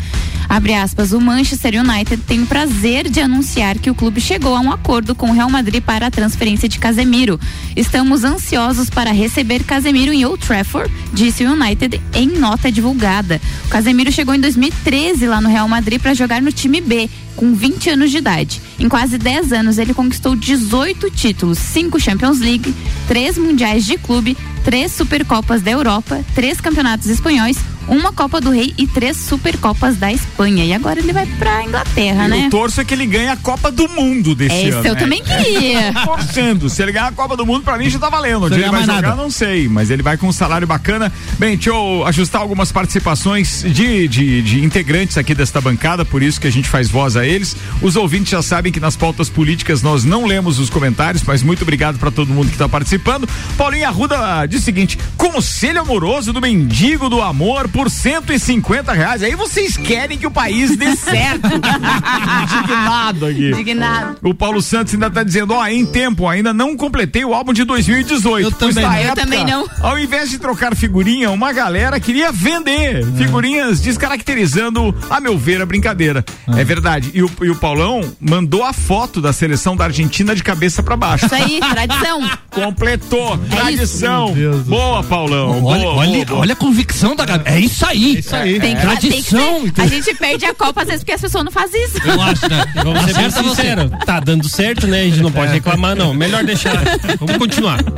Abre 0.49 0.75
aspas, 0.75 1.13
o 1.13 1.21
Manchester 1.21 1.81
United 1.81 2.23
tem 2.27 2.43
o 2.43 2.47
prazer 2.47 3.09
de 3.09 3.21
anunciar 3.21 3.79
que 3.79 3.91
o 3.91 3.95
clube 3.95 4.21
chegou 4.21 4.55
a 4.55 4.61
um 4.61 4.71
acordo 4.71 5.15
com 5.15 5.31
o 5.31 5.33
Real 5.33 5.49
Madrid 5.49 5.83
para 5.83 6.07
a 6.07 6.11
transferência 6.11 6.69
de 6.69 6.79
Casemiro. 6.79 7.41
Estamos 7.75 8.25
ansiosos 8.25 8.91
para 8.91 9.11
receber 9.11 9.65
Casemiro 9.65 10.13
em 10.13 10.25
Old 10.25 10.45
Trafford, 10.45 10.93
disse 11.13 11.45
o 11.45 11.53
United 11.53 12.01
em 12.13 12.29
nota 12.29 12.71
divulgada. 12.71 13.41
O 13.67 13.69
Casemiro 13.69 14.13
chegou 14.13 14.35
em 14.35 14.41
2013 14.41 15.27
lá 15.27 15.41
no 15.41 15.49
Real 15.49 15.67
Madrid 15.67 16.01
para 16.01 16.15
jogar 16.15 16.43
no 16.43 16.53
time 16.53 16.81
B, 16.81 17.09
com 17.37 17.55
20 17.55 17.91
anos 17.91 18.11
de 18.11 18.19
idade. 18.19 18.61
Em 18.79 18.89
quase 18.89 19.19
10 19.19 19.53
anos, 19.53 19.79
ele 19.79 19.95
conquistou 19.95 20.37
18 20.37 21.11
títulos, 21.11 21.59
5 21.59 21.99
Champions 21.99 22.39
League, 22.39 22.75
3 23.09 23.39
Mundiais 23.39 23.85
de 23.85 23.97
Clube, 23.99 24.37
3 24.65 24.91
Supercopas 24.91 25.61
da 25.63 25.71
Europa, 25.71 26.25
3 26.35 26.61
Campeonatos 26.61 27.09
Espanhóis, 27.09 27.59
uma 27.89 28.13
Copa 28.13 28.41
do 28.41 28.51
Rei 28.51 28.73
e 28.79 28.87
3 28.87 29.17
Supercopas 29.17 29.97
da 29.97 30.13
Espanha. 30.13 30.65
E 30.65 30.73
agora 30.73 30.99
ele 30.99 31.13
vai 31.13 31.27
pra 31.27 31.65
Inglaterra, 31.65 32.29
né? 32.29 32.47
Eu 32.47 32.51
torço 32.51 32.81
é 32.81 32.85
que 32.85 32.95
ele 32.95 33.07
ganhe 33.07 33.29
a 33.29 33.37
Copa 33.37 33.71
do 33.71 33.89
Mundo 33.89 34.35
desse 34.35 34.55
É, 34.55 34.69
isso 34.69 34.79
ano. 34.79 34.87
eu 34.89 34.95
né? 34.95 35.01
também 35.01 35.23
queria. 35.23 35.93
Torcendo. 36.05 36.69
Se 36.71 36.83
ele 36.83 36.93
ganhar 36.93 37.09
a 37.09 37.13
Copa 37.13 37.37
do 37.37 37.45
Mundo, 37.47 37.63
pra 37.65 37.77
mim 37.79 37.89
já 37.91 37.99
tá 37.99 38.09
valendo. 38.09 38.41
Não 38.41 38.47
Onde 38.47 38.55
ele 38.61 38.71
vai 38.71 38.81
jogar, 38.83 39.03
nada. 39.03 39.15
não 39.17 39.31
sei. 39.31 39.69
Mas 39.69 39.91
ele 39.91 40.03
vai 40.03 40.17
com 40.17 40.27
um 40.29 40.33
salário 40.33 40.67
bacana. 40.67 41.13
Bem, 41.39 41.57
deixa 41.57 41.71
eu 41.71 42.05
ajustar 42.07 42.41
algumas 42.41 42.71
participações 42.73 43.63
de, 43.67 44.09
de, 44.09 44.43
de 44.43 44.65
integrantes 44.65 45.19
aqui 45.19 45.35
desta 45.35 45.61
bancada, 45.61 46.05
por 46.05 46.23
isso 46.23 46.41
que 46.41 46.47
a 46.47 46.53
gente 46.53 46.69
faz 46.69 46.89
voz 46.89 47.17
a 47.17 47.27
eles. 47.27 47.57
Os 47.83 47.97
ouvintes 47.97 48.31
já 48.31 48.43
sabem 48.43 48.73
que 48.73 48.81
nas 48.81 48.97
pautas 48.97 49.29
políticas 49.29 49.83
nós 49.83 50.05
não 50.05 50.25
lemos 50.27 50.59
os 50.59 50.71
comentários, 50.71 51.23
mas 51.25 51.43
muito 51.43 51.63
obrigado 51.63 51.99
pra 51.99 52.11
todo 52.11 52.33
mundo 52.33 52.51
que 52.51 52.57
tá 52.57 52.69
participando. 52.69 53.29
Paulinho 53.57 53.87
Arruda 53.87 54.47
diz 54.47 54.61
o 54.63 54.65
seguinte: 54.65 54.99
conselho 55.17 55.81
amoroso 55.81 56.33
do 56.33 56.41
mendigo 56.41 57.09
do 57.09 57.21
amor 57.21 57.69
por 57.75 57.91
150 57.91 58.93
reais. 58.93 59.21
Aí 59.25 59.35
vocês 59.35 59.77
querem 59.77 60.17
que 60.17 60.29
o 60.29 60.31
país 60.31 60.77
dê 60.77 60.95
certo. 60.95 61.49
indignado 62.63 63.27
aqui. 63.27 63.51
Indignado. 63.51 64.17
O 64.23 64.33
Paulo 64.33 64.63
Santos 64.63 64.95
ainda 64.95 65.11
tá 65.11 65.25
dizendo, 65.25 65.55
ó, 65.55 65.67
em 65.67 65.85
tempo, 65.85 66.29
ainda 66.29 66.55
não 66.55 66.77
completei 66.77 67.25
o 67.25 67.35
álbum 67.35 67.53
de 67.53 67.65
2018. 67.65 68.47
Eu 68.47 68.53
também 68.53 68.85
não. 68.85 68.95
Eu 68.95 69.01
época, 69.01 69.21
também 69.23 69.45
não. 69.45 69.69
Ao 69.81 69.99
invés 69.99 70.31
de 70.31 70.39
trocar 70.39 70.77
figurinha, 70.77 71.33
uma 71.33 71.53
galera 71.53 71.99
queria 71.99 72.31
vender 72.31 73.05
figurinhas 73.17 73.81
descaracterizando, 73.81 74.95
a 75.11 75.19
meu 75.19 75.37
ver, 75.37 75.61
a 75.61 75.67
brincadeira. 75.67 76.25
É, 76.57 76.63
verdade. 76.63 77.11
E 77.13 77.25
o, 77.25 77.31
e 77.43 77.51
o 77.51 77.57
Paulão 77.57 78.03
mandou 78.21 78.63
a 78.63 78.73
foto 78.73 79.21
da 79.21 79.33
seleção 79.33 79.75
da 79.75 79.87
Argentina 79.87 80.33
de 80.33 80.45
cabeça 80.45 80.81
pra 80.81 80.97
baixo. 80.97 81.27
Isso 81.27 81.35
aí, 81.35 81.59
tradição. 81.59 82.31
Completou. 82.51 83.35
É 83.51 83.57
tradição. 83.57 84.33
Boa, 84.65 85.03
Paulão. 85.03 85.65
Olha, 85.65 85.83
boa, 85.83 85.95
olha, 85.97 86.13
boa, 86.13 86.25
boa. 86.25 86.41
olha 86.43 86.53
a 86.53 86.57
convicção 86.57 87.17
da 87.17 87.25
Gabi. 87.25 87.43
É 87.47 87.64
isso 87.65 87.87
aí. 87.87 88.17
É 88.17 88.19
isso 88.21 88.37
aí. 88.37 88.61
Tem 88.61 88.75
que, 88.77 88.81
Tradição. 88.83 89.61
tem 89.63 89.71
que 89.71 89.75
ser. 89.77 89.83
A 89.83 89.87
gente 89.87 90.15
perde 90.15 90.45
a 90.47 90.55
Copa 90.55 90.83
às 90.83 90.87
vezes 90.87 91.03
porque 91.03 91.13
as 91.13 91.21
pessoas 91.21 91.45
não 91.45 91.53
fazem 91.53 91.85
isso. 91.85 91.99
Eu 92.05 92.21
acho, 92.23 92.49
né? 92.49 92.65
Vamos 92.83 93.05
ser 93.05 93.15
bem 93.15 93.31
sinceros. 93.31 93.91
Tá 94.05 94.21
dando 94.21 94.49
certo, 94.49 94.87
né? 94.87 95.01
A 95.01 95.05
gente 95.05 95.21
não 95.21 95.33
pode 95.33 95.53
reclamar, 95.53 95.95
não. 95.97 96.13
Melhor 96.15 96.45
deixar. 96.45 96.83
Vamos 97.19 97.37
continuar. 97.39 97.79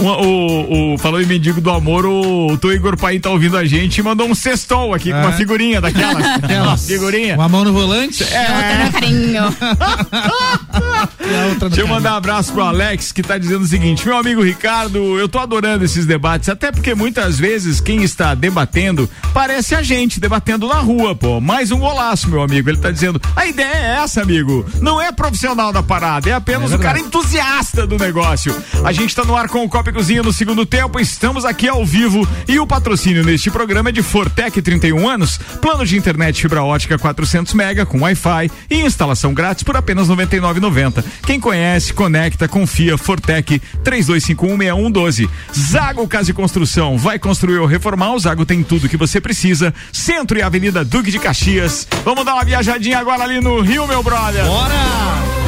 O, 0.00 0.04
o, 0.04 0.94
o- 0.94 0.98
falou 0.98 1.20
em 1.20 1.26
mendigo 1.26 1.60
do 1.60 1.70
amor, 1.70 2.04
o, 2.06 2.56
o 2.62 2.72
Igor 2.72 2.96
Pai 2.96 3.18
tá 3.18 3.30
ouvindo 3.30 3.56
a 3.56 3.64
gente 3.64 3.98
e 3.98 4.02
mandou 4.02 4.26
um 4.28 4.34
sextou 4.34 4.94
aqui 4.94 5.10
com 5.10 5.18
uma 5.18 5.30
É. 5.30 5.32
figurinha 5.32 5.80
daquelas. 5.80 6.24
Aquelas. 6.42 6.86
figurinha. 6.86 7.34
Uma 7.34 7.48
mão 7.48 7.64
no 7.64 7.72
volante. 7.72 8.22
É. 8.24 8.90
Carinho. 8.92 9.42
Deixa 11.68 11.80
eu 11.82 11.88
mandar 11.88 12.14
um 12.14 12.16
abraço 12.16 12.52
pro 12.52 12.62
Alex 12.62 13.12
que 13.12 13.22
tá 13.22 13.38
dizendo 13.38 13.62
o 13.62 13.66
seguinte: 13.66 14.06
meu 14.06 14.16
amigo 14.16 14.42
Ricardo, 14.42 15.18
eu 15.18 15.28
tô 15.28 15.38
adorando 15.38 15.84
esses 15.84 16.06
debates, 16.06 16.48
até 16.48 16.70
porque 16.72 16.94
muitas 16.94 17.38
vezes 17.38 17.80
quem 17.80 18.02
está 18.02 18.34
debatendo 18.50 19.08
parece 19.32 19.74
a 19.74 19.82
gente 19.82 20.18
debatendo 20.18 20.66
na 20.66 20.80
rua, 20.80 21.14
pô. 21.14 21.40
Mais 21.40 21.70
um 21.70 21.78
golaço, 21.78 22.28
meu 22.28 22.42
amigo. 22.42 22.68
Ele 22.68 22.78
tá 22.78 22.90
dizendo: 22.90 23.20
a 23.34 23.46
ideia 23.46 23.74
é 23.74 24.02
essa, 24.02 24.20
amigo. 24.20 24.66
Não 24.80 25.00
é 25.00 25.12
profissional 25.12 25.72
da 25.72 25.82
parada, 25.82 26.28
é 26.28 26.32
apenas 26.32 26.72
É 26.72 26.76
o 26.76 26.78
cara 26.78 26.98
entusiasta 26.98 27.86
do 27.86 27.96
negócio. 27.96 28.54
A 28.84 28.92
gente 28.92 29.14
tá 29.14 29.24
no 29.24 29.36
ar 29.36 29.48
com 29.48 29.64
o 29.64 29.68
Copa 29.68 29.92
Cozinha 29.92 30.22
no 30.22 30.32
segundo 30.32 30.66
tempo, 30.66 30.98
estamos 31.00 31.44
aqui 31.44 31.68
ao 31.68 31.86
vivo 31.86 32.26
e 32.48 32.58
o 32.58 32.66
patrocínio 32.66 33.24
neste 33.24 33.50
programa 33.50 33.90
é 33.90 33.92
de 33.92 34.02
Fortec 34.02 34.60
31 34.60 35.08
anos, 35.08 35.38
plano 35.60 35.86
de 35.86 35.96
internet 35.96 36.42
fibra 36.42 36.62
ótica 36.62 36.98
400 36.98 37.54
mega 37.54 37.86
com 37.86 38.00
Wi-Fi 38.00 38.50
e 38.68 38.80
instalação 38.80 39.32
grátis 39.32 39.62
por 39.62 39.76
apenas 39.76 40.08
R$ 40.08 40.16
99,90. 40.16 41.04
Quem 41.24 41.38
conhece, 41.38 41.92
conecta, 41.92 42.48
confia, 42.48 42.98
Fortec 42.98 43.60
32516112. 43.84 45.28
Zago 45.56 46.08
Casa 46.08 46.30
e 46.30 46.34
Construção, 46.34 46.98
vai 46.98 47.18
construir 47.18 47.58
ou 47.58 47.66
reformar, 47.66 48.14
o 48.14 48.18
Zago 48.18 48.39
tem 48.46 48.62
tudo 48.62 48.88
que 48.88 48.96
você 48.96 49.20
precisa. 49.20 49.72
Centro 49.92 50.38
e 50.38 50.42
Avenida 50.42 50.84
Duque 50.84 51.10
de 51.10 51.18
Caxias. 51.18 51.86
Vamos 52.04 52.24
dar 52.24 52.34
uma 52.34 52.44
viajadinha 52.44 52.98
agora 52.98 53.24
ali 53.24 53.40
no 53.40 53.60
Rio, 53.60 53.86
meu 53.86 54.02
brother. 54.02 54.44
Bora! 54.44 55.39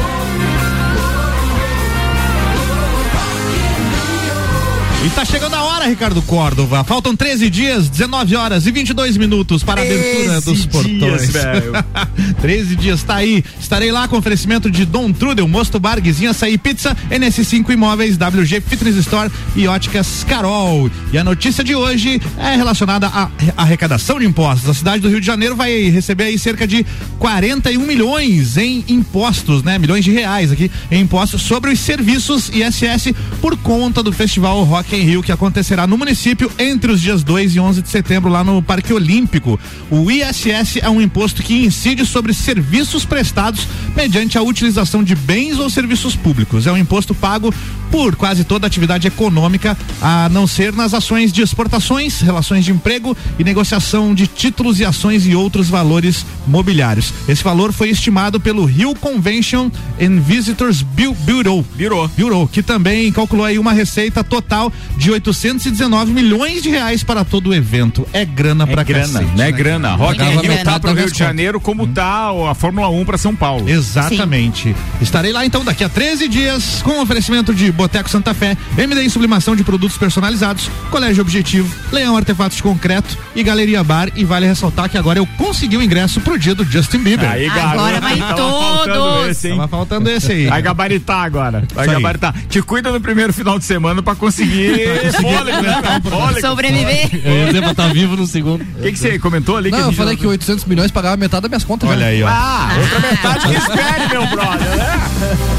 E 5.05 5.09
tá 5.09 5.25
chegando 5.25 5.53
a 5.53 5.63
hora, 5.63 5.85
Ricardo 5.85 6.21
Córdova. 6.21 6.81
Faltam 6.85 7.13
13 7.13 7.49
dias, 7.49 7.89
19 7.89 8.37
horas 8.37 8.65
e 8.65 8.71
22 8.71 9.17
minutos 9.17 9.61
para 9.61 9.81
a 9.81 9.83
abertura 9.83 10.41
13 10.41 10.45
dos 10.45 10.65
portões. 10.65 10.99
dias, 10.99 11.29
velho. 11.29 11.73
13 12.39 12.75
dias, 12.77 13.03
tá 13.03 13.15
aí. 13.15 13.43
Estarei 13.59 13.91
lá 13.91 14.07
com 14.07 14.15
oferecimento 14.15 14.71
de 14.71 14.85
Dom 14.85 15.11
Trudel, 15.11 15.45
Mosto 15.45 15.77
Bar, 15.77 15.99
Guizinha 15.99 16.29
Açaí 16.29 16.57
Pizza, 16.57 16.95
NS5 17.11 17.69
Imóveis, 17.71 18.15
WG 18.15 18.61
Fitness 18.61 18.95
Store 18.95 19.29
e 19.57 19.67
Óticas 19.67 20.23
Carol. 20.23 20.89
E 21.11 21.17
a 21.17 21.23
notícia 21.23 21.65
de 21.65 21.75
hoje 21.75 22.21
é 22.37 22.55
relacionada 22.55 23.07
à 23.07 23.29
arrecadação 23.57 24.17
de 24.19 24.25
impostos. 24.25 24.69
A 24.69 24.73
cidade 24.73 25.01
do 25.01 25.09
Rio 25.09 25.19
de 25.19 25.27
Janeiro 25.27 25.57
vai 25.57 25.89
receber 25.89 26.25
aí 26.25 26.39
cerca 26.39 26.65
de 26.65 26.85
41 27.19 27.85
milhões 27.85 28.55
em 28.55 28.85
impostos, 28.87 29.63
né? 29.63 29.77
Milhões 29.77 30.05
de 30.05 30.11
reais 30.11 30.49
aqui 30.49 30.71
em 30.89 31.01
impostos 31.01 31.41
sobre 31.41 31.71
os 31.71 31.79
serviços 31.81 32.49
ISS 32.53 33.13
por 33.41 33.57
conta 33.57 34.01
do 34.01 34.13
Festival 34.13 34.63
Rock 34.63 34.92
em 34.95 35.03
Rio 35.03 35.23
que 35.23 35.31
acontecerá 35.31 35.87
no 35.87 35.97
município 35.97 36.51
entre 36.59 36.91
os 36.91 37.01
dias 37.01 37.23
2 37.23 37.55
e 37.55 37.59
11 37.59 37.81
de 37.81 37.89
setembro 37.89 38.29
lá 38.29 38.43
no 38.43 38.61
Parque 38.61 38.93
Olímpico. 38.93 39.59
O 39.89 40.09
ISS 40.11 40.77
é 40.81 40.89
um 40.89 41.01
imposto 41.01 41.41
que 41.41 41.65
incide 41.65 42.05
sobre 42.05 42.33
serviços 42.33 43.03
prestados 43.05 43.67
mediante 43.95 44.37
a 44.37 44.41
utilização 44.41 45.03
de 45.03 45.15
bens 45.15 45.57
ou 45.59 45.69
serviços 45.69 46.15
públicos. 46.15 46.67
É 46.67 46.71
um 46.71 46.77
imposto 46.77 47.15
pago 47.15 47.53
por 47.91 48.15
quase 48.15 48.43
toda 48.43 48.65
atividade 48.65 49.07
econômica, 49.07 49.77
a 50.01 50.27
não 50.29 50.47
ser 50.47 50.73
nas 50.73 50.93
ações 50.95 51.31
de 51.31 51.41
exportações, 51.43 52.21
relações 52.21 52.65
de 52.65 52.71
emprego 52.71 53.15
e 53.37 53.43
negociação 53.43 54.15
de 54.15 54.25
títulos 54.25 54.79
e 54.79 54.85
ações 54.85 55.27
e 55.27 55.35
outros 55.35 55.69
valores 55.69 56.25
mobiliários. 56.47 57.13
Esse 57.27 57.43
valor 57.43 57.71
foi 57.71 57.89
estimado 57.89 58.39
pelo 58.39 58.65
Rio 58.65 58.95
Convention 58.95 59.69
and 60.01 60.21
Visitors 60.21 60.81
Bu- 60.81 61.13
Bureau. 61.13 61.63
Bureau. 61.75 62.07
Bureau, 62.17 62.47
que 62.47 62.63
também 62.63 63.11
calculou 63.11 63.45
aí 63.45 63.59
uma 63.59 63.73
receita 63.73 64.23
total 64.23 64.73
de 64.97 65.11
819 65.11 66.11
milhões 66.11 66.61
de 66.63 66.69
reais 66.69 67.03
para 67.03 67.23
todo 67.25 67.49
o 67.49 67.53
evento. 67.53 68.07
É 68.13 68.23
grana 68.25 68.65
pra 68.67 68.83
grana, 68.83 69.19
cacete, 69.19 69.37
né? 69.37 69.51
Grana. 69.51 69.95
Rock 69.95 70.17
Tava 70.17 70.31
in 70.31 70.37
Rio 70.39 70.49
metade 70.49 70.63
tá 70.63 70.79
pro 70.79 70.93
Rio 70.93 71.11
de 71.11 71.17
Janeiro 71.17 71.59
como 71.59 71.87
tá 71.87 72.29
a 72.49 72.53
Fórmula 72.55 72.89
1 72.89 73.05
pra 73.05 73.17
São 73.17 73.35
Paulo. 73.35 73.67
Exatamente. 73.69 74.75
Estarei 75.01 75.31
lá 75.31 75.45
então 75.45 75.63
daqui 75.63 75.83
a 75.83 75.89
13 75.89 76.27
dias 76.27 76.81
com 76.83 77.01
oferecimento 77.01 77.53
de 77.53 77.71
Boteco 77.71 78.09
Santa 78.09 78.33
Fé, 78.33 78.57
MDI 78.77 79.09
Sublimação 79.09 79.55
de 79.55 79.63
Produtos 79.63 79.97
Personalizados, 79.97 80.69
Colégio 80.91 81.21
Objetivo, 81.21 81.73
Leão 81.91 82.15
Artefatos 82.17 82.57
de 82.57 82.63
Concreto 82.63 83.17
e 83.35 83.43
Galeria 83.43 83.83
Bar. 83.83 84.09
E 84.15 84.23
vale 84.23 84.45
ressaltar 84.45 84.89
que 84.89 84.97
agora 84.97 85.19
eu 85.19 85.25
consegui 85.37 85.77
o 85.77 85.81
ingresso 85.81 86.21
pro 86.21 86.37
dia 86.37 86.53
do 86.55 86.63
Justin 86.63 86.99
Bieber. 86.99 87.29
Aí, 87.29 87.47
garoto, 87.47 87.73
Agora 87.73 88.01
vai 88.01 88.17
tava 88.17 88.33
todos. 88.35 88.63
faltando 88.85 89.29
esse, 89.29 89.47
hein? 89.47 89.55
Tava 89.55 89.67
faltando 89.67 90.09
esse 90.09 90.31
aí. 90.31 90.47
Vai 90.47 90.61
gabaritar 90.61 91.21
agora. 91.23 91.63
Vai 91.73 91.85
Isso 91.85 91.95
aí. 91.95 92.01
gabaritar. 92.01 92.35
Te 92.49 92.61
cuida 92.61 92.91
no 92.91 92.99
primeiro 93.01 93.33
final 93.33 93.57
de 93.57 93.65
semana 93.65 94.01
pra 94.01 94.15
conseguir 94.15 94.72
fôlego, 95.21 95.61
né? 95.61 96.01
Fôlego. 96.03 96.41
Sobreviver. 96.41 97.21
Eu 97.23 97.33
ia 97.33 97.45
dizer 97.47 97.61
pra 97.61 97.71
estar 97.71 97.93
vivo 97.93 98.15
no 98.15 98.27
segundo. 98.27 98.61
O 98.61 98.81
que 98.81 98.91
que 98.91 98.99
você 98.99 99.19
comentou 99.19 99.57
ali? 99.57 99.71
Não, 99.71 99.79
eu 99.79 99.93
falei 99.93 100.15
que 100.17 100.25
800 100.25 100.65
milhões 100.65 100.91
pagava 100.91 101.17
metade 101.17 101.43
das 101.43 101.49
minhas 101.49 101.63
contas. 101.63 101.89
Olha 101.89 101.99
né? 101.99 102.07
aí, 102.07 102.23
ó. 102.23 102.27
Ah, 102.27 102.69
outra 102.79 102.99
metade 102.99 103.47
que 103.47 103.53
espere, 103.57 104.07
meu 104.09 104.27
brother, 104.27 104.77
né? 104.77 105.52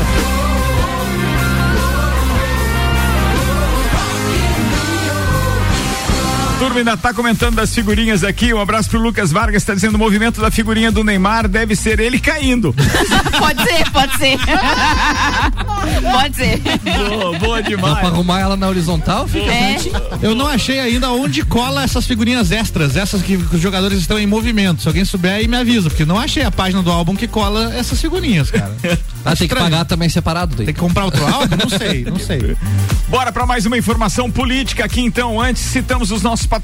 Turma 6.74 6.90
ainda 6.90 6.96
tá 6.96 7.14
comentando 7.14 7.54
das 7.54 7.72
figurinhas 7.72 8.24
aqui. 8.24 8.52
Um 8.52 8.60
abraço 8.60 8.90
pro 8.90 8.98
Lucas 8.98 9.30
Vargas, 9.30 9.62
tá 9.62 9.74
dizendo 9.74 9.94
o 9.94 9.98
movimento 9.98 10.40
da 10.40 10.50
figurinha 10.50 10.90
do 10.90 11.04
Neymar 11.04 11.46
deve 11.46 11.76
ser 11.76 12.00
ele 12.00 12.18
caindo. 12.18 12.74
pode 13.38 13.62
ser, 13.62 13.90
pode 13.92 14.16
ser. 14.18 14.38
pode 16.12 16.36
ser. 16.36 16.60
boa, 17.08 17.38
boa 17.38 17.62
Dá 17.62 17.68
demais. 17.68 17.98
pra 17.98 18.08
arrumar 18.08 18.40
ela 18.40 18.56
na 18.56 18.66
horizontal? 18.66 19.28
Fica 19.28 19.52
É. 19.52 19.76
Eu 20.20 20.34
não 20.34 20.48
achei 20.48 20.80
ainda 20.80 21.12
onde 21.12 21.44
cola 21.44 21.84
essas 21.84 22.06
figurinhas 22.06 22.50
extras, 22.50 22.96
essas 22.96 23.22
que 23.22 23.36
os 23.36 23.60
jogadores 23.60 24.00
estão 24.00 24.18
em 24.18 24.26
movimento. 24.26 24.82
Se 24.82 24.88
alguém 24.88 25.04
souber 25.04 25.32
aí 25.32 25.46
me 25.46 25.56
avisa, 25.56 25.88
porque 25.88 26.04
não 26.04 26.18
achei 26.18 26.42
a 26.42 26.50
página 26.50 26.82
do 26.82 26.90
álbum 26.90 27.14
que 27.14 27.28
cola 27.28 27.72
essas 27.76 28.00
figurinhas, 28.00 28.50
cara. 28.50 28.74
Ah, 29.26 29.34
tem 29.34 29.48
que 29.48 29.54
pagar 29.54 29.86
também 29.86 30.06
separado 30.06 30.54
daí. 30.54 30.66
Tem 30.66 30.74
que 30.74 30.80
comprar 30.80 31.06
outro 31.06 31.24
álbum? 31.24 31.56
Não 31.56 31.70
sei, 31.70 32.04
não 32.04 32.18
sei. 32.18 32.54
Bora 33.08 33.32
para 33.32 33.46
mais 33.46 33.64
uma 33.64 33.78
informação 33.78 34.30
política 34.30 34.84
aqui 34.84 35.00
então. 35.00 35.40
Antes 35.40 35.62
citamos 35.62 36.10
os 36.10 36.20
nossos 36.20 36.44
patrocinadores. 36.44 36.63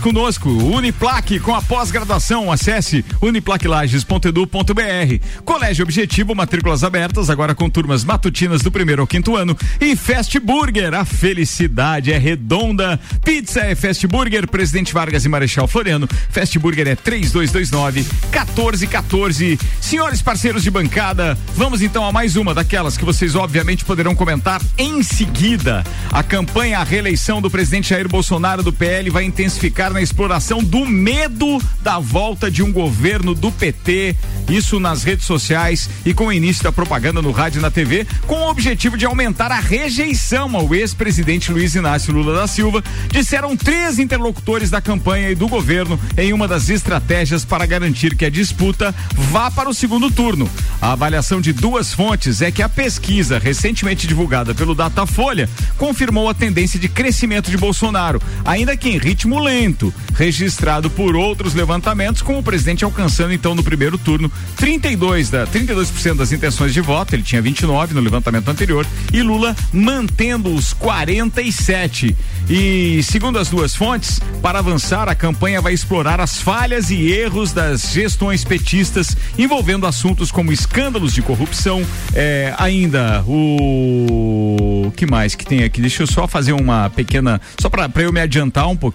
Conosco, 0.00 0.48
Uniplaque 0.48 1.40
com 1.40 1.52
a 1.54 1.60
pós-graduação. 1.60 2.52
Acesse 2.52 3.04
uniplaquilages.edu.br. 3.20 5.42
Colégio 5.44 5.82
Objetivo, 5.82 6.36
matrículas 6.36 6.84
abertas, 6.84 7.28
agora 7.28 7.52
com 7.52 7.68
turmas 7.68 8.04
matutinas 8.04 8.62
do 8.62 8.70
primeiro 8.70 9.02
ao 9.02 9.08
quinto 9.08 9.34
ano. 9.34 9.56
E 9.80 9.96
Fast 9.96 10.38
Burger, 10.38 10.94
a 10.94 11.04
felicidade 11.04 12.12
é 12.12 12.18
redonda. 12.18 13.00
Pizza 13.24 13.62
é 13.62 13.74
Fast 13.74 14.06
Burger, 14.06 14.48
Presidente 14.48 14.94
Vargas 14.94 15.24
e 15.24 15.28
Marechal 15.28 15.66
Floriano. 15.66 16.08
Fast 16.30 16.56
Burger 16.60 16.86
é 16.86 16.94
3229 16.94 18.06
1414. 18.30 19.58
Senhores 19.80 20.22
parceiros 20.22 20.62
de 20.62 20.70
bancada, 20.70 21.36
vamos 21.56 21.82
então 21.82 22.06
a 22.06 22.12
mais 22.12 22.36
uma 22.36 22.54
daquelas 22.54 22.96
que 22.96 23.04
vocês 23.04 23.34
obviamente 23.34 23.84
poderão 23.84 24.14
comentar 24.14 24.62
em 24.78 25.02
seguida. 25.02 25.82
A 26.12 26.22
campanha 26.22 26.78
à 26.78 26.84
reeleição 26.84 27.42
do 27.42 27.50
presidente 27.50 27.90
Jair 27.90 28.08
Bolsonaro 28.08 28.62
do 28.62 28.72
PL 28.72 29.10
vai 29.10 29.23
intensificar 29.24 29.92
na 29.92 30.02
exploração 30.02 30.62
do 30.62 30.86
medo 30.86 31.60
da 31.80 31.98
volta 31.98 32.50
de 32.50 32.62
um 32.62 32.72
governo 32.72 33.34
do 33.34 33.50
PT. 33.50 34.14
Isso 34.48 34.78
nas 34.78 35.02
redes 35.02 35.26
sociais 35.26 35.88
e 36.04 36.12
com 36.12 36.26
o 36.26 36.32
início 36.32 36.62
da 36.62 36.72
propaganda 36.72 37.22
no 37.22 37.30
rádio 37.30 37.58
e 37.58 37.62
na 37.62 37.70
TV, 37.70 38.06
com 38.26 38.36
o 38.36 38.50
objetivo 38.50 38.96
de 38.96 39.06
aumentar 39.06 39.50
a 39.50 39.58
rejeição 39.60 40.54
ao 40.56 40.74
ex-presidente 40.74 41.50
Luiz 41.50 41.74
Inácio 41.74 42.12
Lula 42.12 42.34
da 42.34 42.46
Silva, 42.46 42.82
disseram 43.10 43.56
três 43.56 43.98
interlocutores 43.98 44.70
da 44.70 44.80
campanha 44.80 45.30
e 45.30 45.34
do 45.34 45.48
governo 45.48 45.98
em 46.16 46.32
uma 46.32 46.46
das 46.46 46.68
estratégias 46.68 47.44
para 47.44 47.66
garantir 47.66 48.16
que 48.16 48.24
a 48.24 48.30
disputa 48.30 48.94
vá 49.14 49.50
para 49.50 49.68
o 49.68 49.74
segundo 49.74 50.10
turno. 50.10 50.48
A 50.80 50.92
avaliação 50.92 51.40
de 51.40 51.52
duas 51.52 51.92
fontes 51.92 52.42
é 52.42 52.50
que 52.50 52.62
a 52.62 52.68
pesquisa 52.68 53.38
recentemente 53.38 54.06
divulgada 54.06 54.54
pelo 54.54 54.74
Datafolha 54.74 55.48
confirmou 55.78 56.28
a 56.28 56.34
tendência 56.34 56.78
de 56.78 56.88
crescimento 56.88 57.50
de 57.50 57.56
Bolsonaro, 57.56 58.20
ainda 58.44 58.76
que 58.76 58.88
em 58.88 58.98
ritmo 59.14 59.38
lento, 59.38 59.94
registrado 60.16 60.90
por 60.90 61.14
outros 61.14 61.54
levantamentos, 61.54 62.20
com 62.20 62.36
o 62.36 62.42
presidente 62.42 62.84
alcançando 62.84 63.32
então 63.32 63.54
no 63.54 63.62
primeiro 63.62 63.96
turno 63.96 64.30
32 64.56 65.30
da 65.30 65.46
32% 65.46 66.16
das 66.16 66.32
intenções 66.32 66.74
de 66.74 66.80
voto, 66.80 67.14
ele 67.14 67.22
tinha 67.22 67.40
29 67.40 67.94
no 67.94 68.00
levantamento 68.00 68.48
anterior, 68.48 68.84
e 69.12 69.22
Lula 69.22 69.54
mantendo 69.72 70.52
os 70.52 70.72
47. 70.72 72.16
E 72.50 73.02
segundo 73.04 73.38
as 73.38 73.48
duas 73.48 73.76
fontes, 73.76 74.20
para 74.42 74.58
avançar 74.58 75.08
a 75.08 75.14
campanha 75.14 75.60
vai 75.60 75.72
explorar 75.72 76.20
as 76.20 76.40
falhas 76.40 76.90
e 76.90 77.12
erros 77.12 77.52
das 77.52 77.92
gestões 77.92 78.44
petistas 78.44 79.16
envolvendo 79.38 79.86
assuntos 79.86 80.32
como 80.32 80.52
escândalos 80.52 81.14
de 81.14 81.22
corrupção, 81.22 81.86
é, 82.14 82.52
ainda 82.58 83.22
o 83.28 84.92
que 84.96 85.06
mais 85.06 85.36
que 85.36 85.46
tem 85.46 85.62
aqui? 85.62 85.80
Deixa 85.80 86.02
eu 86.02 86.06
só 86.06 86.26
fazer 86.26 86.52
uma 86.52 86.90
pequena, 86.90 87.40
só 87.60 87.68
para 87.70 87.88
eu 88.02 88.12
me 88.12 88.20
adiantar 88.20 88.68
um 88.68 88.76
pouquinho, 88.76 88.93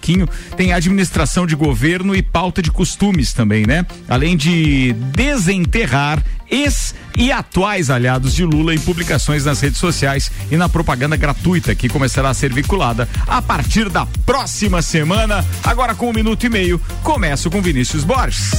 tem 0.56 0.72
administração 0.72 1.46
de 1.46 1.54
governo 1.54 2.14
e 2.14 2.22
pauta 2.22 2.62
de 2.62 2.70
costumes 2.70 3.32
também, 3.32 3.66
né? 3.66 3.86
Além 4.08 4.36
de 4.36 4.92
desenterrar 5.14 6.22
ex 6.50 6.94
e 7.16 7.30
atuais 7.30 7.90
aliados 7.90 8.34
de 8.34 8.44
Lula 8.44 8.74
em 8.74 8.78
publicações 8.78 9.44
nas 9.44 9.60
redes 9.60 9.78
sociais 9.78 10.30
e 10.50 10.56
na 10.56 10.68
propaganda 10.68 11.16
gratuita 11.16 11.74
que 11.74 11.88
começará 11.88 12.30
a 12.30 12.34
ser 12.34 12.52
vinculada 12.52 13.08
a 13.26 13.40
partir 13.40 13.88
da 13.88 14.06
próxima 14.26 14.82
semana. 14.82 15.44
Agora 15.62 15.94
com 15.94 16.10
um 16.10 16.12
minuto 16.12 16.44
e 16.44 16.48
meio, 16.48 16.80
começo 17.02 17.50
com 17.50 17.62
Vinícius 17.62 18.04
Borges. 18.04 18.50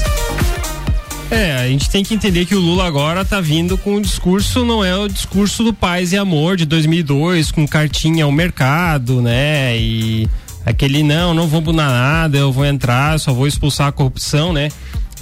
É, 1.31 1.55
a 1.55 1.67
gente 1.67 1.89
tem 1.89 2.03
que 2.03 2.13
entender 2.13 2.45
que 2.45 2.53
o 2.53 2.59
Lula 2.59 2.85
agora 2.85 3.23
tá 3.23 3.39
vindo 3.39 3.77
com 3.77 3.95
um 3.95 4.01
discurso, 4.01 4.65
não 4.65 4.83
é 4.83 4.93
o 4.97 5.07
discurso 5.07 5.63
do 5.63 5.73
paz 5.73 6.11
e 6.11 6.17
amor 6.17 6.57
de 6.57 6.65
2002, 6.65 7.51
com 7.51 7.65
cartinha 7.65 8.25
ao 8.25 8.31
mercado, 8.33 9.21
né? 9.21 9.77
E 9.77 10.27
aquele 10.71 11.03
não, 11.03 11.33
não 11.33 11.47
vou 11.47 11.61
mudar 11.61 11.89
nada, 11.89 12.37
eu 12.37 12.51
vou 12.51 12.65
entrar, 12.65 13.19
só 13.19 13.31
vou 13.31 13.47
expulsar 13.47 13.87
a 13.87 13.91
corrupção, 13.91 14.51
né? 14.51 14.69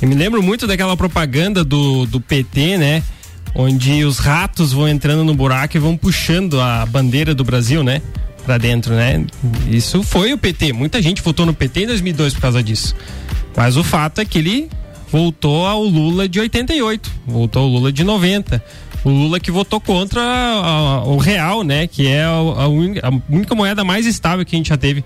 Eu 0.02 0.08
me 0.08 0.16
lembro 0.16 0.42
muito 0.42 0.66
daquela 0.66 0.96
propaganda 0.96 1.64
do, 1.64 2.06
do 2.06 2.22
PT, 2.22 2.78
né? 2.78 3.04
Onde 3.54 4.04
os 4.06 4.20
ratos 4.20 4.72
vão 4.72 4.88
entrando 4.88 5.24
no 5.24 5.34
buraco 5.34 5.76
e 5.76 5.80
vão 5.80 5.98
puxando 5.98 6.62
a 6.62 6.86
bandeira 6.86 7.36
do 7.36 7.44
Brasil, 7.44 7.84
né? 7.84 8.02
Pra 8.46 8.58
dentro, 8.58 8.96
né? 8.96 9.26
Isso 9.70 10.02
foi 10.04 10.32
o 10.32 10.38
PT. 10.38 10.72
Muita 10.72 11.02
gente 11.02 11.22
votou 11.22 11.46
no 11.46 11.54
PT 11.54 11.84
em 11.84 11.88
2002 11.88 12.34
por 12.34 12.42
causa 12.42 12.64
disso. 12.64 12.96
Mas 13.56 13.76
o 13.76 13.84
fato 13.84 14.22
é 14.22 14.26
que 14.26 14.38
ele 14.38 14.70
voltou 15.12 15.66
ao 15.66 15.84
Lula 15.84 16.30
de 16.30 16.40
88, 16.40 17.12
voltou 17.28 17.64
ao 17.64 17.68
Lula 17.68 17.92
de 17.92 18.04
90. 18.04 18.64
O 19.04 19.10
Lula 19.10 19.40
que 19.40 19.52
votou 19.52 19.80
contra 19.80 20.22
a, 20.22 20.60
a, 20.60 21.04
o 21.04 21.18
real, 21.18 21.64
né? 21.64 21.88
Que 21.88 22.08
é 22.08 22.24
a, 22.24 22.30
a, 22.30 22.68
única 22.68 23.56
moeda 23.56 23.84
mais 23.84 24.06
estável 24.06 24.46
que 24.46 24.56
a 24.56 24.58
gente 24.58 24.70
já 24.70 24.78
teve 24.78 25.04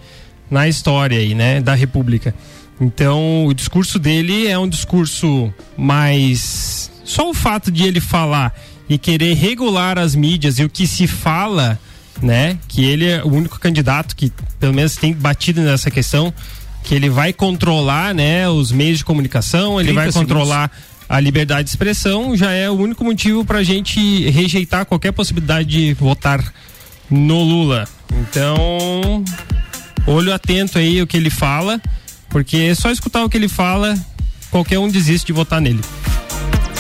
na 0.54 0.68
história 0.68 1.18
aí, 1.18 1.34
né? 1.34 1.60
Da 1.60 1.74
República. 1.74 2.34
Então, 2.80 3.48
o 3.48 3.54
discurso 3.54 3.98
dele 3.98 4.48
é 4.48 4.58
um 4.58 4.70
discurso 4.70 5.52
mais. 5.76 6.92
Só 7.04 7.30
o 7.30 7.34
fato 7.34 7.72
de 7.72 7.84
ele 7.84 8.00
falar 8.00 8.54
e 8.88 8.98
querer 8.98 9.34
regular 9.34 9.98
as 9.98 10.14
mídias 10.16 10.60
e 10.60 10.64
o 10.64 10.70
que 10.70 10.86
se 10.86 11.08
fala, 11.08 11.80
né? 12.22 12.58
Que 12.68 12.86
ele 12.86 13.08
é 13.08 13.24
o 13.24 13.30
único 13.34 13.60
candidato 13.60 14.16
que, 14.16 14.32
pelo 14.60 14.74
menos, 14.74 14.96
tem 14.96 15.12
batido 15.12 15.62
nessa 15.62 15.90
questão, 15.90 16.32
que 16.84 16.94
ele 16.94 17.10
vai 17.10 17.34
controlar, 17.34 18.14
né? 18.14 18.48
Os 18.48 18.72
meios 18.72 19.00
de 19.00 19.06
comunicação, 19.06 19.82
ele 19.82 19.92
vai 19.92 20.12
segundos. 20.12 20.32
controlar 20.32 20.72
a 21.10 21.20
liberdade 21.20 21.64
de 21.64 21.70
expressão, 21.70 22.38
já 22.38 22.52
é 22.52 22.70
o 22.70 22.74
único 22.74 23.04
motivo 23.04 23.44
para 23.44 23.60
a 23.60 23.64
gente 23.64 24.30
rejeitar 24.30 24.86
qualquer 24.86 25.12
possibilidade 25.12 25.68
de 25.68 25.94
votar 25.94 26.54
no 27.10 27.42
Lula. 27.44 27.88
Então, 28.12 29.24
olho 30.06 30.34
atento 30.34 30.78
aí 30.78 31.02
o 31.02 31.08
que 31.08 31.18
ele 31.18 31.30
fala 31.30 31.82
porque 32.34 32.74
só 32.74 32.90
escutar 32.90 33.24
o 33.24 33.30
que 33.30 33.38
ele 33.38 33.48
fala, 33.48 33.96
qualquer 34.50 34.80
um 34.80 34.90
desiste 34.90 35.28
de 35.28 35.34
votar 35.34 35.62
nele. 35.62 35.82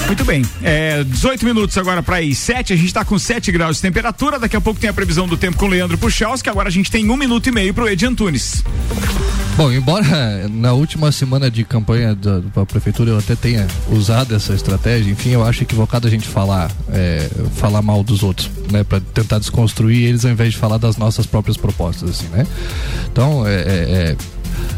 Muito 0.07 0.25
bem, 0.25 0.43
é, 0.61 1.03
18 1.03 1.45
minutos 1.45 1.77
agora 1.77 2.03
para 2.03 2.21
ir 2.21 2.35
7, 2.35 2.73
a 2.73 2.75
gente 2.75 2.87
está 2.87 3.03
com 3.05 3.17
7 3.17 3.51
graus 3.51 3.77
de 3.77 3.81
temperatura, 3.81 4.37
daqui 4.37 4.55
a 4.55 4.61
pouco 4.61 4.79
tem 4.79 4.89
a 4.89 4.93
previsão 4.93 5.27
do 5.27 5.37
tempo 5.37 5.57
com 5.57 5.65
o 5.65 5.69
Leandro 5.69 5.97
Puchalski, 5.97 6.49
agora 6.49 6.67
a 6.67 6.71
gente 6.71 6.91
tem 6.91 7.09
um 7.09 7.17
minuto 7.17 7.47
e 7.47 7.51
meio 7.51 7.73
para 7.73 7.85
o 7.85 7.89
Edi 7.89 8.05
Antunes. 8.05 8.63
Bom, 9.55 9.71
embora 9.71 10.47
na 10.49 10.73
última 10.73 11.11
semana 11.11 11.49
de 11.49 11.63
campanha 11.63 12.15
da, 12.15 12.39
da, 12.39 12.65
prefeitura 12.65 13.11
eu 13.11 13.17
até 13.19 13.35
tenha 13.35 13.67
usado 13.91 14.35
essa 14.35 14.53
estratégia, 14.53 15.11
enfim, 15.11 15.29
eu 15.29 15.43
acho 15.43 15.61
equivocado 15.61 16.07
a 16.07 16.09
gente 16.09 16.27
falar, 16.27 16.71
é, 16.91 17.29
falar 17.55 17.83
mal 17.83 18.03
dos 18.03 18.23
outros, 18.23 18.49
né, 18.71 18.83
para 18.83 18.99
tentar 18.99 19.37
desconstruir 19.37 20.07
eles 20.07 20.25
ao 20.25 20.31
invés 20.31 20.53
de 20.53 20.57
falar 20.57 20.77
das 20.77 20.97
nossas 20.97 21.27
próprias 21.27 21.55
propostas, 21.55 22.09
assim, 22.09 22.27
né? 22.29 22.47
Então, 23.11 23.45
é, 23.47 23.53
é, 23.53 23.61
é 23.61 24.15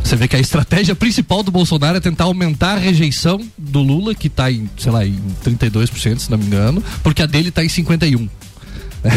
você 0.03 0.15
vê 0.15 0.27
que 0.27 0.35
a 0.35 0.39
estratégia 0.39 0.95
principal 0.95 1.41
do 1.41 1.51
Bolsonaro 1.51 1.97
é 1.97 1.99
tentar 1.99 2.25
aumentar 2.25 2.73
a 2.73 2.77
rejeição 2.77 3.41
do 3.57 3.81
Lula, 3.81 4.13
que 4.13 4.27
está 4.27 4.51
em, 4.51 4.69
sei 4.77 4.91
lá, 4.91 5.05
em 5.05 5.19
32%, 5.43 6.19
se 6.19 6.31
não 6.31 6.37
me 6.37 6.45
engano, 6.45 6.83
porque 7.03 7.21
a 7.21 7.25
dele 7.25 7.49
está 7.49 7.63
em 7.63 7.67
51%. 7.67 8.29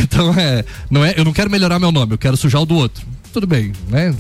Então 0.02 0.34
é, 0.34 0.66
não 0.90 1.02
é, 1.02 1.14
eu 1.16 1.24
não 1.24 1.32
quero 1.32 1.50
melhorar 1.50 1.78
meu 1.78 1.90
nome, 1.90 2.12
eu 2.12 2.18
quero 2.18 2.36
sujar 2.36 2.60
o 2.60 2.66
do 2.66 2.74
outro 2.74 3.02
tudo 3.32 3.46
bem, 3.46 3.72
né? 3.88 4.14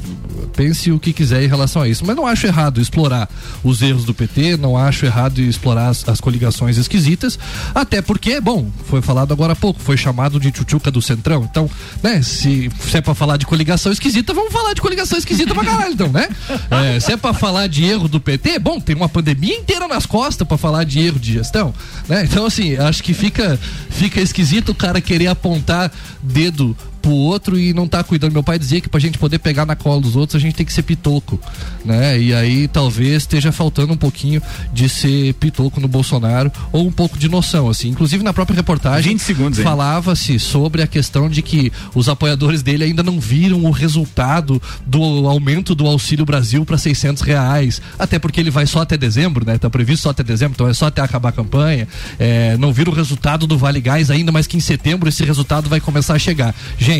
Pense 0.54 0.90
o 0.90 0.98
que 0.98 1.12
quiser 1.12 1.42
em 1.42 1.46
relação 1.46 1.82
a 1.82 1.88
isso. 1.88 2.04
Mas 2.04 2.16
não 2.16 2.26
acho 2.26 2.46
errado 2.46 2.80
explorar 2.80 3.28
os 3.62 3.82
erros 3.82 4.04
do 4.04 4.14
PT, 4.14 4.56
não 4.56 4.76
acho 4.76 5.06
errado 5.06 5.40
explorar 5.40 5.88
as, 5.88 6.08
as 6.08 6.20
coligações 6.20 6.76
esquisitas, 6.76 7.38
até 7.74 8.02
porque, 8.02 8.40
bom, 8.40 8.70
foi 8.86 9.00
falado 9.00 9.32
agora 9.32 9.52
há 9.52 9.56
pouco, 9.56 9.80
foi 9.80 9.96
chamado 9.96 10.38
de 10.40 10.50
tchutchuca 10.50 10.90
do 10.90 11.00
Centrão. 11.00 11.46
Então, 11.50 11.70
né, 12.02 12.22
se, 12.22 12.70
se 12.80 12.96
é 12.96 13.00
pra 13.00 13.14
falar 13.14 13.36
de 13.36 13.46
coligação 13.46 13.92
esquisita, 13.92 14.34
vamos 14.34 14.52
falar 14.52 14.74
de 14.74 14.80
coligação 14.80 15.18
esquisita 15.18 15.54
pra 15.54 15.64
caralho, 15.64 15.92
então, 15.92 16.08
né? 16.08 16.28
É, 16.70 17.00
se 17.00 17.12
é 17.12 17.16
pra 17.16 17.32
falar 17.32 17.66
de 17.66 17.84
erro 17.84 18.08
do 18.08 18.20
PT, 18.20 18.58
bom, 18.58 18.80
tem 18.80 18.94
uma 18.94 19.08
pandemia 19.08 19.56
inteira 19.56 19.86
nas 19.88 20.06
costas 20.06 20.46
para 20.46 20.56
falar 20.56 20.84
de 20.84 21.00
erro 21.00 21.18
de 21.18 21.34
gestão, 21.34 21.74
né? 22.08 22.24
Então, 22.24 22.46
assim, 22.46 22.76
acho 22.76 23.02
que 23.02 23.14
fica, 23.14 23.58
fica 23.90 24.20
esquisito 24.20 24.70
o 24.70 24.74
cara 24.74 25.00
querer 25.00 25.28
apontar 25.28 25.92
dedo 26.22 26.76
pro 27.08 27.14
outro 27.14 27.58
e 27.58 27.72
não 27.72 27.88
tá 27.88 28.04
cuidando. 28.04 28.32
Meu 28.32 28.42
pai 28.42 28.58
dizia 28.58 28.82
que 28.82 28.88
pra 28.88 29.00
gente 29.00 29.16
poder 29.16 29.38
pegar 29.38 29.64
na 29.64 29.74
cola 29.74 30.00
dos 30.00 30.14
outros, 30.14 30.36
a 30.36 30.38
gente 30.38 30.54
tem 30.54 30.66
que 30.66 30.72
ser 30.72 30.82
pitoco, 30.82 31.40
né? 31.82 32.20
E 32.20 32.34
aí 32.34 32.68
talvez 32.68 33.22
esteja 33.22 33.50
faltando 33.50 33.94
um 33.94 33.96
pouquinho 33.96 34.42
de 34.74 34.88
ser 34.90 35.32
pitoco 35.34 35.80
no 35.80 35.88
Bolsonaro 35.88 36.52
ou 36.70 36.86
um 36.86 36.92
pouco 36.92 37.18
de 37.18 37.26
noção, 37.26 37.70
assim. 37.70 37.88
Inclusive 37.88 38.22
na 38.22 38.34
própria 38.34 38.54
reportagem 38.54 39.12
falava-se 39.62 40.38
sobre 40.38 40.82
a 40.82 40.86
questão 40.86 41.30
de 41.30 41.40
que 41.40 41.72
os 41.94 42.10
apoiadores 42.10 42.62
dele 42.62 42.84
ainda 42.84 43.02
não 43.02 43.18
viram 43.18 43.64
o 43.64 43.70
resultado 43.70 44.60
do 44.84 45.26
aumento 45.26 45.74
do 45.74 45.86
Auxílio 45.86 46.26
Brasil 46.26 46.64
para 46.66 46.76
600 46.76 47.22
reais, 47.22 47.80
até 47.98 48.18
porque 48.18 48.38
ele 48.38 48.50
vai 48.50 48.66
só 48.66 48.82
até 48.82 48.98
dezembro, 48.98 49.46
né? 49.46 49.56
Tá 49.56 49.70
previsto 49.70 50.02
só 50.02 50.10
até 50.10 50.22
dezembro, 50.22 50.54
então 50.54 50.68
é 50.68 50.74
só 50.74 50.86
até 50.86 51.00
acabar 51.00 51.30
a 51.30 51.32
campanha. 51.32 51.88
É, 52.18 52.56
não 52.58 52.70
viram 52.70 52.92
o 52.92 52.94
resultado 52.94 53.46
do 53.46 53.56
Vale 53.56 53.80
Gás 53.80 54.10
ainda, 54.10 54.30
mas 54.30 54.46
que 54.46 54.58
em 54.58 54.60
setembro 54.60 55.08
esse 55.08 55.24
resultado 55.24 55.70
vai 55.70 55.80
começar 55.80 56.14
a 56.14 56.18
chegar. 56.18 56.54
Gente, 56.78 56.97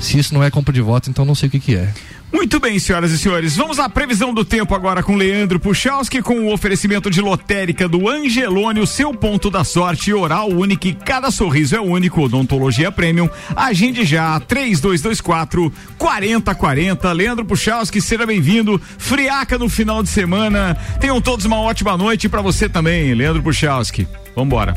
se 0.00 0.18
isso 0.18 0.34
não 0.34 0.42
é 0.42 0.50
compra 0.50 0.72
de 0.72 0.80
voto, 0.80 1.08
então 1.08 1.24
não 1.24 1.34
sei 1.34 1.48
o 1.48 1.50
que, 1.50 1.60
que 1.60 1.76
é. 1.76 1.92
Muito 2.34 2.58
bem, 2.58 2.80
senhoras 2.80 3.12
e 3.12 3.18
senhores. 3.18 3.54
Vamos 3.54 3.78
à 3.78 3.88
previsão 3.88 4.34
do 4.34 4.44
tempo 4.44 4.74
agora 4.74 5.04
com 5.04 5.14
Leandro 5.14 5.60
Puchalski, 5.60 6.20
com 6.20 6.40
o 6.40 6.52
oferecimento 6.52 7.08
de 7.08 7.20
lotérica 7.20 7.88
do 7.88 8.08
Angelone, 8.08 8.80
o 8.80 8.86
seu 8.88 9.14
ponto 9.14 9.48
da 9.48 9.62
sorte, 9.62 10.12
oral 10.12 10.48
único, 10.48 10.92
cada 11.04 11.30
sorriso 11.30 11.76
é 11.76 11.80
único, 11.80 12.22
odontologia 12.22 12.90
premium. 12.90 13.30
Agende 13.54 14.04
já, 14.04 14.40
3224 14.40 15.72
4040. 15.96 17.12
Leandro 17.12 17.44
Puchalski, 17.44 18.00
seja 18.00 18.26
bem-vindo. 18.26 18.82
Friaca 18.98 19.56
no 19.56 19.68
final 19.68 20.02
de 20.02 20.08
semana. 20.08 20.76
Tenham 20.98 21.20
todos 21.20 21.44
uma 21.44 21.60
ótima 21.60 21.96
noite 21.96 22.28
para 22.28 22.42
você 22.42 22.68
também, 22.68 23.14
Leandro 23.14 23.44
Puchalski. 23.44 24.08
Vambora. 24.34 24.74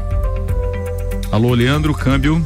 Alô, 1.32 1.56
Leandro, 1.56 1.92
câmbio. 1.96 2.46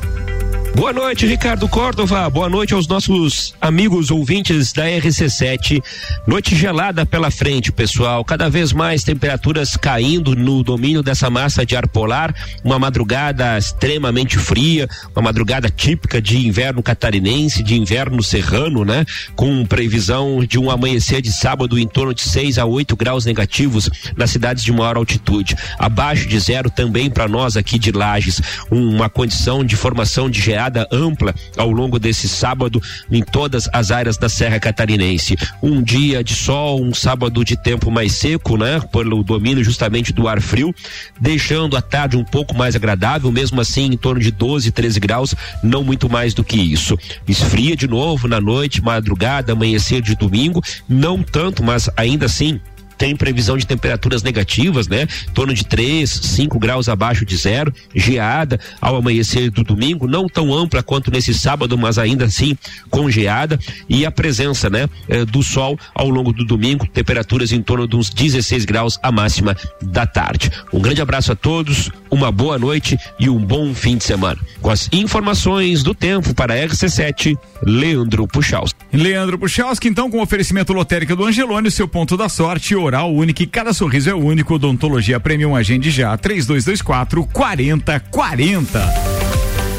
Boa 0.73 0.93
noite, 0.93 1.27
Ricardo 1.27 1.67
Córdova. 1.67 2.29
Boa 2.29 2.47
noite 2.47 2.73
aos 2.73 2.87
nossos 2.87 3.53
amigos 3.59 4.09
ouvintes 4.09 4.71
da 4.71 4.85
RC7. 4.85 5.83
Noite 6.25 6.55
gelada 6.55 7.05
pela 7.05 7.29
frente, 7.29 7.73
pessoal. 7.73 8.23
Cada 8.23 8.49
vez 8.49 8.71
mais 8.71 9.03
temperaturas 9.03 9.75
caindo 9.75 10.33
no 10.33 10.63
domínio 10.63 11.03
dessa 11.03 11.29
massa 11.29 11.65
de 11.65 11.75
ar 11.75 11.87
polar. 11.89 12.33
Uma 12.63 12.79
madrugada 12.79 13.57
extremamente 13.57 14.39
fria, 14.39 14.87
uma 15.13 15.21
madrugada 15.21 15.69
típica 15.69 16.21
de 16.21 16.47
inverno 16.47 16.81
catarinense, 16.81 17.61
de 17.61 17.77
inverno 17.77 18.23
serrano, 18.23 18.85
né? 18.85 19.05
Com 19.35 19.65
previsão 19.65 20.43
de 20.43 20.57
um 20.57 20.71
amanhecer 20.71 21.21
de 21.21 21.33
sábado 21.33 21.77
em 21.77 21.87
torno 21.87 22.13
de 22.13 22.21
6 22.21 22.57
a 22.57 22.65
8 22.65 22.95
graus 22.95 23.25
negativos 23.25 23.89
nas 24.15 24.31
cidades 24.31 24.63
de 24.63 24.71
maior 24.71 24.95
altitude. 24.95 25.55
Abaixo 25.77 26.27
de 26.27 26.39
zero 26.39 26.69
também 26.69 27.09
para 27.09 27.27
nós 27.27 27.57
aqui 27.57 27.77
de 27.77 27.91
Lages. 27.91 28.41
Uma 28.71 29.09
condição 29.09 29.65
de 29.65 29.75
formação 29.75 30.29
de 30.29 30.39
geada 30.39 30.60
ampla 30.91 31.33
ao 31.57 31.71
longo 31.71 31.97
desse 31.97 32.27
sábado 32.27 32.81
em 33.09 33.23
todas 33.23 33.69
as 33.71 33.91
áreas 33.91 34.17
da 34.17 34.27
Serra 34.27 34.59
Catarinense. 34.59 35.37
Um 35.61 35.81
dia 35.81 36.23
de 36.23 36.35
sol, 36.35 36.81
um 36.81 36.93
sábado 36.93 37.43
de 37.45 37.55
tempo 37.55 37.89
mais 37.89 38.13
seco, 38.13 38.57
né? 38.57 38.79
Pelo 38.91 39.23
domínio 39.23 39.63
justamente 39.63 40.11
do 40.11 40.27
ar 40.27 40.41
frio, 40.41 40.73
deixando 41.19 41.77
a 41.77 41.81
tarde 41.81 42.17
um 42.17 42.23
pouco 42.23 42.55
mais 42.55 42.75
agradável, 42.75 43.31
mesmo 43.31 43.61
assim 43.61 43.85
em 43.85 43.97
torno 43.97 44.21
de 44.21 44.31
12, 44.31 44.71
13 44.71 44.99
graus, 44.99 45.35
não 45.63 45.83
muito 45.83 46.09
mais 46.09 46.33
do 46.33 46.43
que 46.43 46.59
isso. 46.59 46.97
Esfria 47.27 47.75
de 47.75 47.87
novo 47.87 48.27
na 48.27 48.41
noite, 48.41 48.81
madrugada, 48.81 49.53
amanhecer 49.53 50.01
de 50.01 50.15
domingo, 50.15 50.61
não 50.87 51.23
tanto, 51.23 51.63
mas 51.63 51.89
ainda 51.95 52.25
assim 52.25 52.59
tem 53.01 53.15
previsão 53.15 53.57
de 53.57 53.65
temperaturas 53.65 54.21
negativas, 54.21 54.87
né? 54.87 55.07
Em 55.27 55.31
torno 55.31 55.55
de 55.55 55.65
3, 55.65 56.07
5 56.07 56.59
graus 56.59 56.87
abaixo 56.87 57.25
de 57.25 57.35
zero, 57.35 57.73
geada 57.95 58.59
ao 58.79 58.95
amanhecer 58.95 59.49
do 59.49 59.63
domingo, 59.63 60.05
não 60.05 60.29
tão 60.29 60.53
ampla 60.53 60.83
quanto 60.83 61.09
nesse 61.09 61.33
sábado, 61.33 61.75
mas 61.75 61.97
ainda 61.97 62.25
assim 62.25 62.55
com 62.91 63.09
geada 63.09 63.59
e 63.89 64.05
a 64.05 64.11
presença, 64.11 64.69
né, 64.69 64.87
eh, 65.09 65.25
do 65.25 65.41
sol 65.41 65.79
ao 65.95 66.09
longo 66.09 66.31
do 66.31 66.45
domingo, 66.45 66.85
temperaturas 66.85 67.51
em 67.51 67.63
torno 67.63 67.87
de 67.87 67.95
uns 67.95 68.11
16 68.11 68.65
graus 68.65 68.99
a 69.01 69.11
máxima 69.11 69.57
da 69.81 70.05
tarde. 70.05 70.51
Um 70.71 70.79
grande 70.79 71.01
abraço 71.01 71.31
a 71.31 71.35
todos, 71.35 71.89
uma 72.11 72.31
boa 72.31 72.59
noite 72.59 72.99
e 73.19 73.29
um 73.29 73.39
bom 73.39 73.73
fim 73.73 73.97
de 73.97 74.03
semana. 74.03 74.39
Com 74.61 74.69
as 74.69 74.87
informações 74.91 75.81
do 75.81 75.95
tempo 75.95 76.35
para 76.35 76.53
a 76.53 76.57
RC7, 76.67 77.35
Leandro 77.63 78.27
Puchalski. 78.27 78.79
Leandro 78.93 79.39
Puchalski, 79.39 79.87
então, 79.87 80.11
com 80.11 80.21
oferecimento 80.21 80.73
lotérica 80.73 81.15
do 81.15 81.25
Angelone, 81.25 81.69
o 81.69 81.71
seu 81.71 81.87
ponto 81.87 82.17
da 82.17 82.27
sorte, 82.27 82.75
oral 82.91 83.13
único, 83.13 83.41
e 83.41 83.47
cada 83.47 83.73
sorriso 83.73 84.09
é 84.09 84.13
único, 84.13 84.55
odontologia 84.55 85.19
premium, 85.19 85.55
agende 85.55 85.89
já, 85.89 86.15
3224 86.17 87.25
4040. 87.27 89.10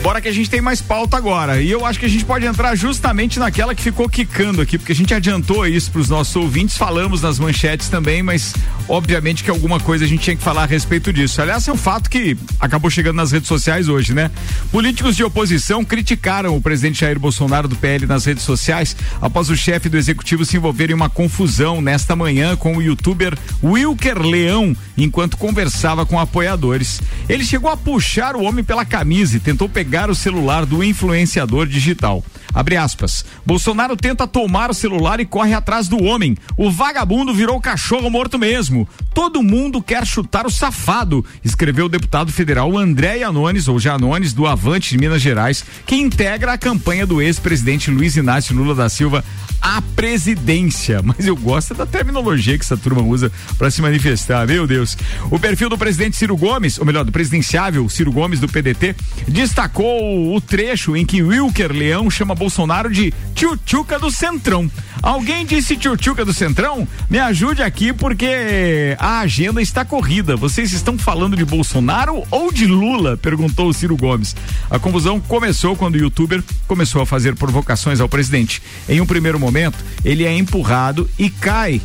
Bora 0.02 0.20
que 0.20 0.26
a 0.26 0.32
gente 0.32 0.50
tem 0.50 0.60
mais 0.60 0.82
pauta 0.82 1.16
agora. 1.16 1.62
E 1.62 1.70
eu 1.70 1.86
acho 1.86 1.96
que 1.96 2.06
a 2.06 2.08
gente 2.08 2.24
pode 2.24 2.44
entrar 2.44 2.74
justamente 2.74 3.38
naquela 3.38 3.72
que 3.72 3.80
ficou 3.80 4.08
quicando 4.08 4.60
aqui, 4.60 4.76
porque 4.76 4.90
a 4.90 4.94
gente 4.94 5.14
adiantou 5.14 5.64
isso 5.64 5.92
para 5.92 6.00
os 6.00 6.08
nossos 6.08 6.34
ouvintes, 6.34 6.76
falamos 6.76 7.22
nas 7.22 7.38
manchetes 7.38 7.88
também, 7.88 8.20
mas 8.20 8.52
obviamente 8.88 9.44
que 9.44 9.50
alguma 9.50 9.78
coisa 9.78 10.04
a 10.04 10.08
gente 10.08 10.24
tinha 10.24 10.34
que 10.34 10.42
falar 10.42 10.64
a 10.64 10.66
respeito 10.66 11.12
disso. 11.12 11.40
Aliás, 11.40 11.68
é 11.68 11.72
um 11.72 11.76
fato 11.76 12.10
que 12.10 12.36
acabou 12.58 12.90
chegando 12.90 13.14
nas 13.14 13.30
redes 13.30 13.46
sociais 13.46 13.88
hoje, 13.88 14.12
né? 14.12 14.28
Políticos 14.72 15.14
de 15.14 15.22
oposição 15.22 15.84
criticaram 15.84 16.56
o 16.56 16.60
presidente 16.60 17.02
Jair 17.02 17.20
Bolsonaro 17.20 17.68
do 17.68 17.76
PL 17.76 18.04
nas 18.04 18.24
redes 18.24 18.42
sociais 18.42 18.96
após 19.20 19.50
o 19.50 19.56
chefe 19.56 19.88
do 19.88 19.96
executivo 19.96 20.44
se 20.44 20.56
envolver 20.56 20.90
em 20.90 20.94
uma 20.94 21.08
confusão 21.08 21.80
nesta 21.80 22.16
manhã 22.16 22.56
com 22.56 22.76
o 22.76 22.82
youtuber 22.82 23.38
Wilker 23.62 24.18
Leão, 24.18 24.76
enquanto 24.98 25.36
conversava 25.36 26.04
com 26.04 26.18
apoiadores. 26.18 27.00
Ele 27.28 27.44
chegou 27.44 27.70
a 27.70 27.76
puxar 27.76 28.34
o 28.34 28.42
homem 28.42 28.64
pela 28.64 28.84
camisa 28.84 29.36
e 29.36 29.40
tentou 29.40 29.68
pegar 29.68 29.91
o 30.10 30.14
celular 30.14 30.64
do 30.64 30.82
influenciador 30.82 31.66
digital. 31.66 32.24
Abre 32.54 32.76
aspas. 32.76 33.24
Bolsonaro 33.44 33.96
tenta 33.96 34.26
tomar 34.26 34.70
o 34.70 34.74
celular 34.74 35.20
e 35.20 35.26
corre 35.26 35.54
atrás 35.54 35.88
do 35.88 36.02
homem. 36.02 36.36
O 36.56 36.70
vagabundo 36.70 37.32
virou 37.32 37.60
cachorro 37.60 38.10
morto 38.10 38.38
mesmo. 38.38 38.88
Todo 39.14 39.42
mundo 39.42 39.82
quer 39.82 40.06
chutar 40.06 40.46
o 40.46 40.50
safado, 40.50 41.24
escreveu 41.44 41.86
o 41.86 41.88
deputado 41.88 42.32
federal 42.32 42.76
André 42.76 43.18
Janones, 43.18 43.68
ou 43.68 43.78
Janones, 43.78 44.32
do 44.32 44.46
Avante 44.46 44.90
de 44.90 44.98
Minas 44.98 45.20
Gerais, 45.20 45.64
que 45.86 45.96
integra 45.96 46.52
a 46.52 46.58
campanha 46.58 47.06
do 47.06 47.20
ex-presidente 47.20 47.90
Luiz 47.90 48.16
Inácio 48.16 48.56
Lula 48.56 48.74
da 48.74 48.88
Silva 48.88 49.24
à 49.60 49.82
presidência. 49.94 51.00
Mas 51.04 51.26
eu 51.26 51.36
gosto 51.36 51.74
da 51.74 51.86
terminologia 51.86 52.58
que 52.58 52.64
essa 52.64 52.76
turma 52.76 53.02
usa 53.02 53.30
para 53.58 53.70
se 53.70 53.82
manifestar, 53.82 54.46
meu 54.46 54.66
Deus. 54.66 54.96
O 55.30 55.38
perfil 55.38 55.68
do 55.68 55.78
presidente 55.78 56.16
Ciro 56.16 56.36
Gomes, 56.36 56.78
ou 56.78 56.86
melhor, 56.86 57.04
do 57.04 57.12
presidenciável 57.12 57.88
Ciro 57.88 58.12
Gomes 58.12 58.40
do 58.40 58.48
PDT, 58.48 58.94
destacou 59.28 59.81
o 59.84 60.40
trecho 60.40 60.96
em 60.96 61.04
que 61.04 61.22
Wilker 61.22 61.72
Leão 61.72 62.10
chama 62.10 62.34
Bolsonaro 62.34 62.90
de 62.90 63.12
tchutchuca 63.34 63.98
do 63.98 64.10
Centrão. 64.10 64.70
Alguém 65.02 65.44
disse 65.44 65.76
tchutchuca 65.76 66.24
do 66.24 66.32
Centrão? 66.32 66.86
Me 67.10 67.18
ajude 67.18 67.62
aqui 67.62 67.92
porque 67.92 68.96
a 68.98 69.20
agenda 69.20 69.60
está 69.60 69.84
corrida. 69.84 70.36
Vocês 70.36 70.72
estão 70.72 70.96
falando 70.96 71.36
de 71.36 71.44
Bolsonaro 71.44 72.22
ou 72.30 72.52
de 72.52 72.66
Lula? 72.66 73.16
Perguntou 73.16 73.68
o 73.68 73.74
Ciro 73.74 73.96
Gomes. 73.96 74.36
A 74.70 74.78
confusão 74.78 75.18
começou 75.18 75.74
quando 75.74 75.96
o 75.96 75.98
youtuber 75.98 76.42
começou 76.66 77.02
a 77.02 77.06
fazer 77.06 77.34
provocações 77.34 78.00
ao 78.00 78.08
presidente. 78.08 78.62
Em 78.88 79.00
um 79.00 79.06
primeiro 79.06 79.40
momento, 79.40 79.78
ele 80.04 80.24
é 80.24 80.36
empurrado 80.36 81.08
e 81.18 81.28
cai. 81.28 81.80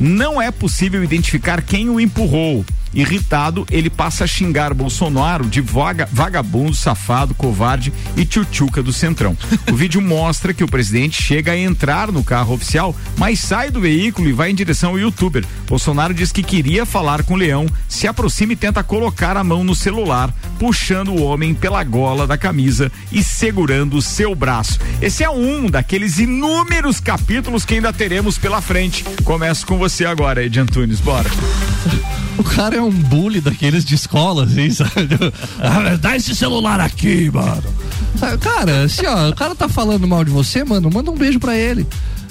Não 0.00 0.40
é 0.40 0.50
possível 0.50 1.02
identificar 1.02 1.62
quem 1.62 1.88
o 1.88 2.00
empurrou. 2.00 2.64
Irritado, 2.94 3.66
ele 3.70 3.88
passa 3.88 4.24
a 4.24 4.26
xingar 4.26 4.74
Bolsonaro 4.74 5.46
de 5.46 5.60
vaga, 5.60 6.06
vagabundo, 6.12 6.74
safado, 6.74 7.34
covarde 7.34 7.92
e 8.16 8.24
tchutchuca 8.24 8.82
do 8.82 8.92
Centrão. 8.92 9.36
O 9.70 9.74
vídeo 9.74 10.00
mostra 10.02 10.52
que 10.52 10.62
o 10.62 10.68
presidente 10.68 11.22
chega 11.22 11.52
a 11.52 11.58
entrar 11.58 12.12
no 12.12 12.22
carro 12.22 12.54
oficial, 12.54 12.94
mas 13.16 13.40
sai 13.40 13.70
do 13.70 13.80
veículo 13.80 14.28
e 14.28 14.32
vai 14.32 14.50
em 14.50 14.54
direção 14.54 14.90
ao 14.90 14.98
youtuber. 14.98 15.44
Bolsonaro 15.66 16.12
diz 16.12 16.30
que 16.30 16.42
queria 16.42 16.84
falar 16.84 17.22
com 17.22 17.32
o 17.34 17.36
Leão, 17.36 17.66
se 17.88 18.06
aproxima 18.06 18.52
e 18.52 18.56
tenta 18.56 18.84
colocar 18.84 19.38
a 19.38 19.44
mão 19.44 19.64
no 19.64 19.74
celular, 19.74 20.32
puxando 20.58 21.08
o 21.08 21.22
homem 21.22 21.54
pela 21.54 21.82
gola 21.82 22.26
da 22.26 22.36
camisa 22.36 22.92
e 23.10 23.22
segurando 23.22 23.96
o 23.96 24.02
seu 24.02 24.34
braço. 24.34 24.78
Esse 25.00 25.24
é 25.24 25.30
um 25.30 25.70
daqueles 25.70 26.18
inúmeros 26.18 27.00
capítulos 27.00 27.64
que 27.64 27.74
ainda 27.74 27.92
teremos 27.92 28.36
pela 28.36 28.60
frente. 28.60 29.02
Começo 29.24 29.66
com 29.66 29.78
você 29.82 30.04
agora, 30.04 30.44
Ed 30.44 30.60
Antunes, 30.60 31.00
bora. 31.00 31.28
O 32.38 32.44
cara 32.44 32.76
é 32.76 32.80
um 32.80 32.92
bully 32.92 33.40
daqueles 33.40 33.84
de 33.84 33.96
escola, 33.96 34.44
assim, 34.44 34.70
sabe? 34.70 34.92
Ah, 35.60 35.96
Dá 35.96 36.14
esse 36.14 36.36
celular 36.36 36.78
aqui, 36.78 37.28
mano. 37.32 37.64
Sabe, 38.16 38.38
Cara, 38.38 38.84
assim, 38.84 39.04
ó, 39.06 39.28
o 39.30 39.34
cara 39.34 39.56
tá 39.56 39.68
falando 39.68 40.06
mal 40.06 40.24
de 40.24 40.30
você, 40.30 40.62
mano, 40.62 40.88
manda 40.88 41.10
um 41.10 41.16
beijo 41.16 41.40
pra 41.40 41.56
ele. 41.56 41.84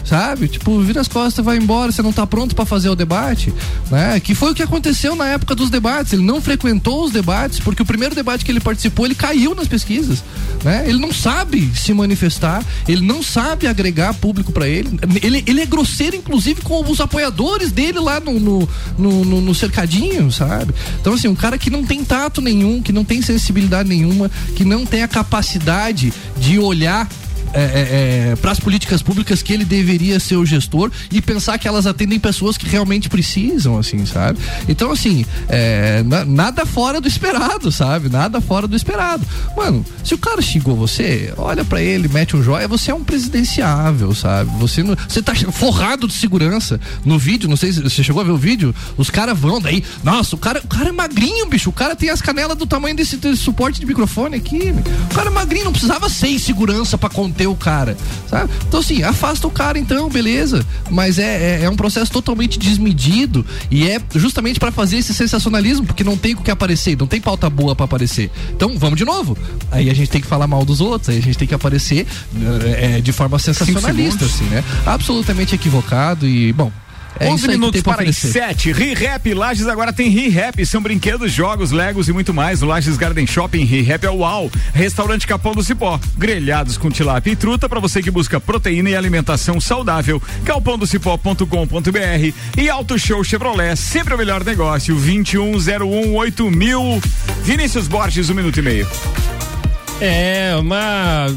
Sabe? 0.04 0.48
Tipo, 0.48 0.80
vira 0.82 1.00
as 1.00 1.08
costas, 1.08 1.44
vai 1.46 1.58
embora, 1.58 1.92
você 1.92 2.02
não 2.02 2.12
tá 2.12 2.26
pronto 2.26 2.56
pra 2.56 2.66
fazer 2.66 2.90
o 2.90 2.96
debate, 2.96 3.54
né? 3.90 4.20
Que 4.20 4.34
foi 4.34 4.52
o 4.52 4.56
que 4.56 4.64
aconteceu 4.64 5.16
na 5.16 5.28
época 5.28 5.54
dos 5.56 5.70
debates. 5.70 6.12
Ele 6.14 6.24
não 6.24 6.42
frequentou 6.42 7.06
os 7.06 7.12
debates, 7.12 7.60
porque 7.60 7.82
o 7.84 7.86
primeiro 7.86 8.16
debate 8.16 8.44
que 8.44 8.52
ele 8.52 8.60
participou, 8.60 9.06
ele 9.06 9.14
caiu 9.16 9.54
nas 9.54 9.68
pesquisas, 9.68 10.24
né? 10.64 10.84
Ele 10.88 10.98
não 11.00 11.14
sabe 11.14 11.72
se 11.76 11.94
manifestar, 11.94 12.64
ele 12.88 13.02
não 13.06 13.22
sabe 13.22 13.68
agregar 13.68 14.14
público 14.16 14.52
pra 14.52 14.68
ele. 14.68 14.90
Ele, 15.22 15.44
ele 15.46 15.62
é 15.62 15.66
grosseiro, 15.66 16.16
inclusive, 16.16 16.62
com 16.62 16.82
os 16.90 17.00
apoiadores 17.00 17.72
dele 17.72 18.00
lá 18.00 18.20
no, 18.20 18.40
no, 18.40 18.68
no- 18.98 19.42
no 19.42 19.56
cercadinho, 19.56 20.32
sabe? 20.32 20.74
Então, 21.00 21.14
assim, 21.14 21.28
um 21.28 21.36
cara 21.36 21.58
que 21.58 21.70
não 21.70 21.84
tem 21.86 22.04
tato 22.04 22.42
nenhum, 22.42 22.82
que 22.82 22.92
não 22.92 23.04
tem 23.04 23.22
sensibilidade 23.22 23.88
nenhuma, 23.88 24.30
que 24.56 24.66
não 24.66 24.86
tem 24.86 25.04
a 25.04 25.08
capacidade 25.08 26.12
de 26.40 26.58
olhar 26.60 27.08
para 28.42 28.52
as 28.52 28.60
políticas 28.60 29.02
públicas 29.02 29.42
que 29.42 29.54
ele 29.54 29.66
deveria 29.66 30.20
ser 30.20 30.36
o 30.36 30.46
gestor 30.46 30.92
e 31.12 31.22
pensar 31.22 31.58
que 31.58 31.68
elas 31.68 31.86
atendem 31.86 32.20
pessoas 32.20 32.58
que 32.58 32.68
realmente 32.68 33.10
precisam, 33.10 33.78
assim, 33.78 34.06
sabe? 34.06 34.40
Então, 34.68 34.92
assim, 34.92 35.26
é, 35.50 36.04
na- 36.04 36.26
nada 36.26 36.66
fora 36.66 37.00
do 37.02 37.08
esperado, 37.08 37.72
sabe? 37.72 38.10
Nada 38.10 38.40
fora 38.42 38.68
do 38.68 38.76
esperado. 38.76 39.26
Mano, 39.56 39.86
se 40.04 40.14
o 40.14 40.18
cara 40.18 40.42
xingou 40.42 40.76
você, 40.76 41.34
olha 41.38 41.64
pra 41.66 41.82
ele, 41.82 42.08
mete 42.08 42.36
um 42.36 42.44
joia, 42.44 42.68
você 42.68 42.92
é 42.92 42.94
um 42.96 43.04
presidenciável, 43.04 44.14
sabe? 44.14 44.50
Você 44.60 44.84
não, 44.84 44.96
você 45.08 45.22
tá 45.22 45.34
forrado 45.36 46.08
de 46.08 46.14
segurança 46.14 46.80
no 47.06 47.18
vídeo, 47.20 47.50
não 47.50 47.58
sei 47.58 47.72
se 47.74 47.82
você 47.82 48.04
chegou 48.04 48.22
a 48.22 48.26
ver 48.26 48.32
o 48.32 48.38
vídeo, 48.38 48.74
os 48.98 49.10
caras 49.10 49.38
vão 49.38 49.60
daí, 49.62 49.84
nossa, 50.04 50.36
o 50.36 50.40
cara, 50.40 50.62
o 50.64 50.68
cara 50.68 50.90
é 50.90 50.92
magrinho, 50.92 51.46
bicho, 51.48 51.70
o 51.70 51.74
cara 51.74 51.96
tem 51.96 52.10
as 52.10 52.22
canelas 52.22 52.58
do 52.58 52.66
tamanho 52.66 52.96
desse, 52.96 53.18
desse 53.18 53.38
suporte 53.42 53.80
de 53.80 53.86
microfone 53.86 54.36
aqui, 54.38 54.74
o 55.12 55.14
cara 55.14 55.28
é 55.30 55.34
magrinho, 55.34 55.66
não 55.66 55.72
precisava 55.72 56.10
seis 56.10 56.42
segurança 56.42 56.98
pra 56.98 57.10
conter 57.10 57.41
o 57.48 57.56
cara, 57.56 57.98
sabe? 58.30 58.52
Então 58.68 58.80
assim, 58.80 59.04
afasta 59.04 59.48
o 59.48 59.52
cara 59.52 59.78
então, 59.78 60.10
beleza, 60.10 60.66
mas 60.90 61.20
é, 61.20 61.62
é, 61.62 61.64
é 61.64 61.70
um 61.70 61.76
processo 61.76 62.12
totalmente 62.12 62.58
desmedido 62.60 63.46
e 63.70 63.88
é 63.90 64.00
justamente 64.16 64.60
pra 64.60 64.72
fazer 64.72 64.98
esse 64.98 65.14
sensacionalismo, 65.14 65.86
porque 65.86 66.04
não 66.04 66.18
tem 66.18 66.34
o 66.34 66.38
que 66.38 66.52
aparecer, 66.52 66.98
não 66.98 67.08
tem 67.08 67.22
pauta 67.22 67.50
boa 67.50 67.76
pra 67.76 67.86
aparecer. 67.86 68.32
Então 68.52 68.78
vamos 68.78 68.98
de 68.98 69.06
novo. 69.06 69.38
Aí 69.72 69.90
a 69.90 69.94
gente 69.94 70.10
tem 70.10 70.22
que 70.22 70.28
falar 70.28 70.48
mal 70.48 70.66
dos 70.66 70.82
outros, 70.82 71.10
aí 71.10 71.18
a 71.18 71.22
gente 71.22 71.38
tem 71.38 71.48
que 71.48 71.54
aparecer 71.54 72.06
eh, 72.76 73.02
de 73.02 73.12
forma 73.12 73.38
sensacionalista, 73.40 74.26
assim, 74.26 74.46
né? 74.46 74.64
Absolutamente 74.86 75.56
equivocado 75.56 76.28
e, 76.28 76.52
bom. 76.54 76.72
É 77.20 77.28
11 77.28 77.36
isso 77.36 77.46
aí 77.46 77.52
que 77.52 77.60
minutos 77.60 77.82
para 77.82 77.94
as 77.94 78.00
oferecer. 78.00 78.32
7. 78.32 78.72
ReHap 78.72 79.34
Lages 79.34 79.68
agora 79.68 79.94
tem 79.94 80.10
ReHap. 80.10 80.66
São 80.66 80.82
brinquedos, 80.82 81.32
jogos, 81.32 81.72
legos 81.72 82.08
e 82.08 82.14
muito 82.14 82.34
mais. 82.34 82.62
No 82.62 82.68
Lages 82.68 82.98
Garden 82.98 83.28
Shopping, 83.28 83.64
ReHap 83.64 84.06
é 84.06 84.10
o 84.10 84.18
UAU. 84.18 84.52
Restaurante 84.74 85.28
Capão 85.28 85.54
do 85.54 85.64
Cipó. 85.64 86.00
Grelhados 86.18 86.78
com 86.78 86.90
tilápia 86.90 87.32
e 87.32 87.36
truta 87.36 87.68
para 87.70 87.80
você 87.80 88.02
que 88.02 88.12
busca 88.12 88.40
proteína 88.40 88.90
e 88.90 88.96
alimentação 88.96 89.60
saudável. 89.60 90.22
Galpãodocipó.com.br 90.44 92.34
e 92.58 92.70
Auto 92.70 92.98
Show 92.98 93.24
Chevrolet. 93.24 93.76
Sempre 93.76 94.14
o 94.14 94.18
melhor 94.18 94.44
negócio. 94.44 94.96
2101 94.96 96.50
mil. 96.50 97.02
Vinícius 97.44 97.88
Borges, 97.88 98.30
um 98.30 98.34
minuto 98.34 98.58
e 98.60 98.62
meio. 98.62 98.88
É, 100.00 100.56
uma. 100.60 101.28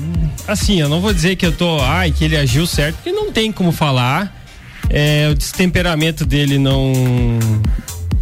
Assim, 0.48 0.80
eu 0.80 0.88
não 0.88 1.00
vou 1.00 1.12
dizer 1.12 1.36
que 1.36 1.44
eu 1.44 1.52
tô. 1.52 1.80
Ai, 1.80 2.10
que 2.10 2.24
ele 2.24 2.36
agiu 2.36 2.66
certo, 2.66 2.96
porque 2.96 3.12
não 3.12 3.30
tem 3.30 3.52
como 3.52 3.70
falar. 3.70 4.43
É, 4.88 5.28
o 5.30 5.34
destemperamento 5.34 6.24
dele 6.24 6.58
não. 6.58 6.92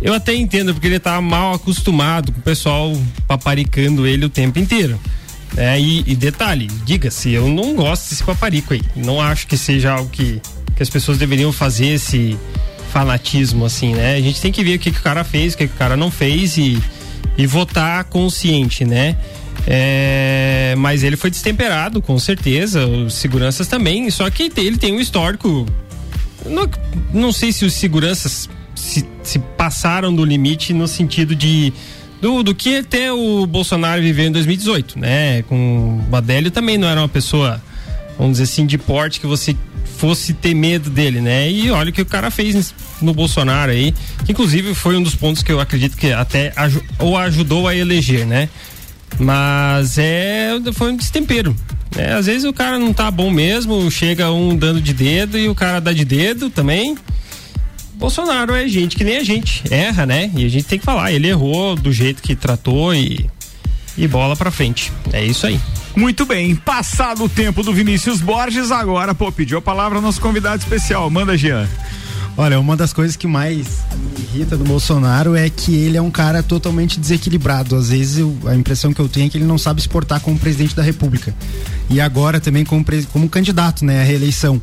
Eu 0.00 0.14
até 0.14 0.34
entendo, 0.34 0.72
porque 0.74 0.86
ele 0.86 0.98
tá 0.98 1.20
mal 1.20 1.54
acostumado 1.54 2.32
com 2.32 2.40
o 2.40 2.42
pessoal 2.42 2.92
paparicando 3.26 4.06
ele 4.06 4.24
o 4.24 4.28
tempo 4.28 4.58
inteiro. 4.58 4.98
É, 5.56 5.78
e, 5.78 6.02
e 6.06 6.16
detalhe, 6.16 6.66
diga-se, 6.84 7.30
eu 7.30 7.46
não 7.48 7.74
gosto 7.74 8.08
desse 8.08 8.24
paparico 8.24 8.72
aí. 8.72 8.80
Não 8.96 9.20
acho 9.20 9.46
que 9.46 9.56
seja 9.56 9.92
algo 9.92 10.08
que, 10.08 10.40
que 10.74 10.82
as 10.82 10.88
pessoas 10.88 11.18
deveriam 11.18 11.52
fazer 11.52 11.88
esse 11.88 12.38
fanatismo, 12.92 13.64
assim, 13.64 13.94
né? 13.94 14.16
A 14.16 14.20
gente 14.20 14.40
tem 14.40 14.50
que 14.50 14.64
ver 14.64 14.76
o 14.76 14.78
que, 14.78 14.90
que 14.90 14.98
o 14.98 15.02
cara 15.02 15.24
fez, 15.24 15.54
o 15.54 15.58
que, 15.58 15.68
que 15.68 15.74
o 15.74 15.78
cara 15.78 15.96
não 15.96 16.10
fez 16.10 16.56
e, 16.56 16.82
e 17.36 17.46
votar 17.46 18.04
consciente, 18.04 18.84
né? 18.84 19.16
É, 19.66 20.74
mas 20.78 21.02
ele 21.02 21.16
foi 21.16 21.30
destemperado, 21.30 22.02
com 22.02 22.18
certeza, 22.18 22.86
os 22.86 23.14
seguranças 23.14 23.66
também, 23.66 24.10
só 24.10 24.28
que 24.30 24.50
ele 24.56 24.76
tem 24.76 24.92
um 24.94 25.00
histórico. 25.00 25.66
Não, 26.46 26.68
não 27.12 27.32
sei 27.32 27.52
se 27.52 27.64
os 27.64 27.72
seguranças 27.74 28.48
se, 28.74 29.06
se 29.22 29.38
passaram 29.38 30.14
do 30.14 30.24
limite 30.24 30.72
no 30.72 30.88
sentido 30.88 31.34
de. 31.34 31.72
Do, 32.20 32.42
do 32.44 32.54
que 32.54 32.76
até 32.76 33.12
o 33.12 33.44
Bolsonaro 33.46 34.00
viveu 34.00 34.26
em 34.26 34.32
2018, 34.32 34.98
né? 34.98 35.42
Com 35.42 35.98
o 35.98 36.02
Badélio 36.08 36.52
também 36.52 36.78
não 36.78 36.86
era 36.86 37.00
uma 37.00 37.08
pessoa, 37.08 37.60
vamos 38.16 38.34
dizer 38.34 38.44
assim, 38.44 38.64
de 38.64 38.78
porte 38.78 39.18
que 39.18 39.26
você 39.26 39.56
fosse 39.96 40.32
ter 40.32 40.54
medo 40.54 40.88
dele, 40.88 41.20
né? 41.20 41.50
E 41.50 41.70
olha 41.70 41.90
o 41.90 41.92
que 41.92 42.02
o 42.02 42.06
cara 42.06 42.30
fez 42.30 42.74
no 43.00 43.12
Bolsonaro 43.12 43.72
aí, 43.72 43.92
que 44.24 44.32
inclusive 44.32 44.74
foi 44.74 44.96
um 44.96 45.02
dos 45.02 45.16
pontos 45.16 45.42
que 45.42 45.50
eu 45.50 45.58
acredito 45.58 45.96
que 45.96 46.12
até 46.12 46.52
ou 46.98 47.16
ajudou 47.16 47.66
a 47.66 47.74
eleger, 47.74 48.24
né? 48.24 48.48
Mas 49.18 49.98
é 49.98 50.50
foi 50.74 50.92
um 50.92 50.96
destempero. 50.96 51.54
Né? 51.96 52.14
Às 52.14 52.26
vezes 52.26 52.44
o 52.44 52.52
cara 52.52 52.78
não 52.78 52.92
tá 52.92 53.10
bom 53.10 53.30
mesmo, 53.30 53.90
chega 53.90 54.30
um 54.30 54.56
dando 54.56 54.80
de 54.80 54.92
dedo 54.92 55.38
e 55.38 55.48
o 55.48 55.54
cara 55.54 55.80
dá 55.80 55.92
de 55.92 56.04
dedo 56.04 56.48
também. 56.50 56.96
Bolsonaro 57.94 58.54
é 58.54 58.66
gente 58.66 58.96
que 58.96 59.04
nem 59.04 59.18
a 59.18 59.24
gente, 59.24 59.62
erra, 59.70 60.04
né? 60.04 60.30
E 60.34 60.44
a 60.44 60.48
gente 60.48 60.64
tem 60.64 60.78
que 60.78 60.84
falar, 60.84 61.12
ele 61.12 61.28
errou 61.28 61.76
do 61.76 61.92
jeito 61.92 62.22
que 62.22 62.34
tratou 62.34 62.94
e 62.94 63.30
e 63.96 64.08
bola 64.08 64.36
pra 64.36 64.50
frente. 64.50 64.92
É 65.12 65.24
isso 65.24 65.46
aí. 65.46 65.60
Muito 65.94 66.24
bem, 66.24 66.54
passado 66.54 67.24
o 67.24 67.28
tempo 67.28 67.62
do 67.62 67.72
Vinícius 67.72 68.20
Borges, 68.20 68.70
agora, 68.70 69.14
pô, 69.14 69.30
pediu 69.30 69.58
a 69.58 69.62
palavra 69.62 69.98
ao 69.98 70.02
nosso 70.02 70.20
convidado 70.20 70.62
especial. 70.62 71.08
Manda, 71.10 71.36
Jean. 71.36 71.68
Olha, 72.36 72.58
uma 72.58 72.76
das 72.76 72.92
coisas 72.92 73.14
que 73.14 73.26
mais 73.26 73.66
me 73.94 74.22
irrita 74.22 74.56
do 74.56 74.64
Bolsonaro 74.64 75.36
é 75.36 75.50
que 75.50 75.74
ele 75.74 75.98
é 75.98 76.02
um 76.02 76.10
cara 76.10 76.42
totalmente 76.42 76.98
desequilibrado. 76.98 77.76
Às 77.76 77.90
vezes 77.90 78.18
eu, 78.18 78.34
a 78.46 78.54
impressão 78.54 78.92
que 78.92 79.00
eu 79.00 79.08
tenho 79.08 79.26
é 79.26 79.28
que 79.28 79.36
ele 79.36 79.44
não 79.44 79.58
sabe 79.58 79.82
se 79.82 79.88
portar 79.88 80.18
como 80.20 80.38
presidente 80.38 80.74
da 80.74 80.82
República. 80.82 81.34
E 81.90 82.00
agora 82.00 82.40
também 82.40 82.64
como, 82.64 82.84
como 83.12 83.28
candidato, 83.28 83.84
né, 83.84 84.00
à 84.00 84.04
reeleição. 84.04 84.60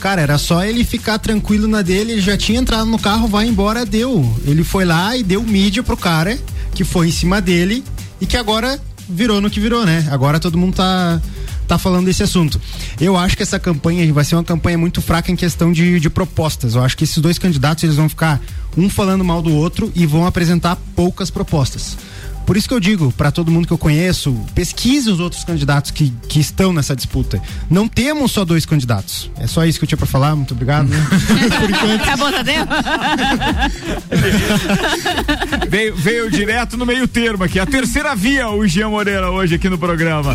Cara, 0.00 0.20
era 0.20 0.36
só 0.38 0.64
ele 0.64 0.84
ficar 0.84 1.18
tranquilo 1.18 1.68
na 1.68 1.80
dele, 1.80 2.12
ele 2.12 2.20
já 2.20 2.36
tinha 2.36 2.58
entrado 2.58 2.86
no 2.86 2.98
carro, 2.98 3.28
vai 3.28 3.46
embora, 3.46 3.86
deu. 3.86 4.36
Ele 4.44 4.64
foi 4.64 4.84
lá 4.84 5.16
e 5.16 5.22
deu 5.22 5.42
mídia 5.42 5.82
pro 5.82 5.96
cara 5.96 6.36
que 6.74 6.82
foi 6.82 7.08
em 7.08 7.12
cima 7.12 7.40
dele 7.40 7.84
e 8.20 8.26
que 8.26 8.36
agora 8.36 8.78
virou 9.08 9.40
no 9.40 9.48
que 9.48 9.60
virou, 9.60 9.86
né? 9.86 10.06
Agora 10.10 10.40
todo 10.40 10.58
mundo 10.58 10.74
tá 10.74 11.22
tá 11.64 11.78
falando 11.78 12.06
desse 12.06 12.22
assunto. 12.22 12.60
Eu 13.00 13.16
acho 13.16 13.36
que 13.36 13.42
essa 13.42 13.58
campanha 13.58 14.12
vai 14.12 14.24
ser 14.24 14.36
uma 14.36 14.44
campanha 14.44 14.78
muito 14.78 15.00
fraca 15.02 15.30
em 15.30 15.36
questão 15.36 15.72
de, 15.72 15.98
de 15.98 16.10
propostas. 16.10 16.74
Eu 16.74 16.82
acho 16.82 16.96
que 16.96 17.04
esses 17.04 17.18
dois 17.18 17.38
candidatos 17.38 17.84
eles 17.84 17.96
vão 17.96 18.08
ficar 18.08 18.40
um 18.76 18.88
falando 18.88 19.24
mal 19.24 19.40
do 19.40 19.54
outro 19.54 19.90
e 19.94 20.06
vão 20.06 20.26
apresentar 20.26 20.76
poucas 20.96 21.30
propostas. 21.30 21.96
Por 22.46 22.56
isso 22.56 22.68
que 22.68 22.74
eu 22.74 22.80
digo 22.80 23.12
para 23.12 23.30
todo 23.30 23.50
mundo 23.50 23.66
que 23.66 23.72
eu 23.72 23.78
conheço, 23.78 24.34
pesquise 24.54 25.10
os 25.10 25.20
outros 25.20 25.44
candidatos 25.44 25.90
que, 25.90 26.12
que 26.28 26.40
estão 26.40 26.72
nessa 26.72 26.94
disputa. 26.94 27.40
Não 27.70 27.88
temos 27.88 28.32
só 28.32 28.44
dois 28.44 28.66
candidatos. 28.66 29.30
É 29.38 29.46
só 29.46 29.64
isso 29.64 29.78
que 29.78 29.84
eu 29.84 29.88
tinha 29.88 29.98
para 29.98 30.06
falar. 30.06 30.36
Muito 30.36 30.52
obrigado. 30.52 30.90
Acabou, 32.02 32.30
Tadeu? 32.30 32.64
veio, 35.68 35.96
veio 35.96 36.30
direto 36.30 36.76
no 36.76 36.84
meio 36.84 37.08
termo 37.08 37.44
aqui. 37.44 37.58
A 37.58 37.66
terceira 37.66 38.14
via, 38.14 38.48
o 38.50 38.66
Jean 38.66 38.90
Moreira, 38.90 39.30
hoje 39.30 39.54
aqui 39.54 39.68
no 39.68 39.78
programa. 39.78 40.34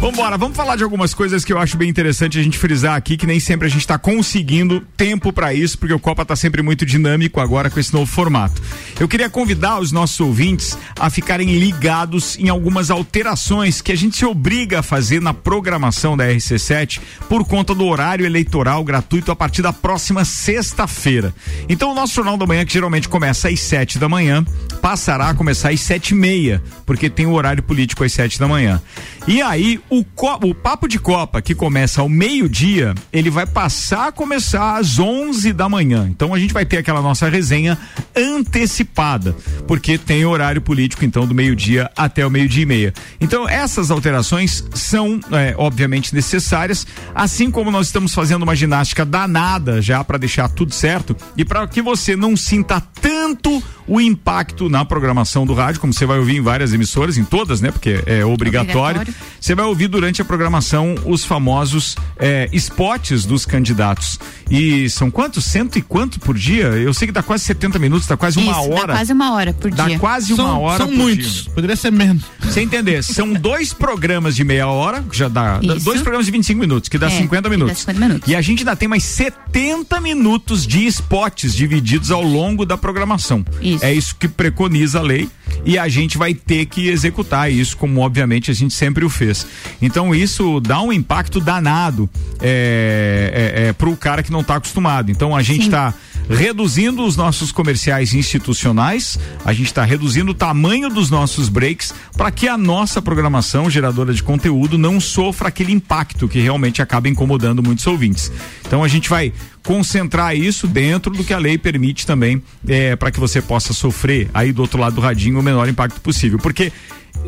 Vambora, 0.00 0.38
vamos 0.38 0.56
falar 0.56 0.76
de 0.76 0.82
algumas 0.82 1.12
coisas 1.12 1.44
que 1.44 1.52
eu 1.52 1.58
acho 1.58 1.76
bem 1.76 1.88
interessante 1.88 2.38
a 2.38 2.42
gente 2.42 2.56
frisar 2.56 2.96
aqui, 2.96 3.18
que 3.18 3.26
nem 3.26 3.38
sempre 3.38 3.66
a 3.66 3.70
gente 3.70 3.86
tá 3.86 3.98
conseguindo 3.98 4.80
tempo 4.96 5.32
para 5.32 5.52
isso, 5.52 5.78
porque 5.78 5.92
o 5.92 5.98
Copa 5.98 6.24
tá 6.24 6.34
sempre 6.34 6.62
muito 6.62 6.86
dinâmico 6.86 7.38
agora 7.38 7.68
com 7.68 7.78
esse 7.78 7.92
novo 7.92 8.10
formato. 8.10 8.62
Eu 8.98 9.06
queria 9.06 9.28
convidar 9.28 9.78
os 9.78 9.92
nossos 9.92 10.18
ouvintes 10.20 10.76
a 10.98 11.10
ficarem 11.10 11.49
ligados 11.58 12.38
em 12.38 12.48
algumas 12.48 12.90
alterações 12.90 13.80
que 13.80 13.92
a 13.92 13.96
gente 13.96 14.16
se 14.16 14.24
obriga 14.24 14.80
a 14.80 14.82
fazer 14.82 15.20
na 15.20 15.34
programação 15.34 16.16
da 16.16 16.26
RC7 16.26 17.00
por 17.28 17.44
conta 17.44 17.74
do 17.74 17.86
horário 17.86 18.26
eleitoral 18.26 18.84
gratuito 18.84 19.32
a 19.32 19.36
partir 19.36 19.62
da 19.62 19.72
próxima 19.72 20.24
sexta-feira. 20.24 21.34
Então 21.68 21.92
o 21.92 21.94
nosso 21.94 22.14
Jornal 22.14 22.36
da 22.36 22.46
Manhã, 22.46 22.64
que 22.64 22.72
geralmente 22.72 23.08
começa 23.08 23.48
às 23.48 23.60
sete 23.60 23.98
da 23.98 24.08
manhã, 24.08 24.44
passará 24.80 25.30
a 25.30 25.34
começar 25.34 25.70
às 25.70 25.80
sete 25.80 26.10
e 26.10 26.14
meia, 26.14 26.62
porque 26.86 27.10
tem 27.10 27.26
o 27.26 27.32
horário 27.32 27.62
político 27.62 28.04
às 28.04 28.12
sete 28.12 28.38
da 28.38 28.46
manhã. 28.46 28.80
E 29.26 29.42
aí, 29.42 29.80
o, 29.90 30.04
o 30.42 30.54
Papo 30.54 30.88
de 30.88 30.98
Copa, 30.98 31.42
que 31.42 31.54
começa 31.54 32.00
ao 32.00 32.08
meio-dia, 32.08 32.94
ele 33.12 33.30
vai 33.30 33.46
passar 33.46 34.08
a 34.08 34.12
começar 34.12 34.76
às 34.76 34.98
onze 34.98 35.52
da 35.52 35.68
manhã. 35.68 36.08
Então 36.08 36.34
a 36.34 36.38
gente 36.38 36.52
vai 36.52 36.64
ter 36.64 36.78
aquela 36.78 37.02
nossa 37.02 37.28
resenha 37.28 37.78
antecipada, 38.16 39.36
porque 39.66 39.98
tem 39.98 40.24
horário 40.24 40.60
político, 40.60 41.04
então, 41.04 41.26
do 41.26 41.34
meio-dia 41.40 41.90
até 41.96 42.26
o 42.26 42.30
meio-dia 42.30 42.64
e 42.64 42.66
meia. 42.66 42.94
Então, 43.18 43.48
essas 43.48 43.90
alterações 43.90 44.62
são, 44.74 45.18
é, 45.32 45.54
obviamente, 45.56 46.14
necessárias, 46.14 46.86
assim 47.14 47.50
como 47.50 47.70
nós 47.70 47.86
estamos 47.86 48.12
fazendo 48.12 48.42
uma 48.42 48.54
ginástica 48.54 49.06
danada 49.06 49.80
já 49.80 50.04
para 50.04 50.18
deixar 50.18 50.50
tudo 50.50 50.74
certo 50.74 51.16
e 51.38 51.44
para 51.44 51.66
que 51.66 51.80
você 51.80 52.14
não 52.14 52.36
sinta 52.36 52.78
tanto 53.00 53.62
o 53.90 54.00
impacto 54.00 54.68
na 54.68 54.84
programação 54.84 55.44
do 55.44 55.52
rádio, 55.52 55.80
como 55.80 55.92
você 55.92 56.06
vai 56.06 56.16
ouvir 56.16 56.36
em 56.36 56.40
várias 56.40 56.72
emissoras, 56.72 57.18
em 57.18 57.24
todas, 57.24 57.60
né? 57.60 57.72
Porque 57.72 58.00
é 58.06 58.24
obrigatório. 58.24 59.02
Você 59.40 59.52
vai 59.52 59.64
ouvir 59.64 59.88
durante 59.88 60.22
a 60.22 60.24
programação 60.24 60.94
os 61.04 61.24
famosos 61.24 61.96
é, 62.16 62.48
spots 62.52 63.24
dos 63.24 63.44
candidatos. 63.44 64.16
E 64.48 64.88
são 64.90 65.10
quantos? 65.10 65.44
Cento 65.44 65.76
e 65.76 65.82
quanto 65.82 66.20
por 66.20 66.38
dia? 66.38 66.66
Eu 66.66 66.94
sei 66.94 67.08
que 67.08 67.12
dá 67.12 67.20
quase 67.22 67.42
70 67.44 67.80
minutos, 67.80 68.06
dá 68.06 68.16
quase 68.16 68.38
uma 68.38 68.52
Isso, 68.52 68.70
hora. 68.70 68.86
Dá 68.86 68.92
quase 68.94 69.12
uma 69.12 69.32
hora 69.32 69.52
por 69.52 69.70
dia. 69.72 69.88
Dá 69.88 69.98
quase 69.98 70.36
são, 70.36 70.44
uma 70.44 70.58
hora 70.58 70.78
são 70.78 70.86
por 70.86 70.96
muitos. 70.96 71.29
dia. 71.29 71.29
Poderia 71.54 71.76
ser 71.76 71.90
menos. 71.90 72.24
Você 72.40 72.60
entender, 72.60 73.02
são 73.02 73.32
dois 73.32 73.72
programas 73.72 74.34
de 74.36 74.44
meia 74.44 74.66
hora, 74.66 75.02
que 75.02 75.16
já 75.16 75.28
dá. 75.28 75.58
Isso. 75.62 75.84
Dois 75.84 76.00
programas 76.02 76.26
de 76.26 76.32
25 76.32 76.60
minutos, 76.60 76.88
que 76.88 76.98
dá 76.98 77.06
É, 77.06 77.10
50 77.10 77.28
que 77.28 77.42
dá 77.42 77.48
minutos. 77.50 77.78
50 77.78 78.00
minutos. 78.00 78.28
E 78.28 78.34
a 78.34 78.40
gente 78.40 78.60
ainda 78.60 78.76
tem 78.76 78.88
mais 78.88 79.04
70 79.04 80.00
minutos 80.00 80.66
de 80.66 80.86
spots 80.86 81.54
divididos 81.54 82.10
ao 82.10 82.22
longo 82.22 82.64
da 82.64 82.76
programação. 82.76 83.44
Isso. 83.60 83.84
É 83.84 83.92
isso 83.92 84.14
que 84.16 84.28
preconiza 84.28 84.98
a 84.98 85.02
lei 85.02 85.28
e 85.64 85.78
a 85.78 85.88
gente 85.88 86.16
vai 86.16 86.34
ter 86.34 86.66
que 86.66 86.88
executar 86.88 87.50
isso, 87.50 87.76
como 87.76 88.00
obviamente 88.00 88.50
a 88.50 88.54
gente 88.54 88.74
sempre 88.74 89.04
o 89.04 89.10
fez. 89.10 89.46
Então 89.80 90.14
isso 90.14 90.60
dá 90.60 90.80
um 90.80 90.92
impacto 90.92 91.40
danado 91.40 92.08
é, 92.40 93.54
é, 93.56 93.68
é, 93.68 93.72
pro 93.72 93.96
cara 93.96 94.22
que 94.22 94.32
não 94.32 94.40
está 94.40 94.56
acostumado. 94.56 95.10
Então 95.10 95.34
a 95.36 95.42
gente 95.42 95.64
está 95.66 95.94
reduzindo 96.30 97.04
os 97.04 97.16
nossos 97.16 97.50
comerciais 97.50 98.14
institucionais, 98.14 99.18
a 99.44 99.52
gente 99.52 99.66
está 99.66 99.84
reduzindo 99.84 100.30
o 100.30 100.34
tamanho 100.34 100.88
dos 100.88 101.10
nossos 101.10 101.48
breaks 101.48 101.92
para 102.16 102.30
que 102.30 102.46
a 102.46 102.56
nossa 102.56 103.02
programação 103.02 103.68
geradora 103.68 104.14
de 104.14 104.22
conteúdo 104.22 104.78
não 104.78 105.00
sofra 105.00 105.48
aquele 105.48 105.72
impacto 105.72 106.28
que 106.28 106.38
realmente 106.38 106.80
acaba 106.80 107.08
incomodando 107.08 107.62
muitos 107.62 107.84
ouvintes. 107.86 108.30
Então 108.64 108.84
a 108.84 108.88
gente 108.88 109.10
vai 109.10 109.32
concentrar 109.64 110.36
isso 110.36 110.68
dentro 110.68 111.12
do 111.12 111.24
que 111.24 111.34
a 111.34 111.38
lei 111.38 111.58
permite 111.58 112.06
também 112.06 112.40
é, 112.66 112.94
para 112.94 113.10
que 113.10 113.18
você 113.18 113.42
possa 113.42 113.72
sofrer 113.72 114.30
aí 114.32 114.52
do 114.52 114.62
outro 114.62 114.78
lado 114.78 114.94
do 114.94 115.00
radinho 115.00 115.40
o 115.40 115.42
menor 115.42 115.68
impacto 115.68 116.00
possível. 116.00 116.38
Porque 116.38 116.72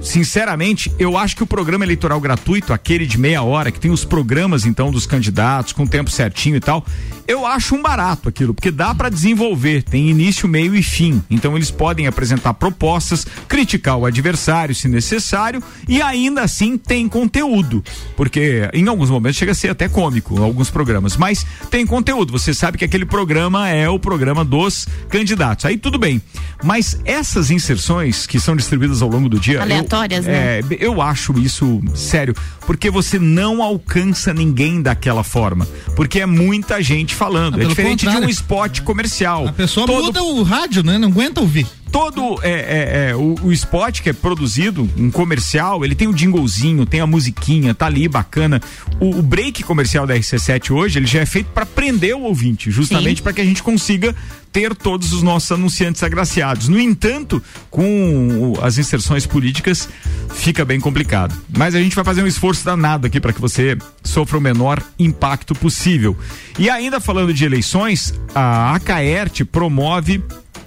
sinceramente, 0.01 0.93
eu 0.99 1.17
acho 1.17 1.37
que 1.37 1.43
o 1.43 1.47
programa 1.47 1.85
eleitoral 1.85 2.21
gratuito, 2.21 2.73
aquele 2.73 3.07
de 3.07 3.19
meia 3.19 3.43
hora, 3.43 3.71
que 3.71 3.81
tem 3.81 3.91
os 3.91 4.05
programas 4.05 4.67
então 4.67 4.91
dos 4.91 5.07
candidatos 5.07 5.73
com 5.73 5.87
tempo 5.87 6.11
certinho 6.11 6.57
e 6.57 6.61
tal, 6.61 6.85
eu 7.27 7.47
acho 7.47 7.75
um 7.75 7.83
barato 7.83 8.29
aquilo, 8.29 8.53
porque 8.53 8.71
dá 8.71 8.95
para 8.95 9.09
desenvolver, 9.09 9.83
tem 9.83 10.11
início, 10.11 10.49
meio 10.49 10.75
e 10.75 10.83
fim. 10.83 11.23
Então 11.31 11.57
eles 11.57 11.71
podem 11.71 12.07
apresentar 12.07 12.55
propostas, 12.55 13.27
criticar 13.49 13.97
o 13.97 14.07
adversário 14.07 14.75
se 14.75 14.89
necessário 14.89 15.63
e 15.89 16.03
ainda 16.03 16.43
assim 16.43 16.77
tem 16.77 17.09
conteúdo, 17.09 17.83
porque 18.17 18.69
em 18.73 18.89
alguns 18.89 19.11
momentos 19.11 19.37
chega 19.37 19.53
a 19.53 19.55
ser 19.55 19.71
até 19.71 19.89
cômico 19.89 20.43
alguns 20.43 20.71
programas, 20.71 21.17
mas 21.17 21.47
tem 21.71 21.87
conteúdo. 21.87 22.33
Você 22.33 22.53
sabe 22.53 22.79
que 22.79 22.85
aquele 22.85 23.05
programa 23.05 23.69
é 23.69 23.89
o 23.89 23.99
programa 23.99 24.45
dos 24.45 24.87
candidatos. 25.09 25.65
Aí 25.65 25.77
tudo 25.77 25.99
bem. 25.99 26.21
Mas 26.63 26.99
essas 27.05 27.51
inserções 27.51 28.27
que 28.27 28.39
são 28.39 28.57
distribuídas 28.57 29.03
ao 29.03 29.09
longo 29.09 29.29
do 29.29 29.39
dia, 29.39 29.63
Aleatórias, 29.73 30.27
eu, 30.27 30.33
né? 30.33 30.59
é, 30.59 30.63
eu 30.81 31.01
acho 31.03 31.39
isso 31.39 31.81
sério, 31.95 32.35
porque 32.67 32.91
você 32.91 33.19
não 33.19 33.63
alcança 33.63 34.33
ninguém 34.33 34.81
daquela 34.83 35.23
forma, 35.25 35.67
porque 35.97 36.21
é 36.21 36.27
muita 36.27 36.83
gente 36.83 37.15
falando. 37.15 37.59
Ah, 37.59 37.63
é 37.63 37.67
diferente 37.67 38.01
de 38.01 38.07
contrário. 38.07 38.27
um 38.29 38.31
spot 38.31 38.81
comercial. 38.81 39.49
A 39.49 39.53
pessoa 39.53 39.87
Todo- 39.87 40.05
muda 40.05 40.23
o 40.23 40.43
rádio, 40.43 40.83
né? 40.83 40.99
Não 40.99 41.09
aguenta 41.09 41.41
ouvir. 41.41 41.67
Todo 41.93 42.41
é, 42.43 42.51
é, 42.51 43.11
é, 43.11 43.15
o, 43.15 43.37
o 43.45 43.53
spot 43.53 44.01
que 44.01 44.09
é 44.09 44.13
produzido, 44.15 44.89
um 44.97 45.11
comercial, 45.11 45.85
ele 45.85 45.95
tem 45.95 46.09
o 46.09 46.17
jinglezinho, 46.17 46.87
tem 46.87 47.01
a 47.01 47.07
musiquinha, 47.07 47.75
tá 47.75 47.87
ali 47.87 48.09
bacana. 48.09 48.61
O, 48.99 49.19
o 49.19 49.23
break 49.23 49.63
comercial 49.63 50.07
da 50.07 50.17
RC7 50.17 50.71
hoje, 50.71 50.99
ele 50.99 51.07
já 51.07 51.21
é 51.21 51.27
feito 51.27 51.51
para 51.51 51.67
prender 51.67 52.17
o 52.17 52.23
ouvinte, 52.23 52.71
justamente 52.71 53.21
para 53.21 53.35
que 53.35 53.43
a 53.43 53.45
gente 53.45 53.63
consiga 53.63 54.17
ter 54.51 54.75
todos 54.75 55.13
os 55.13 55.23
nossos 55.23 55.53
anunciantes 55.53 56.03
agraciados. 56.03 56.69
No 56.69 56.81
entanto, 56.81 57.43
com 57.71 58.55
as 58.63 58.79
inserções 58.79 59.27
políticas, 59.27 59.89
fica 60.35 60.65
bem 60.65 60.81
complicado. 60.81 61.35
Mas 61.57 61.75
a 61.75 61.81
gente 61.81 61.95
vai 61.95 62.05
fazer 62.05 62.23
um 62.23 62.27
esforço 62.27 62.65
danado 62.65 63.07
aqui 63.07 63.21
para 63.21 63.33
que 63.33 63.41
você 63.41 63.77
sofra 64.03 64.39
o 64.39 64.41
menor 64.41 64.83
impacto 64.99 65.55
possível. 65.55 66.17
E 66.59 66.71
ainda 66.71 67.01
falando 67.01 67.33
de 67.33 67.45
eleições, 67.45 68.15
a 68.35 68.75
Acaerte 68.75 69.45
promove 69.45 70.23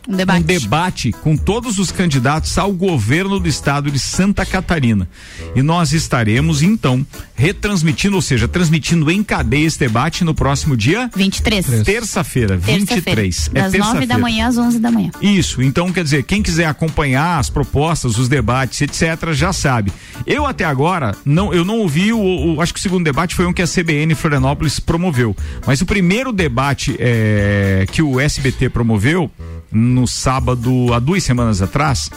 um 0.08 0.16
debate. 0.16 0.44
debate 0.44 1.12
com 1.12 1.36
todos 1.36 1.80
os 1.80 1.92
candidatos 1.92 2.58
ao 2.58 2.72
governo 2.72 3.40
do 3.40 3.48
estado 3.48 3.90
de 3.90 4.00
Santa 4.00 4.46
Catarina. 4.46 5.08
E 5.56 5.62
nós 5.62 5.94
estaremos, 5.94 6.62
então, 6.62 7.06
retransmitindo, 7.36 8.16
ou 8.16 8.22
seja, 8.22 8.48
transmitindo 8.48 9.10
em 9.12 9.24
cadeia 9.24 9.66
esse 9.66 9.78
debate 9.80 10.24
no 10.24 10.34
próximo 10.34 10.76
dia 10.76 11.10
23. 11.16 11.84
Terça-feira, 11.84 12.58
23. 12.58 13.50
Das 13.54 13.74
é 13.74 13.78
9 13.78 14.06
da 14.06 14.18
manhã 14.18 14.48
às 14.48 14.58
11 14.58 14.80
da 14.80 14.90
manhã. 14.92 15.12
Isso, 15.22 15.62
então 15.62 15.92
quer 15.92 16.04
dizer, 16.04 16.24
quem 16.24 16.42
quiser 16.42 16.66
acompanhar 16.66 17.40
as 17.40 17.50
propostas, 17.50 18.18
os 18.18 18.28
debates, 18.30 18.82
etc, 18.82 19.32
já 19.34 19.52
sabe. 19.52 19.92
Eu 20.26 20.46
até 20.46 20.64
agora 20.64 21.16
não, 21.26 21.54
eu 21.54 21.66
não 21.66 21.80
ouvi 21.80 22.14
o, 22.14 22.56
o- 22.56 22.62
acho 22.62 22.74
que 22.74 22.80
o 22.80 22.82
segundo 22.84 23.04
debate 23.04 23.36
foi 23.36 23.46
um 23.46 23.54
que 23.54 23.62
a 23.62 23.68
CBN 23.68 24.16
Florianópolis 24.16 24.80
promoveu, 24.80 25.36
mas 25.68 25.82
o 25.82 25.86
primeiro 25.86 26.32
debate 26.32 26.96
eh, 27.00 27.86
que 27.92 28.02
o 28.02 28.20
SBT 28.20 28.70
promoveu 28.70 29.30
no 29.72 30.08
sábado 30.08 30.94
há 30.94 31.00
duas 31.00 31.22
semanas 31.24 31.62
atrás, 31.62 32.10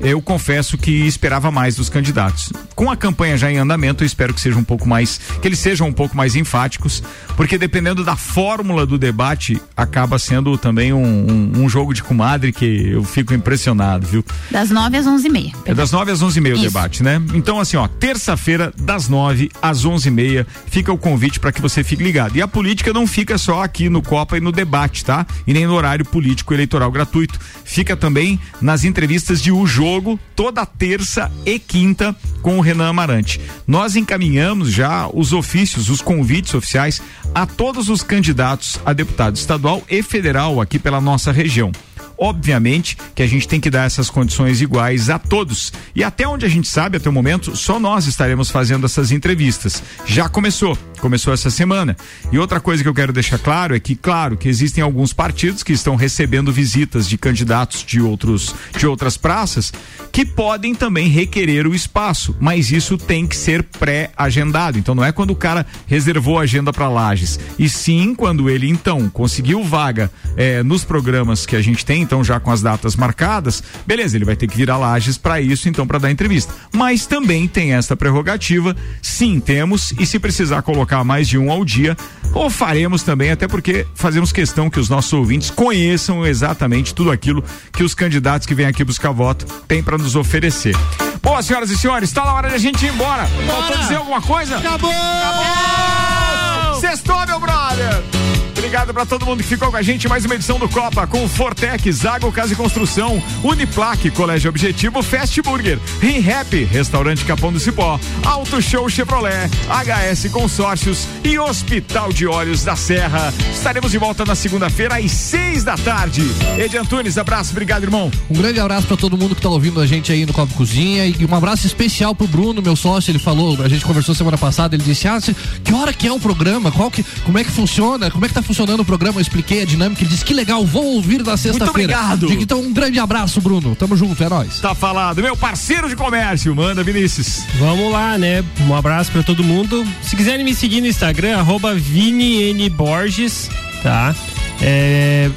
eu 0.00 0.20
confesso 0.20 0.76
que 0.76 0.90
esperava 1.06 1.50
mais 1.50 1.76
dos 1.76 1.88
candidatos. 1.88 2.52
Com 2.74 2.90
a 2.90 2.96
campanha 2.96 3.38
já 3.38 3.50
em 3.50 3.56
andamento, 3.56 4.02
eu 4.02 4.06
espero 4.06 4.34
que 4.34 4.40
seja 4.40 4.58
um 4.58 4.64
pouco 4.66 4.88
mais, 4.88 5.18
que 5.40 5.48
eles 5.48 5.58
sejam 5.58 5.88
um 5.88 5.92
pouco 5.92 6.16
mais 6.16 6.34
enfáticos, 6.36 7.02
porque 7.36 7.56
dependendo 7.56 8.04
da 8.04 8.16
fórmula 8.16 8.84
do 8.84 8.98
debate, 8.98 9.60
acaba 9.76 10.18
sendo 10.18 10.58
também 10.58 10.92
um, 10.92 11.02
um- 11.04 11.52
um 11.64 11.68
jogo 11.68 11.94
de 11.94 12.02
comadre 12.02 12.52
que 12.52 12.88
eu 12.90 13.04
fico 13.04 13.32
impressionado, 13.32 14.06
viu? 14.06 14.24
Das 14.50 14.70
9 14.70 14.96
às 14.96 15.06
11 15.06 15.26
e 15.26 15.30
meia. 15.30 15.52
É 15.64 15.72
das 15.74 15.90
9 15.92 16.10
às 16.10 16.20
11 16.22 16.38
e 16.38 16.42
meia 16.42 16.54
o 16.54 16.58
Isso. 16.58 16.66
debate, 16.66 17.02
né? 17.02 17.22
Então, 17.34 17.60
assim, 17.60 17.76
ó, 17.76 17.86
terça-feira, 17.86 18.72
das 18.76 19.08
9 19.08 19.50
às 19.62 19.84
11 19.84 20.08
e 20.08 20.10
meia, 20.10 20.46
fica 20.66 20.92
o 20.92 20.98
convite 20.98 21.38
para 21.38 21.52
que 21.52 21.60
você 21.62 21.84
fique 21.84 22.02
ligado. 22.02 22.36
E 22.36 22.42
a 22.42 22.48
política 22.48 22.92
não 22.92 23.06
fica 23.06 23.38
só 23.38 23.62
aqui 23.62 23.88
no 23.88 24.02
Copa 24.02 24.36
e 24.36 24.40
no 24.40 24.50
debate, 24.50 25.04
tá? 25.04 25.26
E 25.46 25.52
nem 25.52 25.66
no 25.66 25.74
horário 25.74 26.04
político 26.04 26.52
eleitoral 26.54 26.90
gratuito. 26.90 27.38
Fica 27.64 27.96
também 27.96 28.40
nas 28.60 28.84
entrevistas 28.84 29.40
de 29.42 29.52
O 29.52 29.66
Jogo, 29.66 30.18
toda 30.34 30.64
terça 30.64 31.30
e 31.44 31.58
quinta, 31.58 32.14
com 32.42 32.58
o 32.58 32.60
Renan 32.60 32.88
Amarante. 32.88 33.40
Nós 33.66 33.96
encaminhamos 33.96 34.55
já 34.64 35.08
os 35.12 35.32
ofícios, 35.32 35.90
os 35.90 36.00
convites 36.00 36.54
oficiais 36.54 37.02
a 37.34 37.46
todos 37.46 37.88
os 37.88 38.02
candidatos 38.02 38.80
a 38.84 38.92
deputado 38.92 39.36
estadual 39.36 39.82
e 39.90 40.02
federal 40.02 40.60
aqui 40.60 40.78
pela 40.78 41.00
nossa 41.00 41.32
região. 41.32 41.72
Obviamente 42.18 42.96
que 43.14 43.22
a 43.22 43.26
gente 43.26 43.46
tem 43.46 43.60
que 43.60 43.70
dar 43.70 43.84
essas 43.84 44.10
condições 44.10 44.60
iguais 44.60 45.10
a 45.10 45.18
todos. 45.18 45.72
E 45.94 46.02
até 46.02 46.26
onde 46.26 46.46
a 46.46 46.48
gente 46.48 46.68
sabe, 46.68 46.96
até 46.96 47.08
o 47.08 47.12
momento, 47.12 47.56
só 47.56 47.78
nós 47.78 48.06
estaremos 48.06 48.50
fazendo 48.50 48.86
essas 48.86 49.10
entrevistas. 49.10 49.82
Já 50.06 50.28
começou, 50.28 50.76
começou 50.98 51.32
essa 51.32 51.50
semana. 51.50 51.96
E 52.32 52.38
outra 52.38 52.60
coisa 52.60 52.82
que 52.82 52.88
eu 52.88 52.94
quero 52.94 53.12
deixar 53.12 53.38
claro 53.38 53.74
é 53.74 53.80
que, 53.80 53.94
claro, 53.94 54.36
que 54.36 54.48
existem 54.48 54.82
alguns 54.82 55.12
partidos 55.12 55.62
que 55.62 55.72
estão 55.72 55.96
recebendo 55.96 56.52
visitas 56.52 57.08
de 57.08 57.18
candidatos 57.18 57.84
de 57.84 58.00
outros 58.00 58.54
de 58.76 58.86
outras 58.86 59.16
praças 59.16 59.72
que 60.12 60.24
podem 60.24 60.74
também 60.74 61.08
requerer 61.08 61.66
o 61.66 61.74
espaço, 61.74 62.34
mas 62.40 62.70
isso 62.70 62.96
tem 62.96 63.26
que 63.26 63.36
ser 63.36 63.62
pré-agendado. 63.62 64.78
Então 64.78 64.94
não 64.94 65.04
é 65.04 65.12
quando 65.12 65.30
o 65.30 65.36
cara 65.36 65.66
reservou 65.86 66.38
a 66.38 66.42
agenda 66.42 66.72
para 66.72 66.88
Lages, 66.88 67.38
e 67.58 67.68
sim 67.68 68.14
quando 68.14 68.48
ele 68.48 68.68
então 68.68 69.10
conseguiu 69.10 69.62
vaga 69.62 70.10
eh, 70.36 70.62
nos 70.62 70.84
programas 70.84 71.44
que 71.44 71.54
a 71.54 71.60
gente 71.60 71.84
tem, 71.84 72.05
então 72.06 72.22
já 72.22 72.38
com 72.38 72.52
as 72.52 72.62
datas 72.62 72.94
marcadas, 72.94 73.62
beleza, 73.84 74.16
ele 74.16 74.24
vai 74.24 74.36
ter 74.36 74.46
que 74.46 74.56
vir 74.56 74.70
a 74.70 74.76
Lages 74.76 75.18
para 75.18 75.40
isso, 75.40 75.68
então 75.68 75.86
para 75.86 75.98
dar 75.98 76.10
entrevista. 76.10 76.54
Mas 76.72 77.04
também 77.04 77.48
tem 77.48 77.74
esta 77.74 77.96
prerrogativa, 77.96 78.76
sim, 79.02 79.40
temos, 79.40 79.92
e 79.98 80.06
se 80.06 80.20
precisar 80.20 80.62
colocar 80.62 81.02
mais 81.02 81.28
de 81.28 81.36
um 81.36 81.50
ao 81.50 81.64
dia, 81.64 81.96
ou 82.32 82.48
faremos 82.48 83.02
também, 83.02 83.32
até 83.32 83.48
porque 83.48 83.84
fazemos 83.94 84.30
questão 84.30 84.70
que 84.70 84.78
os 84.78 84.88
nossos 84.88 85.12
ouvintes 85.12 85.50
conheçam 85.50 86.24
exatamente 86.24 86.94
tudo 86.94 87.10
aquilo 87.10 87.42
que 87.72 87.82
os 87.82 87.92
candidatos 87.92 88.46
que 88.46 88.54
vêm 88.54 88.66
aqui 88.66 88.84
buscar 88.84 89.10
voto 89.10 89.44
têm 89.66 89.82
para 89.82 89.98
nos 89.98 90.14
oferecer. 90.14 90.76
Bom, 91.20 91.42
senhoras 91.42 91.70
e 91.70 91.76
senhores, 91.76 92.08
está 92.08 92.24
na 92.24 92.32
hora 92.32 92.48
de 92.48 92.54
a 92.54 92.58
gente 92.58 92.86
ir 92.86 92.92
embora. 92.92 93.26
Faltou 93.26 93.76
dizer 93.78 93.96
alguma 93.96 94.22
coisa? 94.22 94.58
Acabou! 94.58 94.90
Acabou! 94.92 96.80
Sextou, 96.80 97.26
meu 97.26 97.40
brother! 97.40 98.45
Obrigado 98.66 98.92
pra 98.92 99.06
todo 99.06 99.24
mundo 99.24 99.44
que 99.44 99.48
ficou 99.48 99.70
com 99.70 99.76
a 99.76 99.82
gente. 99.82 100.08
Mais 100.08 100.24
uma 100.24 100.34
edição 100.34 100.58
do 100.58 100.68
Copa 100.68 101.06
com 101.06 101.28
Fortec, 101.28 101.92
Zago 101.92 102.32
Casa 102.32 102.52
e 102.52 102.56
Construção, 102.56 103.22
Uniplaque, 103.44 104.10
Colégio 104.10 104.48
Objetivo, 104.50 105.04
Fast 105.04 105.40
Burger, 105.40 105.78
ReHap, 106.00 106.64
Restaurante 106.64 107.24
Capão 107.24 107.52
do 107.52 107.60
Cipó, 107.60 107.96
Auto 108.24 108.60
Show 108.60 108.88
Chevrolet, 108.88 109.48
HS 109.68 110.32
Consórcios 110.32 111.06
e 111.22 111.38
Hospital 111.38 112.12
de 112.12 112.26
Olhos 112.26 112.64
da 112.64 112.74
Serra. 112.74 113.32
Estaremos 113.54 113.92
de 113.92 113.98
volta 113.98 114.24
na 114.24 114.34
segunda-feira 114.34 114.96
às 114.96 115.12
seis 115.12 115.62
da 115.62 115.76
tarde. 115.76 116.22
Edi 116.58 116.76
Antunes, 116.76 117.16
abraço, 117.18 117.52
obrigado, 117.52 117.84
irmão. 117.84 118.10
Um 118.28 118.34
grande 118.34 118.58
abraço 118.58 118.88
pra 118.88 118.96
todo 118.96 119.16
mundo 119.16 119.36
que 119.36 119.42
tá 119.42 119.48
ouvindo 119.48 119.80
a 119.80 119.86
gente 119.86 120.10
aí 120.10 120.26
no 120.26 120.32
Copo 120.32 120.52
Cozinha 120.54 121.06
e 121.06 121.24
um 121.24 121.34
abraço 121.36 121.68
especial 121.68 122.16
pro 122.16 122.26
Bruno, 122.26 122.60
meu 122.60 122.74
sócio. 122.74 123.12
Ele 123.12 123.20
falou, 123.20 123.62
a 123.62 123.68
gente 123.68 123.84
conversou 123.84 124.12
semana 124.12 124.36
passada, 124.36 124.74
ele 124.74 124.82
disse: 124.82 125.06
"Ah, 125.06 125.20
que 125.62 125.72
hora 125.72 125.92
que 125.92 126.08
é 126.08 126.12
o 126.12 126.18
programa? 126.18 126.72
Qual 126.72 126.90
que, 126.90 127.04
como 127.24 127.38
é 127.38 127.44
que 127.44 127.50
funciona? 127.52 128.10
Como 128.10 128.24
é 128.24 128.28
que 128.28 128.34
tá 128.34 128.42
funcionando 128.42 128.55
o 128.64 128.84
programa?" 128.84 129.18
Eu 129.18 129.22
expliquei 129.22 129.62
a 129.62 129.64
dinâmica, 129.64 130.02
ele 130.02 130.10
disse: 130.10 130.24
"Que 130.24 130.34
legal, 130.34 130.64
vou 130.64 130.84
ouvir 130.94 131.22
na 131.22 131.36
sexta-feira." 131.36 131.70
obrigado. 131.70 132.26
Digo, 132.26 132.42
Então, 132.42 132.60
um 132.60 132.72
grande 132.72 132.98
abraço, 132.98 133.40
Bruno. 133.40 133.74
Tamo 133.74 133.96
junto, 133.96 134.22
é 134.22 134.28
nóis. 134.28 134.60
Tá 134.60 134.74
falado, 134.74 135.22
meu 135.22 135.36
parceiro 135.36 135.88
de 135.88 135.96
comércio, 135.96 136.54
manda 136.54 136.82
Vinícius. 136.82 137.44
Vamos 137.58 137.90
lá, 137.92 138.16
né? 138.16 138.44
Um 138.60 138.74
abraço 138.74 139.10
pra 139.10 139.22
todo 139.22 139.42
mundo. 139.42 139.84
Se 140.02 140.14
quiserem 140.14 140.44
me 140.44 140.54
seguir 140.54 140.80
no 140.80 140.86
Instagram, 140.86 141.38
arroba 141.38 141.74
ViniNBorges, 141.74 143.50
tá? 143.82 144.14
É, 144.62 145.30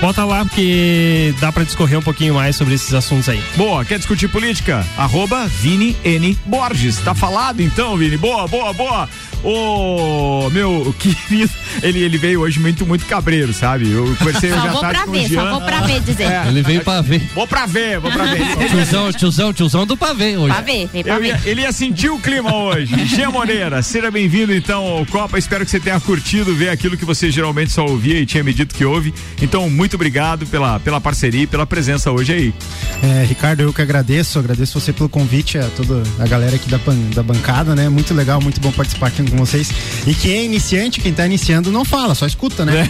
Bota 0.00 0.24
lá 0.24 0.44
porque 0.44 1.34
dá 1.40 1.50
pra 1.50 1.64
discorrer 1.64 1.98
um 1.98 2.02
pouquinho 2.02 2.34
mais 2.34 2.56
sobre 2.56 2.74
esses 2.74 2.92
assuntos 2.92 3.26
aí. 3.28 3.42
Boa, 3.56 3.84
quer 3.86 3.96
discutir 3.96 4.28
política? 4.28 4.86
Arroba 4.98 5.46
Vini 5.46 5.96
N. 6.04 6.36
Borges. 6.44 6.98
Tá 6.98 7.14
falado 7.14 7.62
então, 7.62 7.96
Vini? 7.96 8.16
Boa, 8.18 8.46
boa, 8.46 8.72
boa. 8.74 9.08
Ô, 9.44 10.48
meu 10.50 10.94
querido, 10.98 11.52
ele, 11.82 11.98
ele 12.00 12.16
veio 12.18 12.40
hoje 12.40 12.58
muito, 12.58 12.86
muito 12.86 13.04
cabreiro, 13.06 13.52
sabe? 13.52 13.90
Eu 13.90 14.04
conversei 14.18 14.50
hoje 14.50 14.60
Só 14.60 14.68
à 14.68 14.72
vou 14.72 14.80
tarde 14.80 14.96
pra 14.96 15.04
com 15.04 15.10
o 15.10 15.14
ver, 15.14 15.28
Jean. 15.28 15.42
só 15.42 15.50
vou 15.50 15.60
pra 15.60 15.80
ver 15.82 16.00
dizer. 16.00 16.24
É. 16.24 16.44
Ele 16.48 16.62
veio 16.62 16.80
pra 16.82 17.00
ver. 17.02 17.22
Vou 17.34 17.46
pra 17.46 17.66
ver, 17.66 18.00
vou 18.00 18.10
pra 18.10 18.24
ver. 18.24 18.44
Tiozão, 18.68 19.12
tiozão, 19.12 19.52
tiozão 19.52 19.86
do 19.86 19.96
pavê 19.96 20.36
hoje. 20.36 20.52
Pra 20.52 20.62
ver, 20.62 20.88
vem 20.92 21.02
pra 21.04 21.18
ver. 21.18 21.38
ele 21.44 21.60
ia 21.60 21.72
sentir 21.72 22.08
o 22.10 22.18
clima 22.18 22.54
hoje. 22.54 22.94
Jean 23.06 23.30
Moreira, 23.30 23.82
seja 23.82 24.10
bem-vindo 24.10 24.54
então 24.54 24.82
ao 24.82 25.06
Copa. 25.06 25.38
Espero 25.38 25.64
que 25.64 25.70
você 25.70 25.78
tenha 25.80 26.00
curtido 26.00 26.54
ver 26.54 26.70
aquilo 26.70 26.96
que 26.96 27.04
você 27.04 27.30
geralmente 27.30 27.70
só 27.72 27.84
ouvia 27.84 28.18
e 28.20 28.26
tinha 28.26 28.42
me 28.42 28.52
dito 28.54 28.74
que 28.74 28.84
ouve. 28.84 29.12
Então, 29.42 29.68
muito 29.68 29.94
obrigado 29.94 30.46
pela, 30.46 30.80
pela 30.80 31.00
parceria 31.00 31.42
e 31.42 31.46
pela 31.46 31.66
presença 31.66 32.10
hoje 32.10 32.32
aí. 32.32 32.54
É, 33.02 33.24
Ricardo, 33.24 33.60
eu 33.60 33.72
que 33.72 33.82
agradeço, 33.82 34.38
agradeço 34.38 34.80
você 34.80 34.92
pelo 34.92 35.08
convite, 35.08 35.58
a 35.58 35.64
toda 35.76 36.02
a 36.18 36.26
galera 36.26 36.56
aqui 36.56 36.68
da, 36.70 36.78
ban- 36.78 37.10
da 37.14 37.22
bancada, 37.22 37.74
né? 37.74 37.88
Muito 37.88 38.14
legal, 38.14 38.40
muito 38.40 38.60
bom 38.60 38.72
participar 38.72 39.08
aqui 39.08 39.22
com 39.36 39.44
vocês. 39.44 39.70
E 40.06 40.14
quem 40.14 40.32
é 40.32 40.44
iniciante, 40.44 41.00
quem 41.00 41.12
tá 41.12 41.26
iniciando, 41.26 41.70
não 41.70 41.84
fala, 41.84 42.14
só 42.14 42.26
escuta, 42.26 42.64
né? 42.64 42.86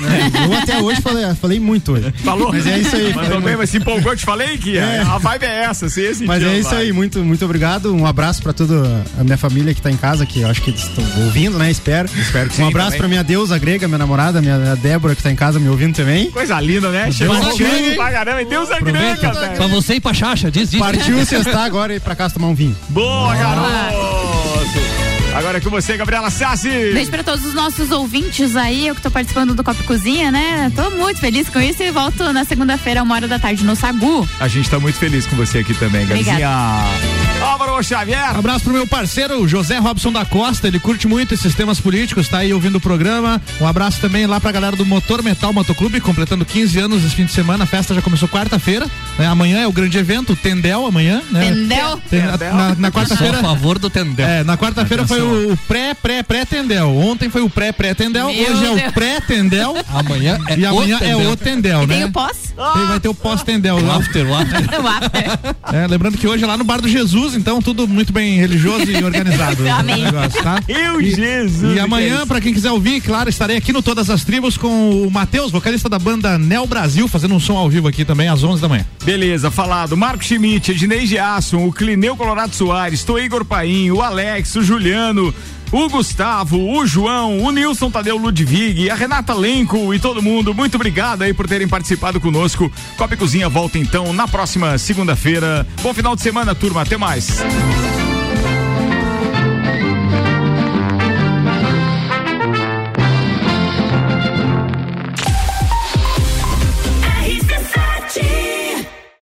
Eu 0.48 0.52
até 0.58 0.78
hoje 0.80 1.00
falei, 1.00 1.24
falei 1.40 1.60
muito 1.60 1.92
hoje. 1.92 2.12
Falou? 2.24 2.52
Mas 2.52 2.66
é 2.66 2.78
isso 2.78 2.94
aí. 2.96 3.12
Bem, 3.12 3.40
muito. 3.40 3.58
mas 3.58 3.70
se 3.70 3.76
empolgou, 3.78 4.12
eu 4.12 4.16
te 4.16 4.24
falei 4.24 4.58
que 4.58 4.76
É. 4.78 5.00
a 5.00 5.18
vibe 5.18 5.44
é 5.44 5.64
essa, 5.64 5.88
você 5.88 6.02
ia 6.02 6.14
sentir 6.14 6.26
Mas 6.26 6.42
é 6.42 6.58
isso 6.58 6.70
vibe. 6.70 6.82
aí, 6.82 6.92
muito, 6.92 7.18
muito 7.24 7.44
obrigado. 7.44 7.94
Um 7.94 8.06
abraço 8.06 8.42
pra 8.42 8.52
toda 8.52 9.04
a 9.18 9.24
minha 9.24 9.36
família 9.38 9.74
que 9.74 9.80
tá 9.82 9.90
em 9.90 9.96
casa, 9.96 10.24
que 10.26 10.40
eu 10.40 10.48
acho 10.48 10.60
que 10.62 10.70
eles 10.70 10.82
estão 10.82 11.04
ouvindo, 11.24 11.58
né? 11.58 11.70
Espero. 11.70 12.08
Espero 12.16 12.48
que 12.48 12.54
Um 12.54 12.64
sim 12.64 12.68
abraço 12.68 12.88
também. 12.90 12.98
pra 13.00 13.08
minha 13.08 13.24
deusa 13.24 13.58
grega, 13.58 13.86
minha 13.88 13.98
namorada, 13.98 14.40
minha 14.40 14.72
a 14.72 14.74
Débora 14.74 15.14
que 15.14 15.22
tá 15.22 15.30
em 15.30 15.36
casa 15.36 15.58
me 15.58 15.68
ouvindo 15.68 15.94
também. 15.94 16.30
Coisa 16.30 16.60
linda, 16.60 16.90
né? 16.90 17.10
Chegou 17.10 17.36
pra 17.96 18.10
caramba, 18.10 18.42
e 18.42 18.44
Deus 18.44 18.70
é 18.70 18.80
grega, 18.80 19.30
Pra 19.56 19.66
você 19.66 19.94
ir 19.94 20.00
pra 20.00 20.12
Xaxa, 20.14 20.50
diz 20.50 20.68
isso. 20.72 20.78
Partiu 20.78 21.24
sextar 21.24 21.64
agora 21.64 21.92
e 21.92 21.96
ir 21.96 22.00
pra 22.00 22.14
casa 22.14 22.34
tomar 22.34 22.48
um 22.48 22.54
vinho. 22.54 22.76
Boa, 22.88 23.34
garoto! 23.34 24.33
Agora 25.34 25.58
é 25.58 25.60
com 25.60 25.68
você, 25.68 25.96
Gabriela 25.96 26.30
Sassi. 26.30 26.68
Beijo 26.68 27.10
pra 27.10 27.24
todos 27.24 27.44
os 27.44 27.54
nossos 27.54 27.90
ouvintes 27.90 28.54
aí, 28.54 28.86
eu 28.86 28.94
que 28.94 29.02
tô 29.02 29.10
participando 29.10 29.52
do 29.54 29.64
Copo 29.64 29.82
Cozinha, 29.82 30.30
né? 30.30 30.70
Tô 30.74 30.90
muito 30.90 31.18
feliz 31.18 31.48
com 31.48 31.60
isso 31.60 31.82
e 31.82 31.90
volto 31.90 32.32
na 32.32 32.44
segunda-feira, 32.44 33.02
uma 33.02 33.16
hora 33.16 33.26
da 33.26 33.38
tarde, 33.38 33.64
no 33.64 33.74
Sagu. 33.74 34.28
A 34.38 34.46
gente 34.46 34.70
tá 34.70 34.78
muito 34.78 34.96
feliz 34.96 35.26
com 35.26 35.34
você 35.34 35.58
aqui 35.58 35.74
também, 35.74 36.04
Obrigada. 36.04 36.38
Álvaro 37.54 37.80
Xavier. 37.84 38.34
Um 38.34 38.38
abraço 38.40 38.64
pro 38.64 38.72
meu 38.72 38.84
parceiro 38.86 39.46
José 39.46 39.78
Robson 39.78 40.10
da 40.10 40.24
Costa, 40.24 40.66
ele 40.66 40.80
curte 40.80 41.06
muito 41.06 41.34
esses 41.34 41.54
temas 41.54 41.78
políticos, 41.80 42.28
tá 42.28 42.38
aí 42.38 42.52
ouvindo 42.52 42.76
o 42.78 42.80
programa. 42.80 43.40
Um 43.60 43.66
abraço 43.66 44.00
também 44.00 44.26
lá 44.26 44.40
pra 44.40 44.50
galera 44.50 44.74
do 44.74 44.84
Motor 44.84 45.22
Metal 45.22 45.52
Motoclube, 45.52 46.00
completando 46.00 46.44
15 46.44 46.78
anos 46.80 47.04
esse 47.04 47.14
fim 47.14 47.24
de 47.24 47.30
semana. 47.32 47.62
A 47.62 47.66
festa 47.66 47.94
já 47.94 48.02
começou 48.02 48.28
quarta-feira, 48.28 48.86
né? 49.16 49.26
Amanhã 49.28 49.60
é 49.60 49.66
o 49.68 49.72
grande 49.72 49.96
evento, 49.98 50.32
o 50.32 50.36
Tendel 50.36 50.84
amanhã, 50.84 51.22
né? 51.30 51.44
Tendel? 51.46 52.00
Tem- 52.10 52.22
na- 52.22 52.36
Na, 52.36 52.74
na 52.74 52.90
quarta-feira. 52.90 53.38
Sou 53.38 53.46
a 53.46 53.54
favor 53.54 53.78
do 53.78 53.88
Tendel. 53.88 54.26
É, 54.26 54.42
na 54.42 54.56
quarta-feira 54.58 55.06
foi 55.06 55.20
o, 55.22 55.52
o 55.52 55.56
pré, 55.68 55.94
pré, 55.94 56.24
pré 56.24 56.44
Tendel. 56.44 56.90
Ontem 56.96 57.30
foi 57.30 57.42
o 57.42 57.48
pré, 57.48 57.70
pré 57.70 57.94
Tendel. 57.94 58.32
Meu 58.32 58.50
Hoje 58.52 58.66
é 58.66 58.70
o 58.70 58.74
Deus. 58.76 58.92
pré 58.92 59.20
Tendel. 59.20 59.76
Amanhã 59.94 60.38
é 60.48 60.58
E 60.58 60.64
o 60.64 60.68
amanhã 60.70 60.96
é 60.96 60.98
Tendel. 60.98 61.30
o 61.30 61.36
Tendel, 61.36 61.82
E 61.84 61.86
né? 61.86 61.94
tem 61.98 62.04
o 62.06 62.10
pós? 62.12 62.36
Tem- 62.74 62.86
vai 62.86 63.00
ter 63.00 63.08
o 63.08 63.14
pós-Tendel. 63.14 63.76
O 63.76 63.86
lá. 63.86 63.96
after, 63.96 64.26
o 64.26 64.34
after. 64.34 64.64
O 64.82 64.88
after. 64.88 65.24
É, 65.72 65.86
lembrando 65.86 66.18
que 66.18 66.26
hoje 66.26 66.42
é 66.42 66.46
lá 66.46 66.56
no 66.56 66.64
Bar 66.64 66.80
do 66.80 66.88
Jesus, 66.88 67.34
então 67.34 67.43
tudo 67.60 67.86
muito 67.86 68.12
bem 68.12 68.36
religioso 68.38 68.90
e 68.90 69.02
organizado. 69.04 69.62
Amém. 69.68 70.04
negócio, 70.04 70.42
tá? 70.42 70.60
Eu, 70.68 71.00
E- 71.00 71.14
Jesus. 71.14 71.76
E 71.76 71.80
amanhã, 71.80 72.26
pra 72.26 72.40
quem 72.40 72.52
quiser 72.54 72.70
ouvir, 72.70 73.00
claro, 73.00 73.28
estarei 73.28 73.56
aqui 73.56 73.72
no 73.72 73.82
Todas 73.82 74.08
as 74.10 74.24
Tribos 74.24 74.56
com 74.56 75.02
o 75.06 75.10
Matheus, 75.10 75.50
vocalista 75.52 75.88
da 75.88 75.98
banda 75.98 76.38
Neo 76.38 76.66
Brasil, 76.66 77.06
fazendo 77.08 77.34
um 77.34 77.40
som 77.40 77.56
ao 77.56 77.68
vivo 77.68 77.88
aqui 77.88 78.04
também 78.04 78.28
às 78.28 78.42
11 78.42 78.60
da 78.62 78.68
manhã. 78.68 78.84
Beleza, 79.04 79.50
falado. 79.50 79.96
Marco 79.96 80.24
Schmidt, 80.24 80.72
Ednei 80.72 81.06
Giasson, 81.06 81.66
o 81.66 81.72
Clineu 81.72 82.16
Colorado 82.16 82.54
Soares, 82.54 83.04
tô 83.04 83.18
Igor 83.18 83.44
Paim, 83.44 83.90
o 83.90 84.00
Alex, 84.02 84.56
o 84.56 84.62
Juliano, 84.62 85.34
o 85.74 85.88
Gustavo, 85.88 86.56
o 86.56 86.86
João, 86.86 87.42
o 87.42 87.50
Nilson 87.50 87.90
Tadeu 87.90 88.16
Ludwig, 88.16 88.88
a 88.88 88.94
Renata 88.94 89.34
Lenco 89.34 89.92
e 89.92 89.98
todo 89.98 90.22
mundo. 90.22 90.54
Muito 90.54 90.76
obrigado 90.76 91.22
aí 91.22 91.34
por 91.34 91.48
terem 91.48 91.66
participado 91.66 92.20
conosco. 92.20 92.70
Copa 92.96 93.14
e 93.14 93.16
Cozinha 93.16 93.48
volta 93.48 93.76
então 93.76 94.12
na 94.12 94.28
próxima 94.28 94.78
segunda-feira. 94.78 95.66
Bom 95.82 95.92
final 95.92 96.14
de 96.14 96.22
semana, 96.22 96.54
turma. 96.54 96.82
Até 96.82 96.96
mais. 96.96 97.42